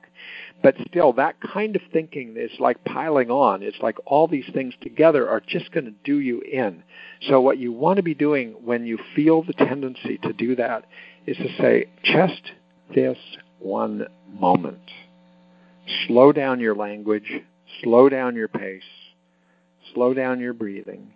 But 0.62 0.76
still, 0.90 1.14
that 1.14 1.38
kind 1.40 1.78
of 1.78 1.82
thinking 1.94 2.36
is 2.38 2.52
like 2.60 2.84
piling 2.84 3.32
on. 3.32 3.64
It's 3.64 3.80
like 3.82 3.96
all 4.06 4.28
these 4.28 4.50
things 4.54 4.74
together 4.82 5.30
are 5.30 5.40
just 5.40 5.72
going 5.72 5.86
to 5.86 5.94
do 6.04 6.20
you 6.20 6.42
in. 6.42 6.84
So, 7.30 7.40
what 7.40 7.58
you 7.58 7.72
want 7.72 7.98
to 7.98 8.04
be 8.04 8.14
doing 8.14 8.56
when 8.66 8.86
you 8.86 9.00
feel 9.16 9.44
the 9.44 9.54
tendency 9.54 10.18
to 10.24 10.34
do 10.34 10.58
that 10.58 10.84
is 11.26 11.38
to 11.38 11.48
say, 11.58 11.86
just 12.04 12.52
this 12.94 13.18
one 13.60 14.08
moment. 14.38 14.92
Slow 16.06 16.34
down 16.34 16.60
your 16.60 16.76
language, 16.76 17.32
slow 17.82 18.10
down 18.10 18.36
your 18.36 18.50
pace, 18.50 18.84
slow 19.94 20.14
down 20.14 20.42
your 20.42 20.54
breathing. 20.54 21.14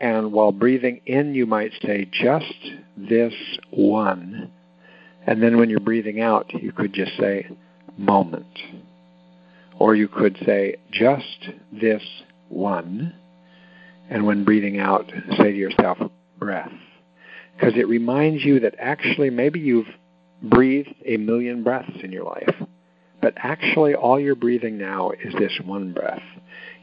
And 0.00 0.32
while 0.32 0.52
breathing 0.52 1.00
in, 1.06 1.34
you 1.34 1.46
might 1.46 1.72
say, 1.82 2.08
just 2.10 2.54
this 2.96 3.34
one. 3.70 4.50
And 5.26 5.42
then 5.42 5.58
when 5.58 5.70
you're 5.70 5.80
breathing 5.80 6.20
out, 6.20 6.52
you 6.54 6.72
could 6.72 6.92
just 6.92 7.16
say, 7.18 7.48
moment. 7.96 8.46
Or 9.78 9.94
you 9.94 10.08
could 10.08 10.38
say, 10.46 10.76
just 10.90 11.48
this 11.72 12.02
one. 12.48 13.14
And 14.08 14.24
when 14.24 14.44
breathing 14.44 14.78
out, 14.78 15.10
say 15.36 15.50
to 15.50 15.56
yourself, 15.56 15.98
breath. 16.38 16.72
Because 17.54 17.74
it 17.76 17.88
reminds 17.88 18.44
you 18.44 18.60
that 18.60 18.76
actually 18.78 19.30
maybe 19.30 19.58
you've 19.58 19.88
breathed 20.42 20.94
a 21.04 21.16
million 21.16 21.64
breaths 21.64 21.90
in 22.02 22.12
your 22.12 22.24
life. 22.24 22.54
But 23.20 23.34
actually, 23.36 23.94
all 23.94 24.20
you're 24.20 24.36
breathing 24.36 24.78
now 24.78 25.10
is 25.10 25.34
this 25.34 25.58
one 25.64 25.92
breath. 25.92 26.22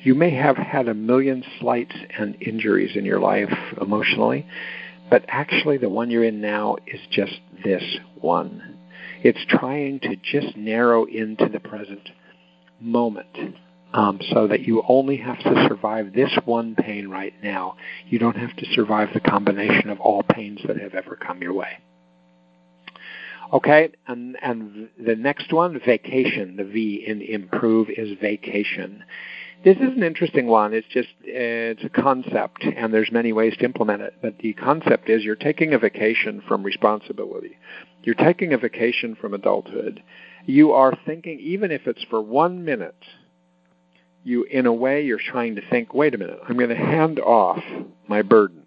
You 0.01 0.15
may 0.15 0.31
have 0.31 0.57
had 0.57 0.87
a 0.87 0.93
million 0.93 1.43
slights 1.59 1.95
and 2.17 2.35
injuries 2.41 2.95
in 2.95 3.05
your 3.05 3.19
life 3.19 3.53
emotionally, 3.81 4.45
but 5.09 5.25
actually, 5.27 5.77
the 5.77 5.89
one 5.89 6.09
you're 6.09 6.23
in 6.23 6.41
now 6.41 6.77
is 6.87 6.99
just 7.11 7.39
this 7.63 7.83
one. 8.19 8.77
It's 9.23 9.45
trying 9.47 9.99
to 10.01 10.15
just 10.15 10.57
narrow 10.57 11.05
into 11.05 11.47
the 11.47 11.59
present 11.59 12.09
moment 12.79 13.55
um, 13.93 14.19
so 14.33 14.47
that 14.47 14.61
you 14.61 14.83
only 14.87 15.17
have 15.17 15.39
to 15.39 15.67
survive 15.67 16.13
this 16.13 16.31
one 16.45 16.75
pain 16.75 17.07
right 17.07 17.33
now. 17.41 17.77
You 18.07 18.19
don't 18.19 18.35
have 18.35 18.55
to 18.57 18.65
survive 18.73 19.09
the 19.13 19.19
combination 19.19 19.89
of 19.89 19.99
all 19.99 20.23
pains 20.23 20.59
that 20.67 20.77
have 20.77 20.95
ever 20.95 21.15
come 21.15 21.41
your 21.41 21.53
way. 21.53 21.79
Okay, 23.53 23.89
and, 24.07 24.37
and 24.41 24.89
the 25.03 25.15
next 25.15 25.53
one, 25.53 25.79
vacation, 25.79 26.55
the 26.57 26.65
V 26.65 27.05
in 27.07 27.21
improve 27.21 27.89
is 27.89 28.17
vacation. 28.19 29.03
This 29.63 29.77
is 29.77 29.95
an 29.95 30.03
interesting 30.03 30.45
one. 30.45 30.73
It's 30.73 30.87
just 30.87 31.09
it's 31.23 31.83
a 31.83 31.89
concept, 31.89 32.63
and 32.63 32.93
there's 32.93 33.11
many 33.11 33.33
ways 33.33 33.55
to 33.57 33.65
implement 33.65 34.01
it. 34.03 34.15
But 34.21 34.37
the 34.39 34.53
concept 34.53 35.09
is 35.09 35.23
you're 35.23 35.35
taking 35.35 35.73
a 35.73 35.79
vacation 35.79 36.43
from 36.47 36.63
responsibility. 36.63 37.57
You're 38.03 38.15
taking 38.15 38.53
a 38.53 38.57
vacation 38.57 39.15
from 39.19 39.33
adulthood. 39.33 40.03
You 40.45 40.73
are 40.73 40.93
thinking, 41.05 41.39
even 41.39 41.71
if 41.71 41.87
it's 41.87 42.03
for 42.09 42.21
one 42.21 42.63
minute, 42.63 43.03
you 44.23 44.43
in 44.43 44.65
a 44.65 44.73
way 44.73 45.03
you're 45.03 45.19
trying 45.19 45.55
to 45.55 45.69
think, 45.69 45.93
wait 45.93 46.13
a 46.13 46.17
minute, 46.17 46.39
I'm 46.47 46.57
going 46.57 46.69
to 46.69 46.75
hand 46.75 47.19
off 47.19 47.63
my 48.07 48.21
burden, 48.21 48.63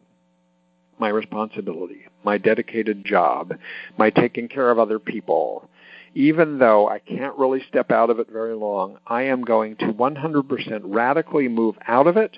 my 0.99 1.09
responsibility, 1.09 2.07
my 2.25 2.39
dedicated 2.39 3.05
job, 3.05 3.55
my 3.97 4.11
taking 4.11 4.49
care 4.49 4.71
of 4.71 4.79
other 4.79 4.99
people, 4.99 5.69
even 6.15 6.59
though 6.59 6.89
I 6.89 6.99
can't 6.99 7.37
really 7.37 7.63
step 7.69 7.91
out 7.91 8.11
of 8.11 8.19
it 8.19 8.29
very 8.31 8.55
long, 8.55 8.99
I 9.07 9.23
am 9.23 9.43
going 9.43 9.77
to 9.77 9.87
100% 9.87 10.81
radically 10.85 11.49
move 11.49 11.77
out 11.87 12.07
of 12.07 12.17
it 12.17 12.37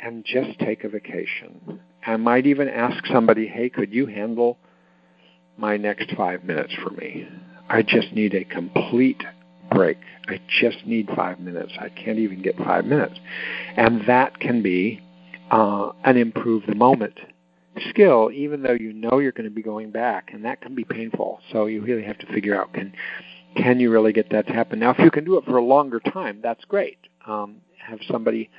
and 0.00 0.24
just 0.24 0.58
take 0.58 0.84
a 0.84 0.88
vacation. 0.88 1.80
I 2.06 2.16
might 2.16 2.46
even 2.46 2.68
ask 2.68 3.04
somebody, 3.06 3.46
hey, 3.46 3.68
could 3.68 3.92
you 3.92 4.06
handle 4.06 4.58
my 5.56 5.76
next 5.76 6.12
five 6.16 6.44
minutes 6.44 6.74
for 6.82 6.90
me? 6.90 7.28
I 7.68 7.82
just 7.82 8.12
need 8.12 8.34
a 8.34 8.44
complete 8.44 9.22
break. 9.70 9.98
I 10.28 10.40
just 10.60 10.86
need 10.86 11.08
five 11.16 11.40
minutes. 11.40 11.72
I 11.80 11.88
can't 11.88 12.18
even 12.18 12.42
get 12.42 12.56
five 12.58 12.84
minutes. 12.84 13.18
And 13.76 14.06
that 14.06 14.38
can 14.38 14.62
be 14.62 15.02
uh, 15.50 15.90
an 16.04 16.16
improve 16.16 16.64
the 16.66 16.74
moment 16.74 17.18
skill, 17.90 18.30
even 18.32 18.62
though 18.62 18.72
you 18.72 18.92
know 18.92 19.18
you're 19.18 19.32
going 19.32 19.48
to 19.48 19.54
be 19.54 19.62
going 19.62 19.90
back, 19.90 20.30
and 20.32 20.44
that 20.44 20.60
can 20.60 20.74
be 20.74 20.84
painful. 20.84 21.40
So 21.52 21.66
you 21.66 21.82
really 21.82 22.04
have 22.04 22.18
to 22.18 22.26
figure 22.26 22.58
out 22.60 22.72
can 22.72 22.92
can 23.56 23.80
you 23.80 23.90
really 23.90 24.12
get 24.12 24.30
that 24.30 24.46
to 24.48 24.52
happen. 24.52 24.78
Now, 24.78 24.90
if 24.90 24.98
you 24.98 25.10
can 25.10 25.24
do 25.24 25.38
it 25.38 25.44
for 25.44 25.56
a 25.56 25.64
longer 25.64 25.98
time, 25.98 26.40
that's 26.42 26.64
great. 26.66 26.98
Um, 27.26 27.56
have 27.78 28.00
somebody 28.10 28.50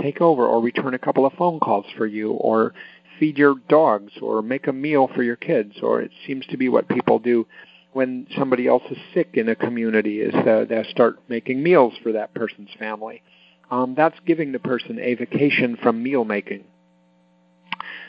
take 0.00 0.20
over, 0.20 0.46
or 0.46 0.62
return 0.62 0.94
a 0.94 0.98
couple 0.98 1.26
of 1.26 1.32
phone 1.34 1.60
calls 1.60 1.86
for 1.96 2.06
you, 2.06 2.32
or 2.32 2.72
feed 3.18 3.36
your 3.36 3.56
dogs, 3.68 4.12
or 4.22 4.42
make 4.42 4.66
a 4.66 4.72
meal 4.72 5.10
for 5.14 5.22
your 5.22 5.36
kids, 5.36 5.74
or 5.82 6.00
it 6.00 6.12
seems 6.26 6.46
to 6.46 6.56
be 6.56 6.68
what 6.68 6.88
people 6.88 7.18
do 7.18 7.46
when 7.92 8.26
somebody 8.36 8.66
else 8.66 8.82
is 8.90 8.98
sick 9.12 9.30
in 9.34 9.48
a 9.48 9.56
community 9.56 10.20
is 10.20 10.32
that 10.32 10.68
they 10.68 10.84
start 10.90 11.18
making 11.28 11.62
meals 11.62 11.94
for 12.02 12.12
that 12.12 12.32
person's 12.34 12.70
family. 12.78 13.22
Um, 13.70 13.94
that's 13.96 14.18
giving 14.24 14.52
the 14.52 14.58
person 14.58 14.98
a 14.98 15.14
vacation 15.14 15.76
from 15.82 16.02
meal 16.02 16.24
making. 16.24 16.64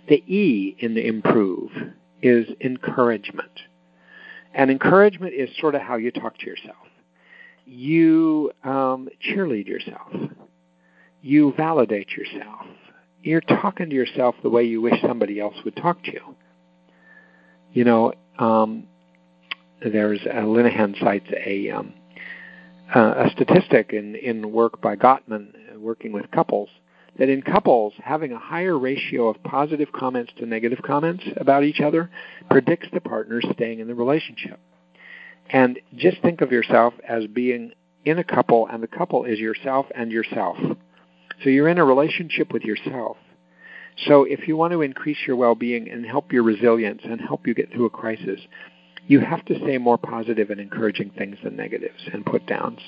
The 0.08 0.24
E 0.28 0.76
in 0.80 0.96
the 0.96 1.06
improve 1.06 1.72
is 2.22 2.48
encouragement. 2.62 3.52
And 4.54 4.72
encouragement 4.72 5.34
is 5.34 5.50
sort 5.60 5.76
of 5.76 5.82
how 5.82 5.98
you 5.98 6.12
talk 6.12 6.38
to 6.40 6.46
yourself. 6.46 6.78
You 7.66 8.52
um, 8.64 9.10
cheerlead 9.24 9.68
yourself. 9.68 10.12
You 11.22 11.54
validate 11.56 12.10
yourself. 12.12 12.66
You're 13.22 13.42
talking 13.42 13.90
to 13.90 13.96
yourself 13.96 14.36
the 14.42 14.50
way 14.50 14.64
you 14.64 14.82
wish 14.82 15.02
somebody 15.02 15.40
else 15.40 15.56
would 15.66 15.76
talk 15.76 16.04
to 16.06 16.12
you. 16.12 16.36
You 17.74 17.84
know, 17.84 18.14
um, 18.40 18.88
there's 19.82 20.22
uh, 20.26 20.42
Linehan 20.42 21.00
cites 21.00 21.30
a 21.46 21.70
um, 21.70 21.94
uh, 22.94 23.26
a 23.26 23.30
statistic 23.32 23.92
in 23.94 24.16
in 24.16 24.52
work 24.52 24.82
by 24.82 24.96
Gottman 24.96 25.78
working 25.78 26.12
with 26.12 26.32
couples 26.32 26.70
that 27.18 27.30
in 27.30 27.42
couples 27.42 27.94
having 28.04 28.32
a 28.32 28.40
higher 28.40 28.78
ratio 28.78 29.28
of 29.28 29.44
positive 29.44 29.92
comments 29.92 30.32
to 30.38 30.46
negative 30.46 30.80
comments 30.82 31.24
about 31.38 31.64
each 31.64 31.82
other 31.82 32.10
predicts 32.50 32.88
the 32.94 33.02
partner 33.02 33.42
staying 33.54 33.80
in 33.80 33.88
the 33.88 33.96
relationship. 33.96 34.60
And 35.50 35.80
just 35.96 36.22
think 36.22 36.42
of 36.42 36.52
yourself 36.52 36.94
as 37.08 37.26
being 37.28 37.72
in 38.06 38.20
a 38.20 38.24
couple, 38.24 38.68
and 38.68 38.82
the 38.82 38.88
couple 38.88 39.26
is 39.26 39.40
yourself 39.40 39.88
and 39.96 40.12
yourself. 40.12 40.58
So 41.44 41.50
you're 41.50 41.68
in 41.68 41.78
a 41.78 41.86
relationship 41.86 42.54
with 42.54 42.64
yourself. 42.64 43.18
So 44.08 44.24
if 44.24 44.48
you 44.48 44.56
want 44.56 44.72
to 44.74 44.82
increase 44.82 45.18
your 45.28 45.36
well-being 45.36 45.90
and 45.90 46.06
help 46.06 46.32
your 46.32 46.44
resilience 46.44 47.02
and 47.04 47.20
help 47.20 47.46
you 47.48 47.54
get 47.54 47.72
through 47.72 47.86
a 47.86 47.90
crisis, 47.90 48.40
you 49.10 49.20
have 49.20 49.44
to 49.44 49.58
say 49.66 49.80
more 49.80 49.98
positive 49.98 50.52
and 50.52 50.62
encouraging 50.62 51.10
things 51.10 51.36
than 51.44 51.56
negatives 51.56 52.08
and 52.14 52.24
put 52.24 52.46
downs. 52.46 52.80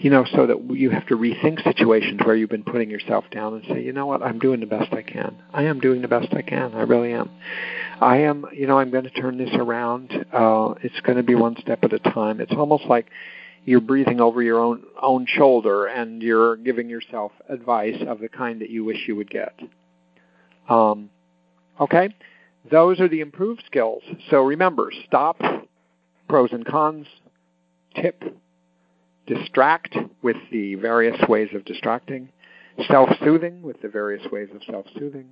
You 0.00 0.10
know, 0.10 0.26
so 0.34 0.44
that 0.48 0.76
you 0.76 0.90
have 0.90 1.06
to 1.06 1.16
rethink 1.16 1.62
situations 1.62 2.20
where 2.24 2.34
you've 2.34 2.50
been 2.50 2.64
putting 2.64 2.90
yourself 2.90 3.24
down 3.30 3.54
and 3.54 3.64
say, 3.68 3.80
you 3.80 3.92
know 3.92 4.04
what, 4.04 4.20
I'm 4.20 4.40
doing 4.40 4.58
the 4.58 4.66
best 4.66 4.92
I 4.92 5.02
can. 5.02 5.36
I 5.54 5.62
am 5.62 5.78
doing 5.78 6.02
the 6.02 6.08
best 6.08 6.34
I 6.34 6.42
can. 6.42 6.74
I 6.74 6.82
really 6.82 7.12
am. 7.12 7.30
I 8.00 8.16
am, 8.22 8.46
you 8.52 8.66
know, 8.66 8.80
I'm 8.80 8.90
going 8.90 9.04
to 9.04 9.10
turn 9.10 9.38
this 9.38 9.54
around. 9.54 10.10
Uh, 10.32 10.74
it's 10.82 11.00
going 11.02 11.18
to 11.18 11.22
be 11.22 11.36
one 11.36 11.54
step 11.60 11.84
at 11.84 11.92
a 11.92 12.00
time. 12.00 12.40
It's 12.40 12.52
almost 12.52 12.86
like 12.86 13.06
you're 13.64 13.80
breathing 13.80 14.20
over 14.20 14.42
your 14.42 14.58
own 14.58 14.82
own 15.00 15.24
shoulder 15.28 15.86
and 15.86 16.20
you're 16.20 16.56
giving 16.56 16.90
yourself 16.90 17.30
advice 17.48 18.02
of 18.08 18.18
the 18.18 18.28
kind 18.28 18.60
that 18.60 18.70
you 18.70 18.84
wish 18.84 19.06
you 19.06 19.14
would 19.14 19.30
get. 19.30 19.54
Um, 20.68 21.10
okay, 21.80 22.08
those 22.68 23.00
are 23.00 23.08
the 23.08 23.20
improved 23.20 23.62
skills. 23.66 24.02
So 24.30 24.42
remember, 24.42 24.92
stop, 25.06 25.40
pros 26.30 26.52
and 26.52 26.64
cons, 26.64 27.06
tip, 27.96 28.22
distract 29.26 29.96
with 30.22 30.36
the 30.52 30.76
various 30.76 31.20
ways 31.28 31.48
of 31.54 31.64
distracting, 31.64 32.28
self-soothing 32.88 33.62
with 33.62 33.82
the 33.82 33.88
various 33.88 34.24
ways 34.30 34.48
of 34.54 34.62
self-soothing, 34.62 35.28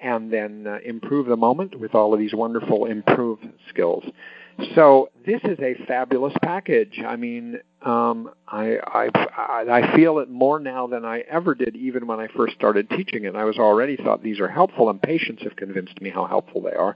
and 0.00 0.32
then 0.32 0.66
uh, 0.68 0.78
improve 0.84 1.26
the 1.26 1.36
moment 1.36 1.78
with 1.80 1.96
all 1.96 2.14
of 2.14 2.20
these 2.20 2.32
wonderful 2.32 2.86
improve 2.86 3.40
skills. 3.68 4.04
So 4.76 5.10
this 5.26 5.40
is 5.42 5.58
a 5.58 5.74
fabulous 5.86 6.34
package. 6.40 7.00
I 7.04 7.16
mean, 7.16 7.58
um, 7.82 8.30
I, 8.46 8.76
I 8.86 9.10
I 9.68 9.96
feel 9.96 10.20
it 10.20 10.30
more 10.30 10.60
now 10.60 10.86
than 10.86 11.04
I 11.04 11.20
ever 11.28 11.56
did, 11.56 11.74
even 11.74 12.06
when 12.06 12.20
I 12.20 12.28
first 12.28 12.54
started 12.54 12.88
teaching 12.88 13.24
it. 13.24 13.34
I 13.34 13.44
was 13.44 13.58
already 13.58 13.96
thought 13.96 14.22
these 14.22 14.38
are 14.38 14.46
helpful, 14.46 14.90
and 14.90 15.02
patients 15.02 15.42
have 15.42 15.56
convinced 15.56 16.00
me 16.00 16.08
how 16.08 16.26
helpful 16.26 16.60
they 16.62 16.72
are. 16.72 16.94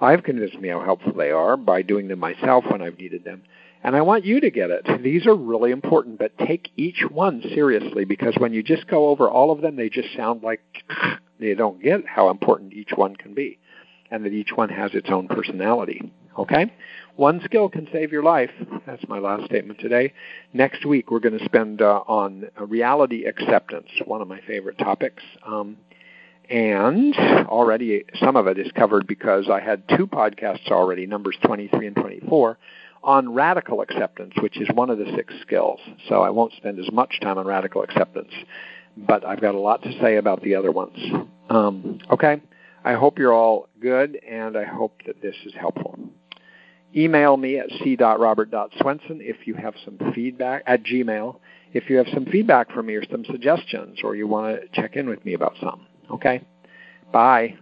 I've 0.00 0.22
convinced 0.22 0.58
me 0.60 0.68
how 0.68 0.82
helpful 0.82 1.12
they 1.12 1.30
are 1.30 1.56
by 1.56 1.82
doing 1.82 2.08
them 2.08 2.18
myself 2.18 2.64
when 2.68 2.82
I've 2.82 2.98
needed 2.98 3.24
them. 3.24 3.42
And 3.82 3.94
I 3.94 4.02
want 4.02 4.24
you 4.24 4.40
to 4.40 4.50
get 4.50 4.70
it. 4.70 5.02
These 5.02 5.26
are 5.26 5.34
really 5.34 5.70
important, 5.70 6.18
but 6.18 6.36
take 6.38 6.70
each 6.76 7.04
one 7.08 7.42
seriously 7.54 8.04
because 8.04 8.34
when 8.38 8.52
you 8.52 8.62
just 8.62 8.88
go 8.88 9.08
over 9.08 9.28
all 9.28 9.52
of 9.52 9.60
them, 9.60 9.76
they 9.76 9.88
just 9.88 10.14
sound 10.16 10.42
like 10.42 10.60
they 11.40 11.54
don't 11.54 11.82
get 11.82 12.06
how 12.06 12.30
important 12.30 12.72
each 12.72 12.90
one 12.94 13.16
can 13.16 13.34
be 13.34 13.58
and 14.10 14.24
that 14.24 14.32
each 14.32 14.50
one 14.54 14.68
has 14.68 14.92
its 14.94 15.08
own 15.10 15.28
personality. 15.28 16.12
Okay? 16.38 16.72
One 17.16 17.40
skill 17.44 17.68
can 17.68 17.88
save 17.92 18.12
your 18.12 18.22
life. 18.22 18.50
That's 18.86 19.06
my 19.08 19.18
last 19.18 19.46
statement 19.46 19.80
today. 19.80 20.12
Next 20.52 20.84
week, 20.84 21.10
we're 21.10 21.20
going 21.20 21.38
to 21.38 21.44
spend 21.44 21.80
uh, 21.80 22.02
on 22.06 22.48
reality 22.58 23.24
acceptance, 23.24 23.88
one 24.04 24.20
of 24.20 24.28
my 24.28 24.40
favorite 24.46 24.78
topics. 24.78 25.22
Um, 25.46 25.78
and 26.50 27.14
already 27.48 28.04
some 28.20 28.36
of 28.36 28.46
it 28.46 28.58
is 28.58 28.70
covered 28.72 29.06
because 29.06 29.48
I 29.50 29.60
had 29.60 29.88
two 29.88 30.06
podcasts 30.06 30.70
already, 30.70 31.06
numbers 31.06 31.36
23 31.44 31.86
and 31.88 31.96
24, 31.96 32.58
on 33.02 33.32
radical 33.32 33.80
acceptance, 33.80 34.34
which 34.40 34.60
is 34.60 34.68
one 34.74 34.90
of 34.90 34.98
the 34.98 35.06
six 35.14 35.32
skills. 35.42 35.80
So 36.08 36.22
I 36.22 36.30
won't 36.30 36.52
spend 36.54 36.78
as 36.78 36.90
much 36.90 37.20
time 37.20 37.38
on 37.38 37.46
radical 37.46 37.82
acceptance, 37.82 38.32
but 38.96 39.24
I've 39.24 39.40
got 39.40 39.54
a 39.54 39.60
lot 39.60 39.82
to 39.82 39.92
say 40.00 40.16
about 40.16 40.42
the 40.42 40.54
other 40.56 40.72
ones. 40.72 40.98
Um, 41.48 42.00
okay? 42.10 42.40
I 42.84 42.94
hope 42.94 43.18
you're 43.18 43.32
all 43.32 43.68
good, 43.80 44.18
and 44.28 44.56
I 44.56 44.64
hope 44.64 45.02
that 45.06 45.20
this 45.20 45.34
is 45.44 45.52
helpful. 45.54 45.98
Email 46.94 47.36
me 47.36 47.58
at 47.58 47.68
c.robert.swenson 47.82 49.20
if 49.20 49.46
you 49.46 49.54
have 49.54 49.74
some 49.84 50.12
feedback 50.14 50.62
at 50.66 50.82
Gmail. 50.82 51.38
If 51.72 51.90
you 51.90 51.96
have 51.96 52.06
some 52.14 52.26
feedback 52.26 52.72
for 52.72 52.82
me 52.82 52.94
or 52.94 53.04
some 53.10 53.24
suggestions, 53.24 53.98
or 54.02 54.14
you 54.14 54.26
want 54.26 54.60
to 54.60 54.80
check 54.80 54.96
in 54.96 55.08
with 55.08 55.24
me 55.24 55.34
about 55.34 55.54
something. 55.60 55.86
Okay? 56.10 56.40
Bye. 57.12 57.56